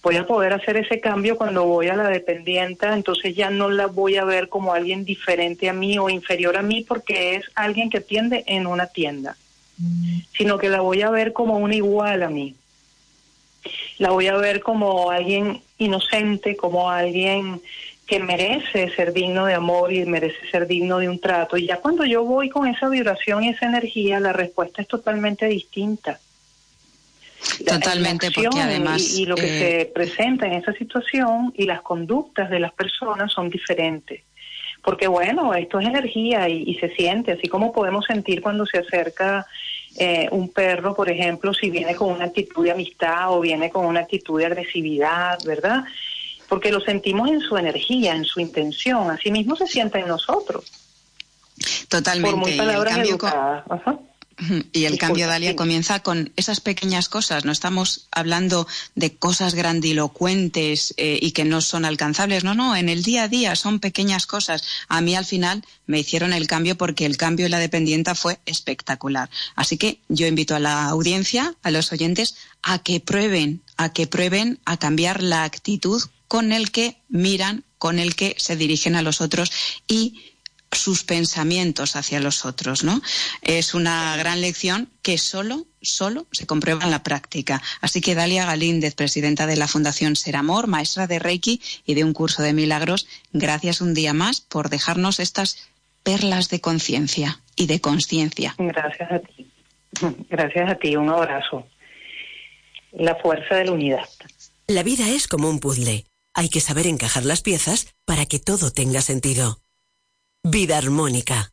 Voy 0.03 0.15
a 0.17 0.27
poder 0.27 0.53
hacer 0.53 0.77
ese 0.77 0.99
cambio 0.99 1.37
cuando 1.37 1.65
voy 1.65 1.87
a 1.87 1.95
la 1.95 2.07
dependienta, 2.07 2.93
entonces 2.93 3.35
ya 3.35 3.49
no 3.49 3.71
la 3.71 3.87
voy 3.87 4.17
a 4.17 4.23
ver 4.23 4.47
como 4.47 4.75
alguien 4.75 5.05
diferente 5.05 5.69
a 5.69 5.73
mí 5.73 5.97
o 5.97 6.07
inferior 6.07 6.55
a 6.55 6.61
mí 6.61 6.85
porque 6.87 7.33
es 7.33 7.45
alguien 7.55 7.89
que 7.89 7.99
tiende 7.99 8.43
en 8.45 8.67
una 8.67 8.85
tienda, 8.85 9.37
sino 10.37 10.59
que 10.59 10.69
la 10.69 10.81
voy 10.81 11.01
a 11.01 11.09
ver 11.09 11.33
como 11.33 11.57
una 11.57 11.73
igual 11.73 12.21
a 12.21 12.29
mí. 12.29 12.53
La 13.97 14.11
voy 14.11 14.27
a 14.27 14.37
ver 14.37 14.61
como 14.61 15.09
alguien 15.09 15.63
inocente, 15.79 16.55
como 16.55 16.91
alguien 16.91 17.59
que 18.11 18.19
merece 18.19 18.89
ser 18.93 19.13
digno 19.13 19.45
de 19.45 19.53
amor 19.53 19.93
y 19.93 20.03
merece 20.05 20.45
ser 20.51 20.67
digno 20.67 20.97
de 20.97 21.07
un 21.07 21.17
trato. 21.17 21.55
Y 21.55 21.67
ya 21.67 21.77
cuando 21.77 22.03
yo 22.03 22.25
voy 22.25 22.49
con 22.49 22.67
esa 22.67 22.89
vibración 22.89 23.45
y 23.45 23.49
esa 23.51 23.67
energía, 23.67 24.19
la 24.19 24.33
respuesta 24.33 24.81
es 24.81 24.89
totalmente 24.89 25.45
distinta. 25.45 26.19
Totalmente, 27.65 28.29
porque 28.31 28.59
además... 28.59 29.13
Y, 29.13 29.25
lo 29.25 29.35
que 29.35 29.47
se 29.47 29.81
eh, 29.81 29.85
presenta 29.85 30.45
en 30.45 30.55
esa 30.55 30.73
situación 30.73 31.53
y 31.55 31.63
las 31.63 31.81
conductas 31.83 32.49
de 32.49 32.59
las 32.59 32.73
personas 32.73 33.31
son 33.31 33.49
diferentes. 33.49 34.23
Porque 34.83 35.07
bueno, 35.07 35.53
esto 35.53 35.79
es 35.79 35.87
energía 35.87 36.49
y, 36.49 36.75
se 36.81 36.89
siente, 36.89 37.31
así 37.31 37.47
como 37.47 37.71
podemos 37.71 38.03
sentir 38.03 38.41
cuando 38.41 38.65
se 38.65 38.79
acerca 38.79 39.47
eh, 39.97 40.27
un 40.31 40.49
perro, 40.49 40.93
por 40.93 41.09
ejemplo, 41.09 41.53
si 41.53 41.69
viene 41.69 41.95
con 41.95 42.11
una 42.11 42.25
actitud 42.25 42.65
de 42.65 42.71
amistad 42.71 43.31
o 43.31 43.39
viene 43.39 43.69
con 43.69 43.85
una 43.85 44.01
actitud 44.01 44.37
de 44.37 44.47
agresividad, 44.47 45.39
¿verdad? 45.45 45.85
Porque 46.51 46.69
lo 46.69 46.81
sentimos 46.81 47.29
en 47.29 47.39
su 47.39 47.55
energía, 47.55 48.13
en 48.13 48.25
su 48.25 48.41
intención, 48.41 49.09
así 49.09 49.31
mismo 49.31 49.55
se 49.55 49.67
siente 49.67 49.99
en 49.99 50.09
nosotros. 50.09 50.65
Totalmente. 51.87 52.29
Por 52.29 52.39
muy 52.41 52.57
palabras 52.57 52.97
y 52.97 53.09
el 53.09 53.17
cambio, 53.17 53.63
Y 54.73 54.83
el 54.83 54.97
cambio, 54.97 55.27
Dalia, 55.27 55.55
comienza 55.55 56.01
con 56.01 56.33
esas 56.35 56.59
pequeñas 56.59 57.07
cosas. 57.07 57.45
No 57.45 57.53
estamos 57.53 58.09
hablando 58.11 58.67
de 58.95 59.15
cosas 59.15 59.55
grandilocuentes 59.55 60.93
eh, 60.97 61.19
y 61.21 61.31
que 61.31 61.45
no 61.45 61.61
son 61.61 61.85
alcanzables. 61.85 62.43
No, 62.43 62.53
no, 62.53 62.75
en 62.75 62.89
el 62.89 63.01
día 63.01 63.23
a 63.23 63.27
día 63.29 63.55
son 63.55 63.79
pequeñas 63.79 64.25
cosas. 64.25 64.65
A 64.89 64.99
mí 64.99 65.15
al 65.15 65.23
final 65.23 65.63
me 65.85 65.99
hicieron 65.99 66.33
el 66.33 66.47
cambio 66.47 66.75
porque 66.75 67.05
el 67.05 67.15
cambio 67.15 67.45
en 67.45 67.51
la 67.51 67.59
dependienta 67.59 68.13
fue 68.13 68.39
espectacular. 68.45 69.29
Así 69.55 69.77
que 69.77 69.99
yo 70.09 70.27
invito 70.27 70.53
a 70.53 70.59
la 70.59 70.87
audiencia, 70.87 71.55
a 71.63 71.71
los 71.71 71.93
oyentes, 71.93 72.35
a 72.61 72.79
que 72.79 72.99
prueben, 72.99 73.61
a 73.77 73.93
que 73.93 74.05
prueben 74.05 74.59
a 74.65 74.75
cambiar 74.75 75.23
la 75.23 75.45
actitud 75.45 76.01
con 76.31 76.53
el 76.53 76.71
que 76.71 76.95
miran, 77.09 77.65
con 77.77 77.99
el 77.99 78.15
que 78.15 78.35
se 78.37 78.55
dirigen 78.55 78.95
a 78.95 79.01
los 79.01 79.19
otros 79.19 79.51
y 79.85 80.21
sus 80.71 81.03
pensamientos 81.03 81.97
hacia 81.97 82.21
los 82.21 82.45
otros, 82.45 82.85
¿no? 82.85 83.01
Es 83.41 83.73
una 83.73 84.15
gran 84.15 84.39
lección 84.39 84.87
que 85.01 85.17
solo, 85.17 85.65
solo 85.81 86.27
se 86.31 86.47
comprueba 86.47 86.85
en 86.85 86.91
la 86.91 87.03
práctica. 87.03 87.61
Así 87.81 87.99
que 87.99 88.15
Dalia 88.15 88.45
Galíndez, 88.45 88.95
presidenta 88.95 89.45
de 89.45 89.57
la 89.57 89.67
Fundación 89.67 90.15
Ser 90.15 90.37
Amor, 90.37 90.67
maestra 90.67 91.05
de 91.05 91.19
Reiki 91.19 91.59
y 91.85 91.95
de 91.95 92.05
un 92.05 92.13
curso 92.13 92.41
de 92.41 92.53
milagros, 92.53 93.09
gracias 93.33 93.81
un 93.81 93.93
día 93.93 94.13
más 94.13 94.39
por 94.39 94.69
dejarnos 94.69 95.19
estas 95.19 95.69
perlas 96.01 96.47
de 96.47 96.61
conciencia 96.61 97.41
y 97.57 97.67
de 97.67 97.81
conciencia. 97.81 98.55
Gracias 98.57 99.11
a 99.11 99.19
ti. 99.19 99.51
Gracias 100.29 100.71
a 100.71 100.75
ti. 100.75 100.95
Un 100.95 101.09
abrazo. 101.09 101.67
La 102.93 103.15
fuerza 103.15 103.55
de 103.55 103.65
la 103.65 103.73
unidad. 103.73 104.07
La 104.67 104.83
vida 104.83 105.09
es 105.09 105.27
como 105.27 105.49
un 105.49 105.59
puzzle. 105.59 106.05
Hay 106.33 106.49
que 106.49 106.61
saber 106.61 106.87
encajar 106.87 107.25
las 107.25 107.41
piezas 107.41 107.87
para 108.05 108.25
que 108.25 108.39
todo 108.39 108.71
tenga 108.71 109.01
sentido. 109.01 109.61
Vida 110.43 110.77
armónica. 110.77 111.51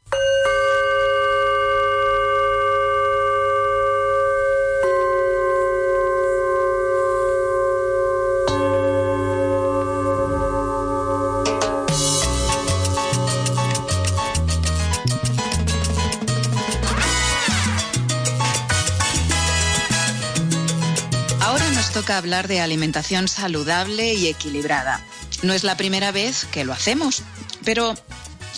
Hablar 22.17 22.49
de 22.49 22.61
alimentación 22.61 23.29
saludable 23.29 24.15
y 24.15 24.29
equilibrada. 24.29 25.05
No 25.43 25.53
es 25.53 25.65
la 25.65 25.77
primera 25.77 26.11
vez 26.11 26.47
que 26.51 26.65
lo 26.65 26.73
hacemos, 26.73 27.23
pero 27.65 27.95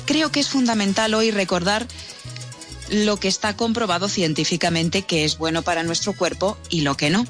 creo 0.07 0.30
que 0.30 0.40
es 0.40 0.48
fundamental 0.48 1.14
hoy 1.14 1.30
recordar 1.30 1.86
lo 2.90 3.18
que 3.18 3.28
está 3.28 3.57
comprobado 3.57 4.09
científicamente 4.09 5.03
que 5.03 5.24
es 5.24 5.38
bueno 5.38 5.62
para 5.62 5.82
nuestro 5.82 6.12
cuerpo 6.12 6.59
y 6.68 6.82
lo 6.82 6.96
que 6.96 7.11
no. 7.11 7.26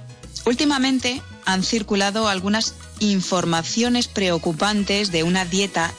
Últimamente 0.47 1.23
han 1.45 1.62
circulado 1.62 2.29
algunas 2.29 2.75
informaciones 2.99 4.09
preocupantes 4.09 5.11
de 5.11 5.23
una 5.23 5.45
dieta 5.45 5.93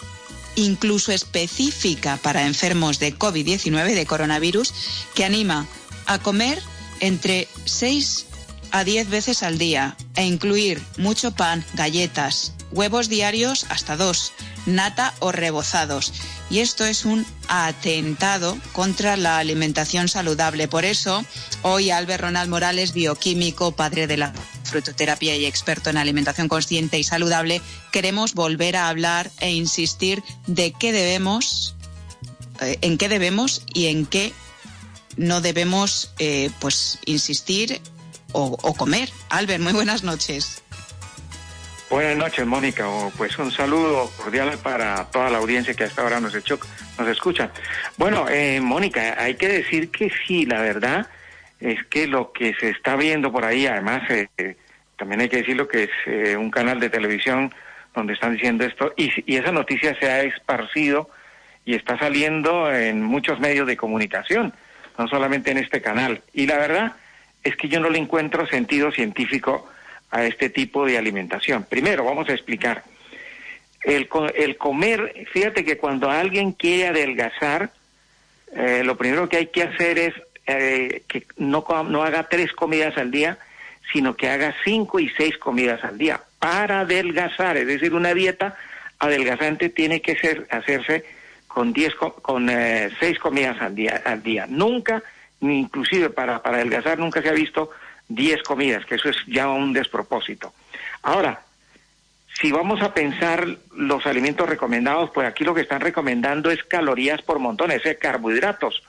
incluso 0.55 1.11
específica 1.11 2.17
para 2.17 2.45
enfermos 2.45 2.99
de 2.99 3.17
COVID-19, 3.17 3.93
de 3.93 4.05
coronavirus, 4.05 4.73
que 5.13 5.25
anima 5.25 5.67
a 6.05 6.19
comer 6.19 6.61
entre 6.99 7.47
6 7.65 8.25
a 8.71 8.83
10 8.83 9.09
veces 9.09 9.43
al 9.43 9.57
día 9.57 9.95
e 10.15 10.25
incluir 10.25 10.81
mucho 10.97 11.31
pan, 11.31 11.65
galletas, 11.73 12.53
huevos 12.71 13.09
diarios 13.09 13.65
hasta 13.69 13.97
dos, 13.97 14.33
nata 14.65 15.13
o 15.19 15.31
rebozados. 15.31 16.13
Y 16.49 16.59
esto 16.59 16.85
es 16.85 17.05
un 17.05 17.25
atentado 17.47 18.57
contra 18.73 19.15
la 19.17 19.37
alimentación 19.37 20.09
saludable. 20.09 20.67
Por 20.67 20.85
eso, 20.85 21.23
hoy 21.61 21.91
Albert 21.91 22.23
Ronald 22.23 22.49
Morales, 22.49 22.93
bioquímico, 22.93 23.71
padre 23.71 24.07
de 24.07 24.17
la 24.17 24.33
frutoterapia 24.63 25.35
y 25.35 25.45
experto 25.45 25.89
en 25.89 25.97
alimentación 25.97 26.47
consciente 26.47 26.99
y 26.99 27.03
saludable, 27.03 27.61
queremos 27.91 28.33
volver 28.33 28.75
a 28.75 28.89
hablar 28.89 29.31
e 29.39 29.51
insistir 29.51 30.23
de 30.47 30.73
qué 30.73 30.91
debemos, 30.91 31.75
eh, 32.59 32.77
en 32.81 32.97
qué 32.97 33.09
debemos 33.09 33.63
y 33.73 33.87
en 33.87 34.05
qué 34.05 34.33
no 35.17 35.41
debemos 35.41 36.11
eh, 36.19 36.49
pues 36.59 36.99
insistir 37.05 37.81
o, 38.33 38.73
comer. 38.75 39.09
Albert, 39.29 39.61
muy 39.61 39.73
buenas 39.73 40.03
noches. 40.03 40.63
Buenas 41.89 42.15
noches, 42.15 42.45
Mónica. 42.45 42.85
Pues 43.17 43.37
un 43.37 43.51
saludo 43.51 44.09
cordial 44.17 44.57
para 44.63 45.05
toda 45.11 45.29
la 45.29 45.39
audiencia 45.39 45.73
que 45.73 45.83
hasta 45.83 46.01
ahora 46.01 46.19
nos, 46.21 46.33
hecho, 46.33 46.57
nos 46.97 47.07
escucha. 47.09 47.51
Bueno, 47.97 48.27
eh, 48.29 48.61
Mónica, 48.61 49.21
hay 49.21 49.35
que 49.35 49.49
decir 49.49 49.91
que 49.91 50.09
sí, 50.25 50.45
la 50.45 50.61
verdad 50.61 51.07
es 51.59 51.85
que 51.87 52.07
lo 52.07 52.31
que 52.31 52.53
se 52.59 52.69
está 52.69 52.95
viendo 52.95 53.31
por 53.31 53.43
ahí, 53.43 53.67
además, 53.67 54.09
eh, 54.09 54.29
eh, 54.37 54.55
también 54.97 55.21
hay 55.21 55.29
que 55.29 55.37
decirlo 55.37 55.67
que 55.67 55.83
es 55.83 56.37
un 56.37 56.49
canal 56.49 56.79
de 56.79 56.89
televisión 56.89 57.53
donde 57.93 58.13
están 58.13 58.33
diciendo 58.33 58.63
esto, 58.63 58.93
y 58.95 59.35
esa 59.35 59.51
noticia 59.51 59.97
se 59.99 60.09
ha 60.09 60.21
esparcido 60.21 61.09
y 61.65 61.75
está 61.75 61.97
saliendo 61.97 62.73
en 62.73 63.03
muchos 63.03 63.39
medios 63.39 63.67
de 63.67 63.77
comunicación, 63.77 64.53
no 64.97 65.07
solamente 65.07 65.51
en 65.51 65.57
este 65.57 65.81
canal. 65.81 66.21
Y 66.33 66.47
la 66.47 66.57
verdad 66.57 66.93
es 67.43 67.55
que 67.55 67.67
yo 67.67 67.79
no 67.79 67.89
le 67.89 67.99
encuentro 67.99 68.45
sentido 68.47 68.91
científico 68.91 69.67
a 70.11 70.25
este 70.25 70.49
tipo 70.49 70.85
de 70.85 70.97
alimentación. 70.97 71.63
Primero, 71.63 72.03
vamos 72.03 72.29
a 72.29 72.33
explicar. 72.33 72.83
El, 73.83 74.07
el 74.35 74.57
comer, 74.57 75.25
fíjate 75.31 75.65
que 75.65 75.77
cuando 75.77 76.09
alguien 76.09 76.51
quiere 76.51 76.87
adelgazar, 76.87 77.71
eh, 78.55 78.83
lo 78.83 78.97
primero 78.97 79.27
que 79.27 79.37
hay 79.37 79.47
que 79.47 79.63
hacer 79.63 79.97
es 79.97 80.13
eh, 80.45 81.03
que 81.07 81.25
no, 81.37 81.65
no 81.87 82.03
haga 82.03 82.27
tres 82.29 82.51
comidas 82.51 82.97
al 82.97 83.09
día, 83.09 83.37
sino 83.91 84.15
que 84.15 84.29
haga 84.29 84.53
cinco 84.63 84.99
y 84.99 85.09
seis 85.17 85.37
comidas 85.37 85.83
al 85.83 85.97
día 85.97 86.21
para 86.39 86.81
adelgazar. 86.81 87.57
Es 87.57 87.67
decir, 87.67 87.93
una 87.93 88.13
dieta 88.13 88.55
adelgazante 88.99 89.69
tiene 89.69 90.01
que 90.01 90.15
ser, 90.15 90.45
hacerse 90.51 91.05
con, 91.47 91.73
diez, 91.73 91.95
con 91.95 92.49
eh, 92.49 92.89
seis 92.99 93.17
comidas 93.19 93.59
al 93.61 93.73
día, 93.73 94.01
al 94.05 94.21
día. 94.21 94.45
Nunca 94.47 95.01
inclusive 95.41 96.09
para, 96.09 96.41
para 96.41 96.57
adelgazar 96.57 96.99
nunca 96.99 97.21
se 97.21 97.29
ha 97.29 97.33
visto 97.33 97.71
10 98.07 98.43
comidas, 98.43 98.85
que 98.85 98.95
eso 98.95 99.09
es 99.09 99.17
ya 99.27 99.49
un 99.49 99.73
despropósito. 99.73 100.53
Ahora, 101.01 101.41
si 102.39 102.51
vamos 102.51 102.81
a 102.81 102.93
pensar 102.93 103.47
los 103.75 104.05
alimentos 104.05 104.47
recomendados, 104.47 105.11
pues 105.11 105.27
aquí 105.27 105.43
lo 105.43 105.53
que 105.53 105.61
están 105.61 105.81
recomendando 105.81 106.49
es 106.49 106.63
calorías 106.63 107.21
por 107.21 107.39
montones, 107.39 107.85
es 107.85 107.97
carbohidratos. 107.97 108.83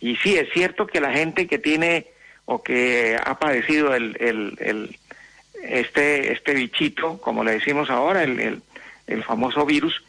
Y 0.00 0.16
sí, 0.16 0.36
es 0.36 0.48
cierto 0.52 0.86
que 0.86 1.00
la 1.00 1.12
gente 1.12 1.46
que 1.46 1.58
tiene 1.58 2.06
o 2.44 2.62
que 2.62 3.16
ha 3.24 3.38
padecido 3.38 3.94
el, 3.94 4.16
el, 4.20 4.98
este, 5.62 6.32
este 6.32 6.52
bichito, 6.52 7.18
como 7.20 7.42
le 7.42 7.52
decimos 7.52 7.88
ahora, 7.90 8.22
el, 8.22 8.60
el 9.06 9.24
famoso 9.24 9.64
virus, 9.64 10.04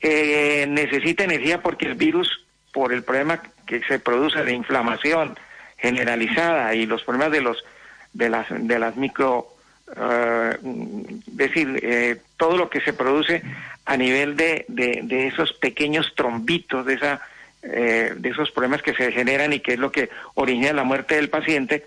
eh, 0.00 0.66
necesita 0.68 1.24
energía 1.24 1.62
porque 1.62 1.86
el 1.86 1.94
virus, 1.94 2.44
por 2.72 2.92
el 2.92 3.02
problema 3.02 3.42
que 3.66 3.82
se 3.84 3.98
produce 3.98 4.44
de 4.44 4.52
inflamación 4.52 5.36
generalizada 5.76 6.74
y 6.74 6.86
los 6.86 7.02
problemas 7.02 7.32
de 7.32 7.40
los 7.40 7.64
de 8.12 8.28
las 8.30 8.46
de 8.50 8.78
las 8.78 8.96
micro 8.96 9.48
uh, 9.88 11.22
decir 11.26 11.80
eh, 11.82 12.16
todo 12.36 12.56
lo 12.56 12.70
que 12.70 12.80
se 12.80 12.92
produce 12.92 13.42
a 13.84 13.96
nivel 13.96 14.36
de, 14.36 14.64
de, 14.68 15.26
esos 15.26 15.52
pequeños 15.52 16.14
trombitos 16.14 16.86
de 16.86 16.94
esa 16.94 17.20
eh, 17.62 18.14
de 18.16 18.28
esos 18.28 18.50
problemas 18.50 18.82
que 18.82 18.94
se 18.94 19.12
generan 19.12 19.52
y 19.52 19.60
que 19.60 19.74
es 19.74 19.78
lo 19.78 19.90
que 19.92 20.10
origina 20.34 20.72
la 20.72 20.84
muerte 20.84 21.16
del 21.16 21.28
paciente 21.28 21.84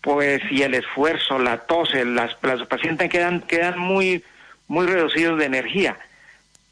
pues 0.00 0.40
y 0.50 0.62
el 0.62 0.74
esfuerzo 0.74 1.38
la 1.38 1.58
tos 1.58 1.94
las, 1.94 2.36
los 2.42 2.66
pacientes 2.68 3.10
quedan 3.10 3.42
quedan 3.42 3.78
muy 3.78 4.24
muy 4.68 4.86
reducidos 4.86 5.38
de 5.38 5.46
energía 5.46 5.98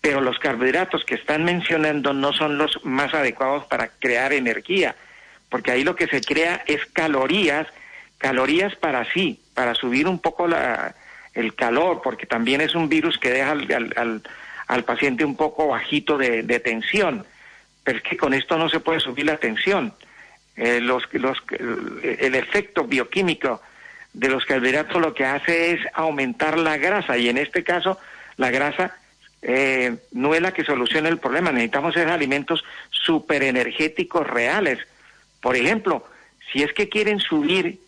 pero 0.00 0.20
los 0.20 0.38
carbohidratos 0.38 1.04
que 1.04 1.14
están 1.14 1.44
mencionando 1.44 2.12
no 2.12 2.32
son 2.32 2.56
los 2.56 2.84
más 2.84 3.12
adecuados 3.12 3.66
para 3.66 3.88
crear 3.88 4.32
energía, 4.32 4.96
porque 5.48 5.72
ahí 5.72 5.84
lo 5.84 5.96
que 5.96 6.06
se 6.06 6.20
crea 6.20 6.62
es 6.66 6.86
calorías, 6.86 7.66
calorías 8.18 8.74
para 8.76 9.04
sí, 9.12 9.40
para 9.54 9.74
subir 9.74 10.08
un 10.08 10.18
poco 10.18 10.46
la, 10.46 10.94
el 11.34 11.54
calor, 11.54 12.00
porque 12.02 12.26
también 12.26 12.60
es 12.60 12.74
un 12.74 12.88
virus 12.88 13.18
que 13.18 13.30
deja 13.30 13.50
al, 13.50 14.22
al, 14.66 14.84
paciente 14.84 15.24
un 15.24 15.36
poco 15.36 15.68
bajito 15.68 16.16
de, 16.16 16.60
tensión, 16.60 17.26
pero 17.84 17.98
es 17.98 18.04
que 18.04 18.16
con 18.16 18.32
esto 18.32 18.56
no 18.56 18.68
se 18.68 18.80
puede 18.80 19.00
subir 19.00 19.26
la 19.26 19.36
tensión. 19.36 19.92
Eh, 20.56 20.80
los, 20.80 21.02
los, 21.12 21.38
el 22.02 22.34
efecto 22.34 22.84
bioquímico 22.84 23.62
de 24.12 24.28
los 24.28 24.44
carbohidratos 24.44 25.00
lo 25.00 25.14
que 25.14 25.24
hace 25.24 25.72
es 25.72 25.80
aumentar 25.94 26.58
la 26.58 26.78
grasa, 26.78 27.18
y 27.18 27.28
en 27.28 27.38
este 27.38 27.62
caso 27.64 27.98
la 28.36 28.50
grasa 28.50 28.96
eh, 29.42 29.96
no 30.12 30.34
es 30.34 30.42
la 30.42 30.52
que 30.52 30.64
soluciona 30.64 31.08
el 31.08 31.18
problema. 31.18 31.52
Necesitamos 31.52 31.96
esos 31.96 32.10
alimentos 32.10 32.64
superenergéticos 32.90 34.26
reales. 34.26 34.78
Por 35.40 35.56
ejemplo, 35.56 36.06
si 36.52 36.62
es 36.62 36.72
que 36.72 36.88
quieren 36.88 37.20
subir 37.20 37.80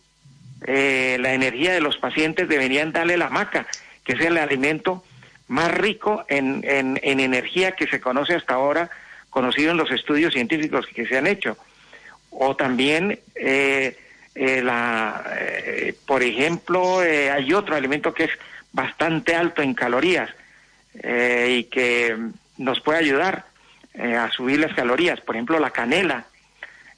eh, 0.65 1.17
la 1.19 1.33
energía 1.33 1.73
de 1.73 1.81
los 1.81 1.97
pacientes, 1.97 2.47
deberían 2.47 2.91
darle 2.91 3.17
la 3.17 3.29
maca, 3.29 3.67
que 4.03 4.13
es 4.13 4.21
el 4.21 4.37
alimento 4.37 5.03
más 5.47 5.71
rico 5.71 6.25
en, 6.29 6.61
en, 6.63 6.97
energía 7.03 7.73
que 7.73 7.85
se 7.85 8.01
conoce 8.01 8.33
hasta 8.33 8.55
ahora, 8.55 8.89
conocido 9.29 9.71
en 9.71 9.77
los 9.77 9.91
estudios 9.91 10.33
científicos 10.33 10.87
que 10.87 11.05
se 11.05 11.17
han 11.17 11.27
hecho. 11.27 11.57
O 12.31 12.55
también, 12.55 13.19
eh, 13.35 13.97
la, 14.35 15.23
por 16.07 16.23
ejemplo, 16.23 16.99
hay 16.99 17.53
otro 17.53 17.75
alimento 17.75 18.13
que 18.13 18.23
es 18.23 18.31
bastante 18.71 19.35
alto 19.35 19.61
en 19.61 19.75
calorías, 19.75 20.31
eh, 21.01 21.57
y 21.59 21.63
que 21.65 22.15
nos 22.57 22.79
puede 22.81 22.99
ayudar 22.99 23.45
eh, 23.93 24.15
a 24.15 24.31
subir 24.31 24.59
las 24.59 24.73
calorías. 24.73 25.21
Por 25.21 25.35
ejemplo, 25.35 25.59
la 25.59 25.71
canela, 25.71 26.25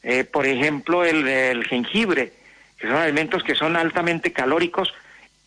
eh, 0.04 0.24
por 0.24 0.46
ejemplo, 0.46 1.04
el, 1.04 1.66
jengibre, 1.66 2.34
que 2.78 2.88
son 2.88 2.98
alimentos 2.98 3.44
que 3.44 3.56
son 3.56 3.76
altamente 3.76 4.32
calóricos 4.32 4.94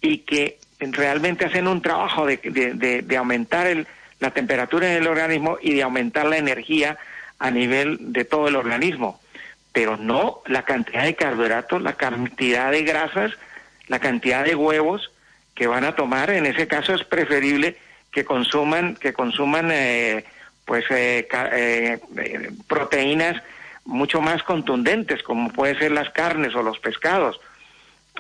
y 0.01 0.18
que 0.18 0.59
realmente 0.80 1.44
hacen 1.44 1.66
un 1.66 1.82
trabajo 1.82 2.26
de, 2.26 2.36
de, 2.36 3.16
aumentar 3.16 3.66
el, 3.66 3.86
la 4.20 4.30
temperatura 4.30 4.90
en 4.90 5.03
el 5.03 5.07
organismo 5.07 5.59
y 5.61 5.74
de 5.74 5.82
aumentar 5.82 6.26
la 6.26 6.38
energía 6.38 6.99
a 7.38 7.51
nivel 7.51 8.12
de 8.12 8.24
todo 8.24 8.49
el 8.49 8.57
organismo. 8.57 9.20
Pero 9.72 9.96
no 9.96 10.42
la 10.46 10.62
cantidad 10.64 11.05
de 11.05 11.14
carbohidratos, 11.14 11.82
la 11.82 11.94
cantidad 11.94 12.70
de 12.70 12.82
grasas, 12.82 13.32
la 13.86 13.99
cantidad 13.99 14.44
de 14.44 14.55
huevos 14.55 15.12
que 15.55 15.66
van 15.66 15.84
a 15.84 15.94
tomar. 15.94 16.30
En 16.30 16.46
ese 16.46 16.66
caso 16.66 16.94
es 16.94 17.05
preferible 17.05 17.76
que 18.19 18.25
consuman 18.25 18.97
que 18.97 19.12
consuman 19.12 19.71
eh, 19.71 20.25
pues 20.64 20.85
eh, 20.91 21.29
eh, 21.33 22.51
proteínas 22.66 23.43
mucho 23.85 24.21
más 24.21 24.43
contundentes 24.43 25.23
como 25.23 25.53
puede 25.53 25.79
ser 25.79 25.93
las 25.93 26.11
carnes 26.11 26.55
o 26.55 26.62
los 26.62 26.79
pescados 26.79 27.41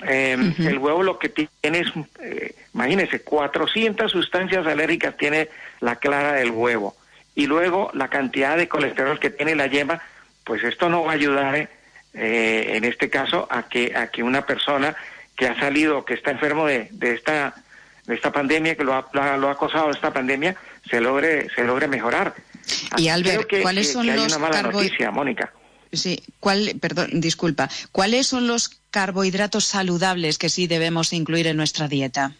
Em, 0.02 0.54
el 0.58 0.78
huevo 0.78 1.02
lo 1.02 1.18
que 1.18 1.28
tiene 1.28 1.80
es, 1.80 1.88
eh, 2.20 2.54
imagínense, 2.74 3.20
400 3.22 4.10
sustancias 4.10 4.66
alérgicas 4.66 5.16
tiene 5.16 5.48
la 5.80 5.96
clara 5.96 6.34
del 6.34 6.52
huevo. 6.52 6.96
Y 7.34 7.46
luego 7.46 7.90
la 7.94 8.08
cantidad 8.08 8.56
de 8.56 8.68
colesterol 8.68 9.18
que 9.18 9.30
tiene 9.30 9.54
la 9.54 9.66
yema, 9.66 10.00
pues 10.44 10.62
esto 10.64 10.88
no 10.88 11.04
va 11.04 11.12
a 11.12 11.14
ayudar, 11.14 11.56
eh, 11.56 11.68
eh, 12.14 12.72
en 12.74 12.84
este 12.84 13.10
caso, 13.10 13.48
a 13.50 13.68
que, 13.68 13.92
a 13.96 14.08
que 14.08 14.22
una 14.22 14.46
persona 14.46 14.94
que 15.36 15.46
ha 15.46 15.58
salido, 15.58 16.04
que 16.04 16.14
está 16.14 16.30
enfermo 16.30 16.66
de, 16.66 16.88
de 16.92 17.14
esta 17.14 17.54
esta 18.08 18.32
pandemia, 18.32 18.74
que 18.74 18.84
lo 18.84 18.94
ha, 18.94 19.36
lo 19.36 19.48
ha 19.48 19.52
acosado 19.52 19.90
esta 19.90 20.12
pandemia, 20.12 20.56
se 20.88 21.00
logre, 21.00 21.48
se 21.54 21.64
logre 21.64 21.88
mejorar. 21.88 22.34
Y 22.96 23.08
Albert, 23.08 23.48
¿cuáles 23.62 23.92
son 23.92 24.06
los 24.06 24.26
una 24.26 24.38
mala 24.38 24.62
noticia, 24.62 25.10
Mónica. 25.10 25.52
Sí, 25.92 26.22
¿cuál, 26.40 26.74
perdón, 26.80 27.08
disculpa, 27.14 27.68
¿cuáles 27.92 28.26
son 28.26 28.46
los 28.46 28.80
carbohidratos 28.90 29.64
saludables 29.64 30.36
que 30.36 30.50
sí 30.50 30.66
debemos 30.66 31.12
incluir 31.12 31.46
en 31.46 31.56
nuestra 31.56 31.88
dieta? 31.88 32.32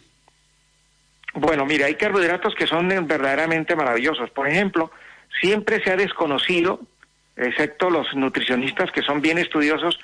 Bueno, 1.33 1.65
mira, 1.65 1.87
hay 1.87 1.95
carbohidratos 1.95 2.53
que 2.55 2.67
son 2.67 2.87
verdaderamente 3.07 3.75
maravillosos. 3.75 4.29
Por 4.31 4.47
ejemplo, 4.47 4.91
siempre 5.41 5.83
se 5.83 5.91
ha 5.91 5.95
desconocido, 5.95 6.79
excepto 7.35 7.89
los 7.89 8.13
nutricionistas 8.15 8.91
que 8.91 9.01
son 9.01 9.21
bien 9.21 9.37
estudiosos, 9.37 9.99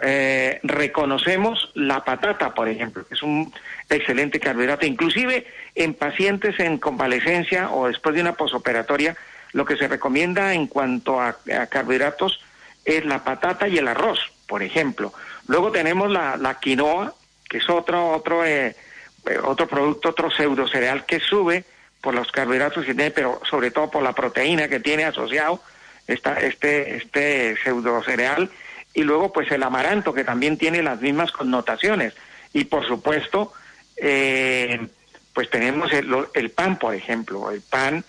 eh, 0.00 0.60
reconocemos 0.62 1.70
la 1.74 2.04
patata, 2.04 2.54
por 2.54 2.68
ejemplo, 2.68 3.06
que 3.06 3.14
es 3.14 3.22
un 3.22 3.52
excelente 3.90 4.40
carbohidrato. 4.40 4.86
Inclusive 4.86 5.46
en 5.74 5.94
pacientes 5.94 6.58
en 6.60 6.78
convalecencia 6.78 7.70
o 7.70 7.88
después 7.88 8.14
de 8.14 8.22
una 8.22 8.34
posoperatoria, 8.34 9.16
lo 9.52 9.64
que 9.64 9.76
se 9.76 9.88
recomienda 9.88 10.54
en 10.54 10.66
cuanto 10.66 11.20
a 11.20 11.36
carbohidratos 11.68 12.40
es 12.84 13.04
la 13.04 13.22
patata 13.22 13.68
y 13.68 13.78
el 13.78 13.88
arroz, 13.88 14.18
por 14.46 14.62
ejemplo. 14.62 15.12
Luego 15.46 15.70
tenemos 15.70 16.10
la, 16.10 16.58
quinoa, 16.60 17.14
que 17.48 17.58
es 17.58 17.68
otro, 17.68 18.10
otro, 18.10 18.44
eh, 18.44 18.76
eh, 19.26 19.38
otro 19.44 19.66
producto, 19.68 20.10
otro 20.10 20.30
pseudo 20.30 20.66
cereal 20.68 21.04
que 21.04 21.20
sube 21.20 21.64
por 22.00 22.14
los 22.14 22.30
carbohidratos 22.32 22.84
que 22.84 22.94
tiene, 22.94 23.10
pero 23.10 23.40
sobre 23.48 23.70
todo 23.70 23.90
por 23.90 24.02
la 24.02 24.12
proteína 24.12 24.68
que 24.68 24.80
tiene 24.80 25.04
asociado 25.04 25.62
esta, 26.06 26.40
este, 26.40 26.96
este 26.96 27.56
pseudo 27.62 28.02
cereal. 28.02 28.50
Y 28.94 29.02
luego, 29.02 29.32
pues 29.32 29.50
el 29.50 29.62
amaranto, 29.62 30.12
que 30.12 30.24
también 30.24 30.58
tiene 30.58 30.82
las 30.82 31.00
mismas 31.00 31.32
connotaciones. 31.32 32.14
Y 32.52 32.64
por 32.64 32.86
supuesto, 32.86 33.52
eh, 33.96 34.86
pues 35.32 35.48
tenemos 35.50 35.92
el, 35.92 36.12
el, 36.34 36.50
pan, 36.50 36.78
por 36.78 36.94
ejemplo. 36.94 37.50
El 37.50 37.62
pan, 37.62 38.04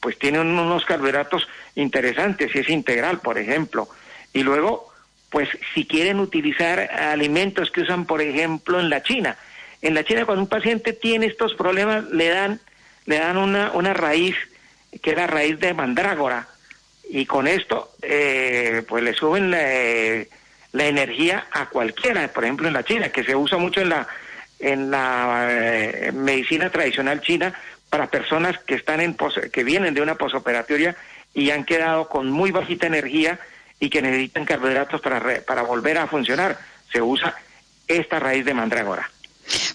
pues 0.00 0.18
tiene 0.18 0.40
unos 0.40 0.84
carbohidratos 0.86 1.46
interesantes, 1.74 2.52
si 2.52 2.60
es 2.60 2.68
integral, 2.70 3.20
por 3.20 3.38
ejemplo. 3.38 3.88
Y 4.32 4.42
luego, 4.42 4.90
pues 5.30 5.48
si 5.74 5.86
quieren 5.86 6.20
utilizar 6.20 6.80
alimentos 6.80 7.70
que 7.70 7.82
usan, 7.82 8.06
por 8.06 8.20
ejemplo, 8.20 8.80
en 8.80 8.90
la 8.90 9.02
China. 9.02 9.36
En 9.82 9.94
la 9.94 10.04
China, 10.04 10.26
cuando 10.26 10.42
un 10.42 10.48
paciente 10.48 10.92
tiene 10.92 11.26
estos 11.26 11.54
problemas, 11.54 12.04
le 12.10 12.28
dan, 12.28 12.60
le 13.06 13.18
dan 13.18 13.36
una, 13.36 13.72
una 13.72 13.94
raíz, 13.94 14.36
que 15.02 15.10
es 15.10 15.16
la 15.16 15.26
raíz 15.26 15.58
de 15.58 15.72
mandrágora, 15.72 16.48
y 17.12 17.26
con 17.26 17.48
esto, 17.48 17.92
eh, 18.02 18.84
pues 18.88 19.02
le 19.02 19.14
suben 19.14 19.50
la, 19.50 19.58
la, 20.72 20.86
energía 20.86 21.46
a 21.50 21.68
cualquiera, 21.68 22.28
por 22.28 22.44
ejemplo, 22.44 22.68
en 22.68 22.74
la 22.74 22.84
China, 22.84 23.08
que 23.08 23.24
se 23.24 23.34
usa 23.34 23.58
mucho 23.58 23.80
en 23.80 23.88
la, 23.88 24.06
en 24.60 24.90
la 24.92 25.48
eh, 25.50 26.12
medicina 26.12 26.70
tradicional 26.70 27.20
china 27.20 27.52
para 27.88 28.06
personas 28.06 28.58
que 28.60 28.76
están 28.76 29.00
en 29.00 29.16
que 29.52 29.64
vienen 29.64 29.94
de 29.94 30.02
una 30.02 30.14
posoperatoria 30.14 30.94
y 31.34 31.50
han 31.50 31.64
quedado 31.64 32.08
con 32.08 32.30
muy 32.30 32.52
bajita 32.52 32.86
energía 32.86 33.40
y 33.80 33.90
que 33.90 34.02
necesitan 34.02 34.44
carbohidratos 34.44 35.00
para, 35.00 35.40
para 35.40 35.62
volver 35.62 35.98
a 35.98 36.06
funcionar. 36.06 36.58
Se 36.92 37.02
usa 37.02 37.34
esta 37.88 38.20
raíz 38.20 38.44
de 38.44 38.54
mandrágora. 38.54 39.10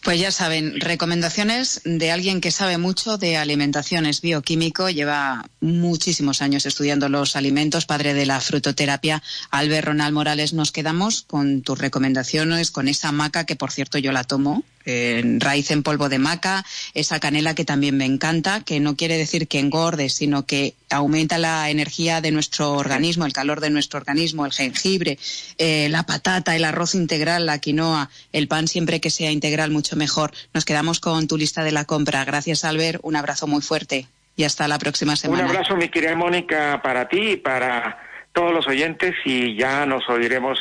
Pues 0.03 0.19
ya 0.19 0.31
saben, 0.31 0.79
recomendaciones 0.79 1.81
de 1.83 2.11
alguien 2.11 2.41
que 2.41 2.51
sabe 2.51 2.77
mucho 2.77 3.17
de 3.17 3.37
alimentación, 3.37 4.05
es 4.05 4.21
bioquímico, 4.21 4.89
lleva 4.89 5.49
muchísimos 5.61 6.41
años 6.41 6.65
estudiando 6.65 7.09
los 7.09 7.35
alimentos, 7.35 7.85
padre 7.85 8.13
de 8.13 8.25
la 8.25 8.39
frutoterapia. 8.39 9.23
Albert 9.49 9.87
Ronald 9.87 10.13
Morales, 10.13 10.53
nos 10.53 10.71
quedamos 10.71 11.23
con 11.23 11.61
tus 11.61 11.79
recomendaciones, 11.79 12.71
con 12.71 12.87
esa 12.87 13.11
maca 13.11 13.45
que 13.45 13.55
por 13.55 13.71
cierto 13.71 13.97
yo 13.97 14.11
la 14.11 14.23
tomo, 14.23 14.63
raíz 14.85 15.71
en 15.71 15.83
polvo 15.83 16.09
de 16.09 16.19
maca, 16.19 16.65
esa 16.93 17.19
canela 17.19 17.55
que 17.55 17.65
también 17.65 17.97
me 17.97 18.05
encanta, 18.05 18.61
que 18.61 18.79
no 18.79 18.95
quiere 18.95 19.17
decir 19.17 19.47
que 19.47 19.59
engorde, 19.59 20.09
sino 20.09 20.45
que 20.45 20.75
aumenta 20.95 21.37
la 21.37 21.69
energía 21.69 22.21
de 22.21 22.31
nuestro 22.31 22.73
organismo, 22.73 23.25
el 23.25 23.33
calor 23.33 23.61
de 23.61 23.69
nuestro 23.69 23.99
organismo, 23.99 24.45
el 24.45 24.51
jengibre, 24.51 25.17
eh, 25.57 25.87
la 25.89 26.03
patata, 26.03 26.55
el 26.55 26.65
arroz 26.65 26.95
integral, 26.95 27.45
la 27.45 27.59
quinoa, 27.59 28.09
el 28.31 28.47
pan 28.47 28.67
siempre 28.67 28.99
que 28.99 29.09
sea 29.09 29.31
integral 29.31 29.71
mucho 29.71 29.95
mejor. 29.95 30.31
Nos 30.53 30.65
quedamos 30.65 30.99
con 30.99 31.27
tu 31.27 31.37
lista 31.37 31.63
de 31.63 31.71
la 31.71 31.85
compra. 31.85 32.25
Gracias, 32.25 32.65
Albert. 32.65 32.99
Un 33.03 33.15
abrazo 33.15 33.47
muy 33.47 33.61
fuerte 33.61 34.07
y 34.35 34.43
hasta 34.43 34.67
la 34.67 34.77
próxima 34.77 35.15
semana. 35.15 35.43
Un 35.43 35.49
abrazo, 35.49 35.75
mi 35.75 35.89
querida 35.89 36.15
Mónica, 36.15 36.81
para 36.83 37.07
ti 37.07 37.31
y 37.31 37.37
para 37.37 37.99
todos 38.33 38.53
los 38.53 38.67
oyentes 38.67 39.15
y 39.23 39.55
ya 39.55 39.85
nos 39.85 40.07
oiremos 40.09 40.59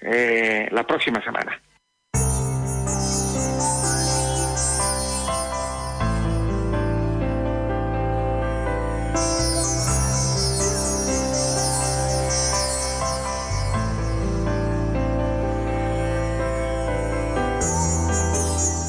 eh, 0.00 0.68
la 0.72 0.86
próxima 0.86 1.22
semana. 1.22 1.60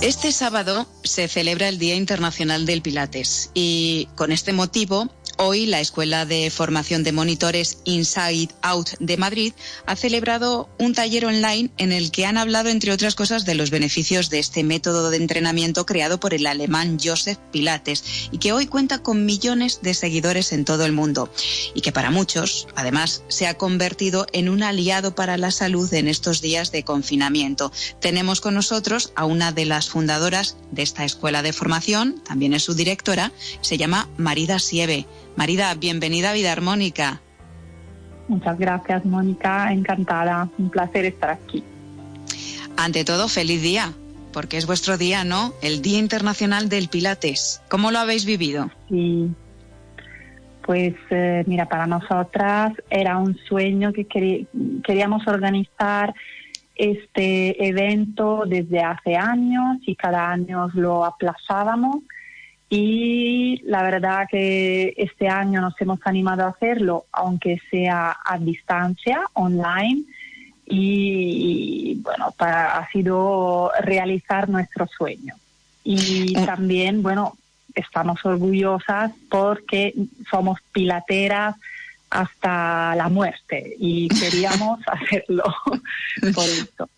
Este 0.04 0.34
sábado 0.34 0.86
se 1.06 1.30
celebra 1.30 1.70
el 1.70 1.80
Día 1.80 1.96
Internacional 1.96 2.66
del 2.66 2.82
Pilates 2.82 3.52
y 3.54 4.10
con 4.16 4.34
este 4.34 4.52
motivo 4.52 5.10
Hoy 5.38 5.66
la 5.66 5.80
Escuela 5.80 6.26
de 6.26 6.52
Formación 6.52 7.04
de 7.04 7.12
Monitores 7.12 7.80
Inside 7.86 8.50
Out 8.62 8.92
de 9.00 9.18
Madrid 9.18 9.54
ha 9.88 9.96
celebrado 9.96 10.70
un 10.78 10.94
taller 10.94 11.26
online 11.26 11.72
en 11.78 11.92
el 11.92 12.12
que 12.12 12.28
han 12.28 12.38
hablado, 12.38 12.70
entre 12.70 12.92
otras 12.92 13.16
cosas, 13.16 13.44
de 13.44 13.56
los 13.56 13.72
beneficios 13.72 14.30
de 14.30 14.38
este 14.38 14.64
método 14.64 15.10
de 15.10 15.18
entrenamiento 15.18 15.88
creado 15.88 16.20
por 16.20 16.36
el 16.36 16.46
alemán 16.46 17.00
Joseph 17.04 17.40
Pilates 17.52 18.30
y 18.32 18.38
que 18.38 18.54
hoy 18.54 18.68
cuenta 18.68 19.00
con 19.00 19.26
millones 19.26 19.80
de 19.82 19.96
seguidores 19.96 20.54
en 20.54 20.66
todo 20.66 20.86
el 20.86 20.92
mundo 20.92 21.32
y 21.74 21.82
que 21.82 21.92
para 21.92 22.12
muchos, 22.12 22.68
además, 22.76 23.24
se 23.28 23.48
ha 23.48 23.56
convertido 23.56 24.28
en 24.34 24.50
un 24.50 24.62
aliado 24.62 25.16
para 25.16 25.38
la 25.38 25.50
salud 25.50 25.92
en 25.96 26.08
estos 26.08 26.42
días 26.42 26.72
de 26.72 26.84
confinamiento. 26.84 27.72
Tenemos 28.00 28.40
con 28.40 28.54
nosotros 28.54 29.12
a 29.16 29.26
una 29.26 29.52
de 29.52 29.66
las 29.66 29.90
fundadoras 29.90 30.58
de 30.72 30.84
esta 30.84 31.06
escuela 31.06 31.42
de 31.42 31.54
formación, 31.54 32.22
también 32.24 32.54
es 32.54 32.64
su 32.64 32.76
directora, 32.76 33.32
se 33.62 33.78
llama 33.78 34.10
Marida 34.18 34.60
Sieve. 34.60 35.08
Marida, 35.36 35.74
bienvenida 35.76 36.30
a 36.30 36.34
Vida 36.34 36.52
Armónica. 36.52 37.22
Muchas 38.28 38.58
gracias, 38.58 39.04
Mónica. 39.06 39.72
Encantada. 39.72 40.50
Un 40.58 40.70
placer 40.70 41.06
estar 41.06 41.32
aquí. 41.32 41.64
Ante 42.78 43.04
todo, 43.04 43.28
feliz 43.28 43.62
día, 43.62 43.94
porque 44.32 44.58
es 44.58 44.66
vuestro 44.66 44.98
día, 44.98 45.24
¿no? 45.24 45.54
El 45.62 45.82
Día 45.82 46.00
Internacional 46.00 46.70
del 46.70 46.88
Pilates. 46.88 47.62
¿Cómo 47.70 47.92
lo 47.92 48.00
habéis 48.00 48.26
vivido? 48.26 48.70
Sí. 48.90 49.30
Pues 50.66 50.96
eh, 51.10 51.44
mira, 51.46 51.68
para 51.68 51.88
nosotras 51.88 52.74
era 52.90 53.18
un 53.18 53.38
sueño 53.48 53.92
que 53.92 54.08
queríamos 54.84 55.28
organizar 55.28 56.14
este 56.76 57.68
evento 57.68 58.44
desde 58.48 58.82
hace 58.82 59.16
años 59.16 59.78
y 59.86 59.96
cada 59.96 60.32
año 60.32 60.70
lo 60.74 61.06
aplazábamos 61.06 61.98
y 62.76 63.62
la 63.66 63.84
verdad 63.84 64.28
que 64.28 64.96
este 64.98 65.28
año 65.28 65.62
nos 65.62 65.80
hemos 65.80 66.00
animado 66.06 66.44
a 66.44 66.48
hacerlo, 66.48 67.06
aunque 67.12 67.62
sea 67.70 68.18
a 68.26 68.40
distancia, 68.40 69.22
online, 69.34 70.02
y, 70.66 72.00
bueno, 72.02 72.34
para, 72.36 72.80
ha 72.80 72.90
sido 72.90 73.72
realizar 73.80 74.50
nuestro 74.50 74.88
sueño. 74.88 75.36
Y 75.84 76.36
mm. 76.36 76.46
también, 76.46 77.04
bueno, 77.04 77.38
estamos 77.76 78.26
orgullosas 78.26 79.12
porque 79.30 79.94
somos 80.32 80.60
pilateras 80.72 81.56
hasta 82.10 82.96
la 82.96 83.08
muerte 83.08 83.76
y 83.78 84.08
queríamos 84.08 84.80
hacerlo 84.88 85.44
por 86.34 86.46
esto. 86.46 86.90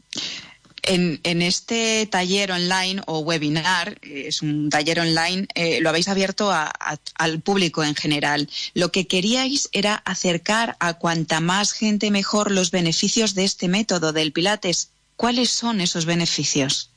En, 0.88 1.42
este 1.42 2.06
taller 2.06 2.52
online 2.52 3.02
o 3.08 3.20
webinar, 3.20 3.98
eh, 4.02 4.26
es 4.28 4.42
un 4.42 4.70
taller 4.70 5.00
online, 5.00 5.48
eh, 5.56 5.80
lo 5.82 5.90
habéis 5.90 6.08
abierto 6.08 6.52
al 6.52 7.40
público 7.42 7.84
en 7.84 7.96
general. 7.96 8.48
Lo 8.74 8.92
que 8.92 9.08
queríais 9.08 9.70
era 9.74 9.96
acercar 9.96 10.76
a 10.80 10.96
cuanta 10.96 11.40
más 11.40 11.72
gente 11.74 12.12
mejor 12.12 12.52
los 12.52 12.72
beneficios 12.72 13.36
de 13.36 13.46
este 13.46 13.68
método 13.68 14.14
del 14.14 14.32
Pilates. 14.32 14.92
¿Cuáles 15.16 15.50
son 15.50 15.82
esos 15.82 16.06
beneficios? 16.06 16.90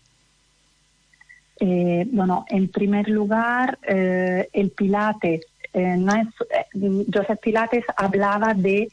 Eh, 1.60 2.06
bueno, 2.10 2.44
en 2.48 2.68
primer 2.68 3.08
lugar, 3.08 3.78
el 3.82 4.70
Pilates, 4.70 5.42
es, 5.72 5.94
Joseph 7.12 7.40
Pilates 7.40 7.84
hablaba 7.96 8.54
de 8.54 8.88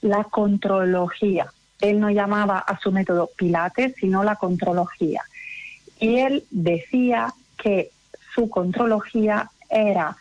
la 0.00 0.24
contrología 0.24 1.52
él 1.80 2.00
no 2.00 2.10
llamaba 2.10 2.58
a 2.58 2.78
su 2.80 2.92
método 2.92 3.30
Pilates, 3.36 3.94
sino 3.98 4.24
la 4.24 4.36
contrología. 4.36 5.22
Y 6.00 6.18
él 6.18 6.44
decía 6.50 7.34
que 7.56 7.90
su 8.34 8.48
contrología 8.48 9.50
era 9.68 10.16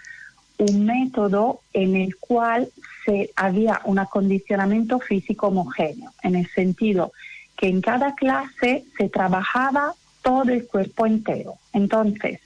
un 0.57 0.85
método 0.85 1.61
en 1.73 1.95
el 1.95 2.15
cual 2.17 2.69
se 3.05 3.31
había 3.35 3.81
un 3.85 3.99
acondicionamiento 3.99 4.99
físico 4.99 5.47
homogéneo, 5.47 6.11
en 6.23 6.35
el 6.35 6.47
sentido 6.49 7.13
que 7.55 7.67
en 7.67 7.81
cada 7.81 8.15
clase 8.15 8.85
se 8.97 9.09
trabajaba 9.09 9.93
todo 10.21 10.51
el 10.51 10.67
cuerpo 10.67 11.05
entero. 11.05 11.55
Entonces, 11.73 12.39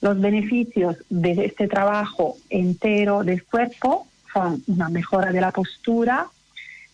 los 0.00 0.20
beneficios 0.20 0.96
de 1.08 1.44
este 1.44 1.68
trabajo 1.68 2.36
entero 2.50 3.22
del 3.24 3.44
cuerpo 3.44 4.06
son 4.32 4.62
una 4.66 4.88
mejora 4.88 5.32
de 5.32 5.40
la 5.40 5.50
postura, 5.50 6.26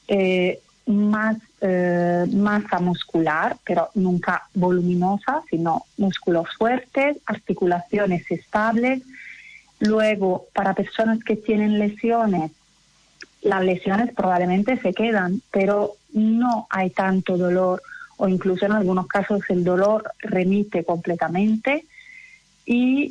eh, 0.08 0.60
más 0.87 1.37
eh, 1.61 2.26
masa 2.32 2.78
muscular, 2.78 3.57
pero 3.64 3.91
nunca 3.95 4.49
voluminosa, 4.55 5.43
sino 5.49 5.87
músculos 5.97 6.49
fuertes, 6.59 7.16
articulaciones 7.26 8.30
estables. 8.30 9.03
Luego, 9.80 10.47
para 10.53 10.74
personas 10.74 11.22
que 11.24 11.37
tienen 11.37 11.78
lesiones, 11.78 12.51
las 13.43 13.64
lesiones 13.64 14.12
probablemente 14.14 14.78
se 14.78 14.93
quedan, 14.93 15.43
pero 15.51 15.93
no 16.12 16.66
hay 16.70 16.91
tanto 16.91 17.37
dolor 17.37 17.82
o 18.16 18.28
incluso 18.28 18.66
en 18.66 18.72
algunos 18.72 19.07
casos 19.07 19.43
el 19.49 19.64
dolor 19.64 20.12
remite 20.20 20.85
completamente 20.85 21.85
y, 22.66 23.08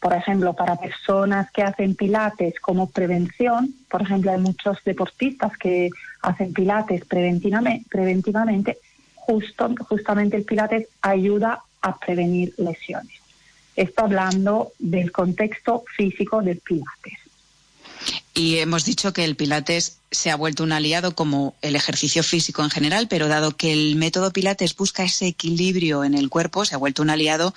por 0.00 0.12
ejemplo, 0.12 0.54
para 0.54 0.76
personas 0.76 1.50
que 1.52 1.62
hacen 1.62 1.94
pilates 1.94 2.58
como 2.60 2.90
prevención, 2.90 3.74
por 3.88 4.02
ejemplo, 4.02 4.32
hay 4.32 4.40
muchos 4.40 4.78
deportistas 4.84 5.56
que 5.56 5.90
hacen 6.22 6.52
pilates 6.52 7.04
preventivamente, 7.04 7.86
preventivamente 7.88 8.78
justo, 9.14 9.72
justamente 9.88 10.36
el 10.36 10.44
pilates 10.44 10.88
ayuda 11.00 11.62
a 11.80 11.96
prevenir 11.98 12.54
lesiones. 12.58 13.20
Esto 13.76 14.04
hablando 14.04 14.72
del 14.78 15.12
contexto 15.12 15.84
físico 15.96 16.42
del 16.42 16.58
pilates. 16.58 17.18
Y 18.34 18.58
hemos 18.58 18.84
dicho 18.84 19.12
que 19.12 19.24
el 19.24 19.36
Pilates 19.36 19.98
se 20.10 20.30
ha 20.32 20.36
vuelto 20.36 20.64
un 20.64 20.72
aliado 20.72 21.14
como 21.14 21.54
el 21.62 21.76
ejercicio 21.76 22.24
físico 22.24 22.64
en 22.64 22.70
general, 22.70 23.06
pero 23.08 23.28
dado 23.28 23.56
que 23.56 23.72
el 23.72 23.94
método 23.94 24.32
Pilates 24.32 24.74
busca 24.74 25.04
ese 25.04 25.28
equilibrio 25.28 26.02
en 26.02 26.14
el 26.14 26.28
cuerpo, 26.28 26.64
se 26.64 26.74
ha 26.74 26.78
vuelto 26.78 27.02
un 27.02 27.10
aliado 27.10 27.54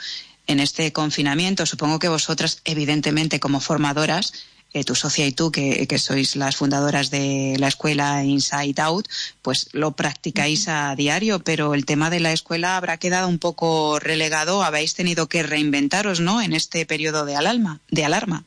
en 0.48 0.60
este 0.60 0.92
confinamiento. 0.92 1.66
Supongo 1.66 2.00
que 2.00 2.10
vosotras, 2.10 2.62
evidentemente, 2.66 3.40
como 3.40 3.60
formadoras, 3.60 4.34
eh, 4.74 4.84
tu 4.84 4.96
socia 4.96 5.26
y 5.26 5.32
tú, 5.32 5.52
que, 5.52 5.88
sois 5.98 6.36
las 6.36 6.58
fundadoras 6.58 7.10
de 7.10 7.56
la 7.58 7.68
escuela 7.68 8.24
Inside 8.24 8.82
Out, 8.82 9.08
pues 9.42 9.70
lo 9.74 9.92
practicáis 9.92 10.68
a 10.68 10.94
diario, 10.96 11.40
pero 11.40 11.74
el 11.74 11.86
tema 11.86 12.10
de 12.10 12.20
la 12.20 12.32
escuela 12.32 12.76
habrá 12.76 12.98
quedado 12.98 13.28
un 13.28 13.40
poco 13.40 14.00
relegado. 14.00 14.64
Habéis 14.64 14.94
tenido 14.94 15.28
que 15.28 15.44
reinventaros, 15.44 16.20
¿no?, 16.20 16.42
en 16.42 16.54
este 16.54 16.86
periodo 16.86 17.26
de 17.26 17.36
alarma. 17.36 17.80
De 17.90 18.04
alarma. 18.04 18.44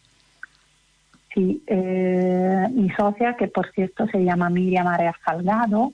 Sí, 1.35 1.63
eh, 1.69 2.67
mi 2.73 2.91
socia, 2.91 3.37
que 3.39 3.47
por 3.47 3.71
cierto 3.73 4.07
se 4.09 4.19
llama 4.19 4.51
Miriam 4.51 4.85
María 4.85 5.15
Salgado, 5.25 5.93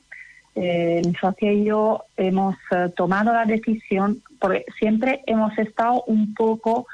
eh, 0.56 1.02
mi 1.04 1.14
socia 1.14 1.52
y 1.52 1.64
yo 1.64 2.04
hemos 2.16 2.56
tomado 2.96 3.32
la 3.32 3.44
decisión 3.44 4.22
porque 4.40 4.64
siempre 4.78 5.22
hemos 5.26 5.56
estado 5.58 6.02
un 6.06 6.34
poco 6.34 6.86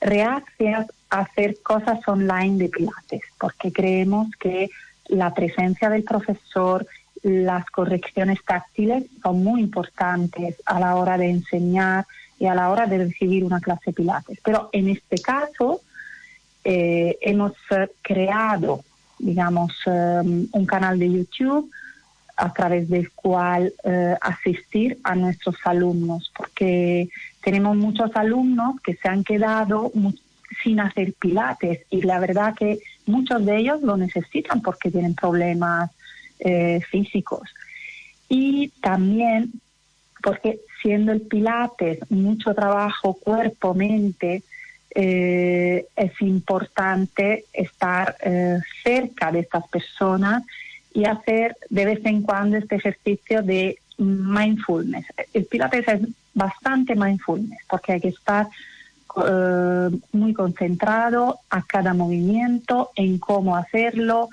reacias 0.00 0.86
a 1.10 1.20
hacer 1.20 1.56
cosas 1.62 1.98
online 2.06 2.56
de 2.56 2.68
Pilates, 2.68 3.22
porque 3.38 3.72
creemos 3.72 4.28
que 4.38 4.70
la 5.08 5.34
presencia 5.34 5.90
del 5.90 6.04
profesor, 6.04 6.86
las 7.22 7.66
correcciones 7.66 8.38
táctiles 8.44 9.04
son 9.22 9.42
muy 9.42 9.60
importantes 9.60 10.56
a 10.64 10.78
la 10.78 10.94
hora 10.94 11.18
de 11.18 11.30
enseñar 11.30 12.06
y 12.38 12.46
a 12.46 12.54
la 12.54 12.70
hora 12.70 12.86
de 12.86 12.98
recibir 12.98 13.44
una 13.44 13.60
clase 13.60 13.92
Pilates. 13.92 14.38
Pero 14.44 14.70
en 14.72 14.88
este 14.88 15.18
caso 15.18 15.80
eh, 16.64 17.18
hemos 17.20 17.52
creado, 18.02 18.84
digamos, 19.18 19.72
um, 19.86 20.46
un 20.52 20.66
canal 20.66 20.98
de 20.98 21.10
YouTube 21.10 21.70
a 22.40 22.54
través 22.54 22.88
del 22.88 23.10
cual 23.12 23.74
eh, 23.84 24.16
asistir 24.22 24.98
a 25.04 25.14
nuestros 25.14 25.56
alumnos, 25.64 26.32
porque 26.34 27.10
tenemos 27.42 27.76
muchos 27.76 28.10
alumnos 28.16 28.80
que 28.80 28.94
se 28.94 29.08
han 29.08 29.24
quedado 29.24 29.92
sin 30.62 30.80
hacer 30.80 31.12
pilates 31.12 31.80
y 31.90 32.00
la 32.00 32.18
verdad 32.18 32.54
que 32.54 32.78
muchos 33.04 33.44
de 33.44 33.58
ellos 33.58 33.82
lo 33.82 33.98
necesitan 33.98 34.62
porque 34.62 34.90
tienen 34.90 35.14
problemas 35.14 35.90
eh, 36.38 36.80
físicos. 36.90 37.42
Y 38.30 38.68
también 38.80 39.52
porque 40.22 40.60
siendo 40.80 41.12
el 41.12 41.20
pilates 41.20 41.98
mucho 42.10 42.54
trabajo 42.54 43.14
cuerpo-mente, 43.14 44.42
eh, 44.94 45.86
es 45.94 46.22
importante 46.22 47.44
estar 47.52 48.16
cerca 48.82 49.30
de 49.30 49.40
estas 49.40 49.68
personas 49.68 50.42
y 50.92 51.04
hacer 51.04 51.56
de 51.68 51.84
vez 51.84 52.00
en 52.04 52.22
cuando 52.22 52.56
este 52.56 52.76
ejercicio 52.76 53.42
de 53.42 53.78
mindfulness. 53.98 55.06
El 55.32 55.44
Pilates 55.44 55.86
es 55.88 56.00
bastante 56.34 56.94
mindfulness 56.94 57.60
porque 57.68 57.92
hay 57.92 58.00
que 58.00 58.08
estar 58.08 58.48
eh, 59.26 59.90
muy 60.12 60.32
concentrado 60.34 61.40
a 61.50 61.62
cada 61.62 61.94
movimiento, 61.94 62.90
en 62.96 63.18
cómo 63.18 63.56
hacerlo. 63.56 64.28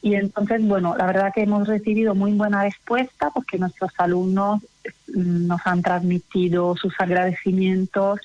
Y 0.00 0.14
entonces, 0.14 0.62
bueno, 0.62 0.94
la 0.96 1.06
verdad 1.06 1.32
que 1.34 1.42
hemos 1.42 1.66
recibido 1.66 2.14
muy 2.14 2.32
buena 2.32 2.62
respuesta 2.62 3.30
porque 3.30 3.58
nuestros 3.58 3.92
alumnos 3.98 4.62
mm, 5.08 5.46
nos 5.46 5.60
han 5.64 5.82
transmitido 5.82 6.76
sus 6.76 6.94
agradecimientos 6.98 8.20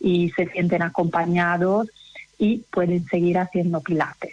y 0.00 0.30
se 0.30 0.46
sienten 0.50 0.82
acompañados 0.82 1.88
y 2.38 2.58
pueden 2.70 3.04
seguir 3.06 3.38
haciendo 3.38 3.80
pilates. 3.80 4.32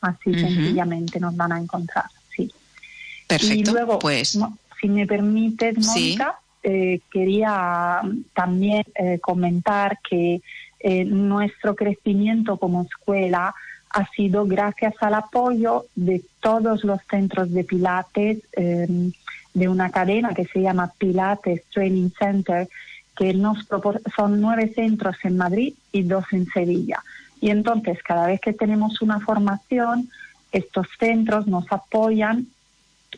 Así 0.02 0.34
sencillamente 0.36 1.20
nos 1.20 1.36
van 1.36 1.52
a 1.52 1.60
encontrar, 1.60 2.06
sí. 2.36 2.52
Perfecto. 3.28 3.72
Y 3.72 3.74
luego, 3.74 4.00
pues. 4.00 4.40
si 4.80 4.88
me 4.88 5.08
permites, 5.08 5.80
Mónica, 5.80 6.40
eh, 6.62 7.00
quería 7.12 8.02
también 8.34 8.84
eh, 8.96 9.18
comentar 9.20 10.00
que 10.08 10.42
nuestro 10.84 11.76
crecimiento 11.76 12.58
como 12.58 12.84
escuela 12.84 13.54
ha 13.90 14.08
sido 14.12 14.46
gracias 14.46 14.94
al 15.02 15.14
apoyo 15.14 15.86
de 15.96 16.22
todos 16.42 16.84
los 16.84 17.00
centros 17.10 17.52
de 17.52 17.64
Pilates 17.64 18.40
de 19.56 19.70
una 19.70 19.90
cadena 19.90 20.34
que 20.34 20.46
se 20.46 20.62
llama 20.62 20.92
Pilates 20.98 21.64
Training 21.74 22.10
Center, 22.20 22.68
que 23.16 23.34
nos 23.34 23.66
son 24.16 24.42
nueve 24.42 24.72
centros 24.76 25.16
en 25.24 25.38
Madrid 25.38 25.74
y 25.94 26.04
dos 26.04 26.26
en 26.34 26.46
Sevilla. 26.48 27.02
Y 27.40 27.50
entonces, 27.50 28.04
cada 28.04 28.28
vez 28.28 28.42
que 28.42 28.54
tenemos 28.54 29.02
una 29.02 29.20
formación, 29.22 30.10
estos 30.52 30.88
centros 31.00 31.48
nos 31.48 31.72
apoyan 31.72 32.48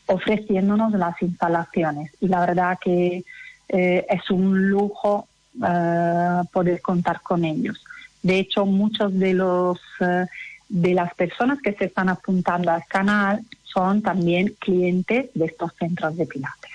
ofreciéndonos 0.05 0.91
las 0.93 1.19
instalaciones. 1.21 2.11
Y 2.21 2.27
la 2.27 2.41
verdad 2.45 2.77
que 2.79 3.23
eh, 3.69 4.05
es 4.09 4.29
un 4.29 4.69
lujo 4.69 5.27
eh, 5.65 6.41
poder 6.51 6.81
contar 6.81 7.21
con 7.21 7.45
ellos. 7.45 7.83
De 8.21 8.39
hecho, 8.39 8.65
muchos 8.65 9.17
de 9.17 9.33
los 9.33 9.79
eh, 9.99 10.25
de 10.69 10.93
las 10.93 11.13
personas 11.13 11.59
que 11.61 11.73
se 11.73 11.85
están 11.85 12.09
apuntando 12.09 12.71
al 12.71 12.85
canal 12.87 13.41
son 13.63 14.01
también 14.01 14.55
clientes 14.59 15.29
de 15.33 15.45
estos 15.45 15.71
centros 15.79 16.17
de 16.17 16.25
Pilates. 16.25 16.71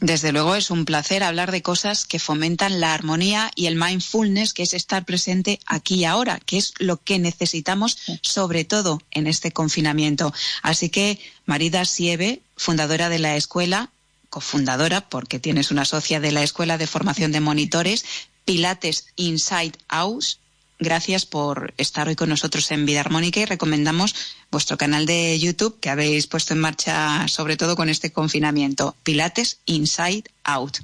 Desde 0.00 0.32
luego 0.32 0.54
es 0.54 0.70
un 0.70 0.86
placer 0.86 1.22
hablar 1.22 1.52
de 1.52 1.60
cosas 1.60 2.06
que 2.06 2.18
fomentan 2.18 2.80
la 2.80 2.94
armonía 2.94 3.50
y 3.54 3.66
el 3.66 3.76
mindfulness, 3.76 4.54
que 4.54 4.62
es 4.62 4.72
estar 4.72 5.04
presente 5.04 5.60
aquí 5.66 5.96
y 5.96 6.04
ahora, 6.06 6.40
que 6.46 6.56
es 6.56 6.72
lo 6.78 6.96
que 6.96 7.18
necesitamos 7.18 7.98
sobre 8.22 8.64
todo 8.64 9.02
en 9.10 9.26
este 9.26 9.52
confinamiento. 9.52 10.32
Así 10.62 10.88
que 10.88 11.20
Marida 11.44 11.84
Sieve, 11.84 12.40
fundadora 12.56 13.10
de 13.10 13.18
la 13.18 13.36
escuela, 13.36 13.90
cofundadora, 14.30 15.02
porque 15.02 15.38
tienes 15.38 15.70
una 15.70 15.84
socia 15.84 16.20
de 16.20 16.32
la 16.32 16.42
Escuela 16.42 16.78
de 16.78 16.86
Formación 16.86 17.32
de 17.32 17.40
Monitores, 17.40 18.04
Pilates 18.44 19.08
Inside 19.16 19.72
House, 19.88 20.40
gracias 20.78 21.26
por 21.26 21.74
estar 21.76 22.08
hoy 22.08 22.16
con 22.16 22.30
nosotros 22.30 22.70
en 22.70 22.86
Vida 22.86 23.00
Armónica 23.00 23.40
y 23.40 23.44
recomendamos 23.44 24.14
vuestro 24.50 24.78
canal 24.78 25.04
de 25.04 25.38
YouTube 25.38 25.78
que 25.78 25.90
habéis 25.90 26.26
puesto 26.26 26.54
en 26.54 26.60
marcha 26.60 27.28
sobre 27.28 27.56
todo 27.56 27.76
con 27.76 27.88
este 27.88 28.10
confinamiento, 28.10 28.96
Pilates 29.02 29.60
Inside 29.66 30.24
Out. 30.44 30.78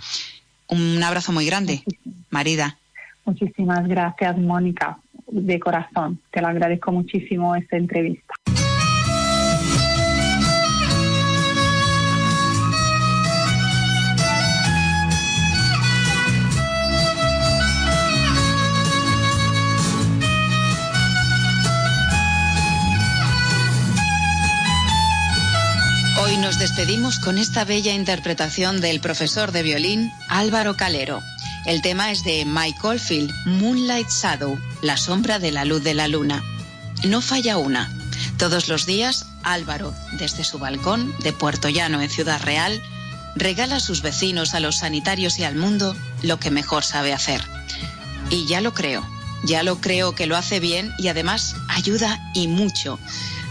Un 0.68 1.02
abrazo 1.02 1.32
muy 1.32 1.46
grande, 1.46 1.82
Marida. 2.30 2.78
Muchísimas 3.24 3.88
gracias, 3.88 4.36
Mónica, 4.38 4.98
de 5.26 5.58
corazón. 5.58 6.20
Te 6.30 6.40
lo 6.40 6.48
agradezco 6.48 6.92
muchísimo 6.92 7.56
esta 7.56 7.76
entrevista. 7.76 8.34
Hoy 26.26 26.38
nos 26.38 26.58
despedimos 26.58 27.20
con 27.20 27.38
esta 27.38 27.64
bella 27.64 27.94
interpretación 27.94 28.80
del 28.80 28.98
profesor 28.98 29.52
de 29.52 29.62
violín 29.62 30.10
Álvaro 30.28 30.76
Calero. 30.76 31.22
El 31.66 31.82
tema 31.82 32.10
es 32.10 32.24
de 32.24 32.44
Mike 32.44 32.80
Oldfield, 32.82 33.32
Moonlight 33.44 34.08
Shadow, 34.08 34.58
la 34.82 34.96
sombra 34.96 35.38
de 35.38 35.52
la 35.52 35.64
luz 35.64 35.84
de 35.84 35.94
la 35.94 36.08
luna. 36.08 36.42
No 37.04 37.20
falla 37.20 37.58
una. 37.58 37.96
Todos 38.38 38.66
los 38.66 38.86
días, 38.86 39.26
Álvaro, 39.44 39.94
desde 40.18 40.42
su 40.42 40.58
balcón 40.58 41.14
de 41.20 41.32
Puerto 41.32 41.68
Llano 41.68 42.02
en 42.02 42.10
Ciudad 42.10 42.42
Real, 42.42 42.82
regala 43.36 43.76
a 43.76 43.80
sus 43.80 44.02
vecinos, 44.02 44.52
a 44.54 44.58
los 44.58 44.78
sanitarios 44.78 45.38
y 45.38 45.44
al 45.44 45.54
mundo 45.54 45.94
lo 46.22 46.40
que 46.40 46.50
mejor 46.50 46.82
sabe 46.82 47.12
hacer. 47.12 47.40
Y 48.30 48.48
ya 48.48 48.60
lo 48.60 48.74
creo, 48.74 49.08
ya 49.44 49.62
lo 49.62 49.80
creo 49.80 50.16
que 50.16 50.26
lo 50.26 50.36
hace 50.36 50.58
bien 50.58 50.92
y 50.98 51.06
además 51.06 51.54
ayuda 51.68 52.18
y 52.34 52.48
mucho 52.48 52.98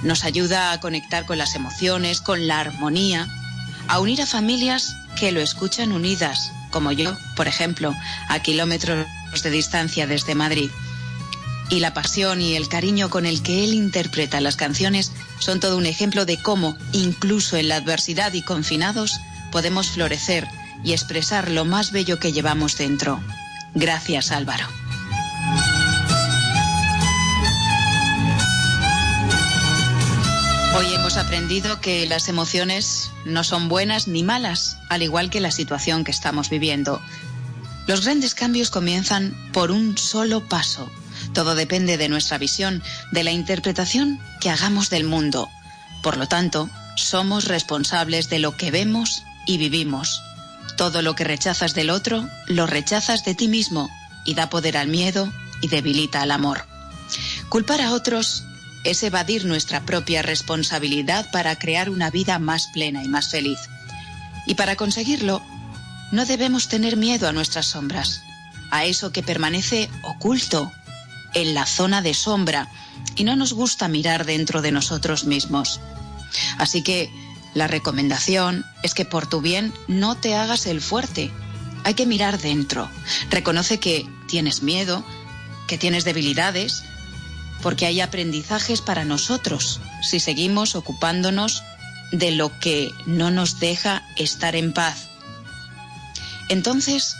nos 0.03 0.23
ayuda 0.23 0.71
a 0.71 0.79
conectar 0.79 1.25
con 1.25 1.37
las 1.37 1.55
emociones, 1.55 2.21
con 2.21 2.47
la 2.47 2.59
armonía, 2.59 3.27
a 3.87 3.99
unir 3.99 4.21
a 4.21 4.25
familias 4.25 4.95
que 5.19 5.31
lo 5.31 5.41
escuchan 5.41 5.91
unidas, 5.91 6.51
como 6.71 6.91
yo, 6.91 7.17
por 7.35 7.47
ejemplo, 7.47 7.93
a 8.27 8.39
kilómetros 8.39 9.07
de 9.43 9.49
distancia 9.49 10.07
desde 10.07 10.35
Madrid. 10.35 10.69
Y 11.69 11.79
la 11.79 11.93
pasión 11.93 12.41
y 12.41 12.55
el 12.55 12.67
cariño 12.67 13.09
con 13.09 13.25
el 13.25 13.41
que 13.41 13.63
él 13.63 13.73
interpreta 13.73 14.39
las 14.41 14.55
canciones 14.55 15.11
son 15.39 15.59
todo 15.59 15.77
un 15.77 15.85
ejemplo 15.85 16.25
de 16.25 16.41
cómo, 16.41 16.77
incluso 16.91 17.57
en 17.57 17.69
la 17.69 17.77
adversidad 17.77 18.33
y 18.33 18.43
confinados, 18.43 19.19
podemos 19.51 19.89
florecer 19.89 20.47
y 20.83 20.93
expresar 20.93 21.49
lo 21.49 21.65
más 21.65 21.91
bello 21.91 22.19
que 22.19 22.33
llevamos 22.33 22.77
dentro. 22.77 23.19
Gracias, 23.73 24.31
Álvaro. 24.31 24.67
Hoy 30.77 30.93
hemos 30.93 31.15
aprendido 31.15 31.79
que 31.79 32.05
las 32.05 32.27
emociones 32.27 33.09
no 33.23 33.45
son 33.45 33.69
buenas 33.69 34.09
ni 34.09 34.23
malas, 34.23 34.77
al 34.89 35.03
igual 35.03 35.29
que 35.29 35.39
la 35.39 35.51
situación 35.51 36.03
que 36.03 36.11
estamos 36.11 36.49
viviendo. 36.49 37.01
Los 37.87 38.03
grandes 38.03 38.35
cambios 38.35 38.71
comienzan 38.71 39.33
por 39.53 39.71
un 39.71 39.97
solo 39.97 40.49
paso. 40.49 40.91
Todo 41.33 41.55
depende 41.55 41.95
de 41.95 42.09
nuestra 42.09 42.37
visión, 42.37 42.83
de 43.13 43.23
la 43.23 43.31
interpretación 43.31 44.19
que 44.41 44.49
hagamos 44.49 44.89
del 44.89 45.05
mundo. 45.05 45.47
Por 46.03 46.17
lo 46.17 46.27
tanto, 46.27 46.69
somos 46.97 47.45
responsables 47.45 48.29
de 48.29 48.39
lo 48.39 48.57
que 48.57 48.69
vemos 48.69 49.23
y 49.47 49.57
vivimos. 49.57 50.21
Todo 50.75 51.01
lo 51.01 51.15
que 51.15 51.23
rechazas 51.23 51.73
del 51.73 51.89
otro, 51.89 52.27
lo 52.47 52.67
rechazas 52.67 53.23
de 53.23 53.33
ti 53.33 53.47
mismo 53.47 53.89
y 54.25 54.33
da 54.33 54.49
poder 54.49 54.75
al 54.75 54.89
miedo 54.89 55.31
y 55.61 55.69
debilita 55.69 56.21
al 56.21 56.31
amor. 56.31 56.65
Culpar 57.47 57.79
a 57.79 57.93
otros 57.93 58.43
es 58.85 59.03
evadir 59.03 59.45
nuestra 59.45 59.81
propia 59.81 60.21
responsabilidad 60.21 61.29
para 61.31 61.57
crear 61.57 61.89
una 61.89 62.09
vida 62.11 62.39
más 62.39 62.67
plena 62.67 63.03
y 63.03 63.09
más 63.09 63.29
feliz. 63.29 63.59
Y 64.45 64.53
para 64.53 64.75
conseguirlo, 64.75 65.41
no 66.11 66.25
debemos 66.25 66.69
tener 66.69 66.95
miedo 66.95 67.27
a 67.27 67.33
nuestras 67.33 67.65
sombras, 67.65 68.21
a 68.71 68.85
eso 68.85 69.11
que 69.11 69.23
permanece 69.23 69.89
oculto, 70.03 70.71
en 71.33 71.53
la 71.53 71.65
zona 71.65 72.01
de 72.01 72.13
sombra, 72.13 72.69
y 73.15 73.23
no 73.23 73.35
nos 73.35 73.53
gusta 73.53 73.87
mirar 73.87 74.25
dentro 74.25 74.61
de 74.61 74.71
nosotros 74.71 75.25
mismos. 75.25 75.81
Así 76.57 76.81
que 76.81 77.09
la 77.53 77.67
recomendación 77.67 78.65
es 78.83 78.93
que 78.93 79.05
por 79.05 79.27
tu 79.27 79.41
bien 79.41 79.73
no 79.87 80.15
te 80.15 80.35
hagas 80.35 80.67
el 80.67 80.79
fuerte. 80.79 81.31
Hay 81.83 81.95
que 81.95 82.05
mirar 82.05 82.39
dentro. 82.39 82.89
Reconoce 83.29 83.79
que 83.79 84.07
tienes 84.27 84.61
miedo, 84.61 85.03
que 85.67 85.77
tienes 85.77 86.03
debilidades, 86.03 86.83
porque 87.65 87.87
hay 87.87 87.99
aprendizajes 87.99 88.81
para 88.81 89.05
nosotros 89.05 89.81
si 90.03 90.19
seguimos 90.19 90.75
ocupándonos 90.75 91.63
de 92.11 92.29
lo 92.29 92.59
que 92.59 92.91
no 93.07 93.31
nos 93.31 93.59
deja 93.59 94.03
estar 94.17 94.55
en 94.55 94.71
paz. 94.71 95.07
Entonces, 96.47 97.15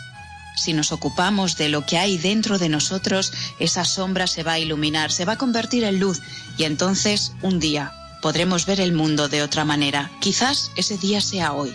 si 0.54 0.72
nos 0.72 0.92
ocupamos 0.92 1.56
de 1.56 1.68
lo 1.68 1.84
que 1.84 1.98
hay 1.98 2.16
dentro 2.16 2.58
de 2.58 2.68
nosotros, 2.68 3.32
esa 3.58 3.84
sombra 3.84 4.28
se 4.28 4.44
va 4.44 4.52
a 4.52 4.58
iluminar, 4.60 5.10
se 5.10 5.24
va 5.24 5.32
a 5.32 5.36
convertir 5.36 5.82
en 5.82 5.98
luz 5.98 6.22
y 6.56 6.62
entonces 6.62 7.32
un 7.42 7.58
día 7.58 7.92
podremos 8.22 8.66
ver 8.66 8.80
el 8.80 8.92
mundo 8.92 9.28
de 9.28 9.42
otra 9.42 9.64
manera. 9.64 10.12
Quizás 10.20 10.70
ese 10.76 10.96
día 10.96 11.20
sea 11.20 11.54
hoy. 11.54 11.74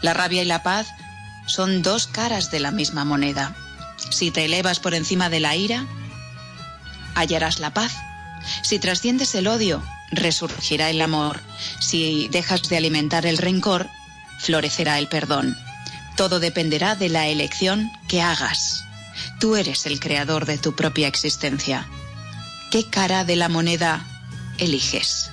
La 0.00 0.14
rabia 0.14 0.42
y 0.42 0.46
la 0.46 0.62
paz 0.62 0.86
son 1.46 1.82
dos 1.82 2.06
caras 2.06 2.52
de 2.52 2.60
la 2.60 2.70
misma 2.70 3.04
moneda. 3.04 3.56
Si 4.10 4.30
te 4.30 4.44
elevas 4.44 4.78
por 4.78 4.94
encima 4.94 5.28
de 5.28 5.40
la 5.40 5.56
ira, 5.56 5.88
hallarás 7.14 7.58
la 7.60 7.72
paz. 7.72 7.92
Si 8.62 8.78
trasciendes 8.78 9.34
el 9.34 9.46
odio, 9.46 9.82
resurgirá 10.10 10.90
el 10.90 11.00
amor. 11.00 11.40
Si 11.80 12.28
dejas 12.28 12.68
de 12.68 12.76
alimentar 12.76 13.26
el 13.26 13.38
rencor, 13.38 13.88
florecerá 14.40 14.98
el 14.98 15.08
perdón. 15.08 15.56
Todo 16.16 16.40
dependerá 16.40 16.94
de 16.94 17.08
la 17.08 17.26
elección 17.26 17.90
que 18.08 18.22
hagas. 18.22 18.84
Tú 19.40 19.56
eres 19.56 19.86
el 19.86 20.00
creador 20.00 20.46
de 20.46 20.58
tu 20.58 20.74
propia 20.74 21.08
existencia. 21.08 21.86
¿Qué 22.70 22.88
cara 22.88 23.24
de 23.24 23.36
la 23.36 23.48
moneda 23.48 24.06
eliges? 24.58 25.30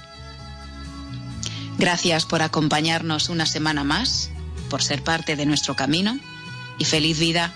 Gracias 1.78 2.26
por 2.26 2.42
acompañarnos 2.42 3.30
una 3.30 3.46
semana 3.46 3.84
más, 3.84 4.30
por 4.70 4.84
ser 4.84 5.04
parte 5.04 5.36
de 5.36 5.46
nuestro 5.46 5.76
camino 5.76 6.20
y 6.78 6.86
feliz 6.86 7.20
vida 7.20 7.52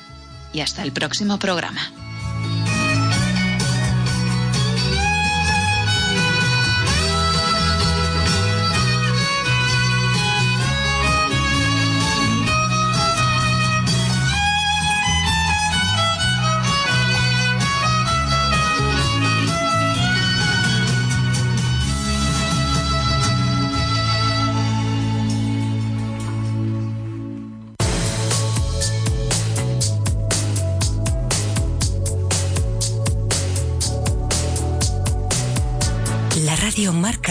y 0.53 0.61
hasta 0.61 0.83
el 0.83 0.91
próximo 0.91 1.37
programa. 1.37 1.91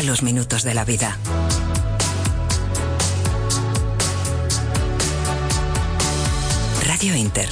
Los 0.02 0.22
minutos 0.22 0.64
de 0.64 0.74
la 0.74 0.84
vida. 0.84 1.16
Radio 6.86 7.14
Inter 7.14 7.48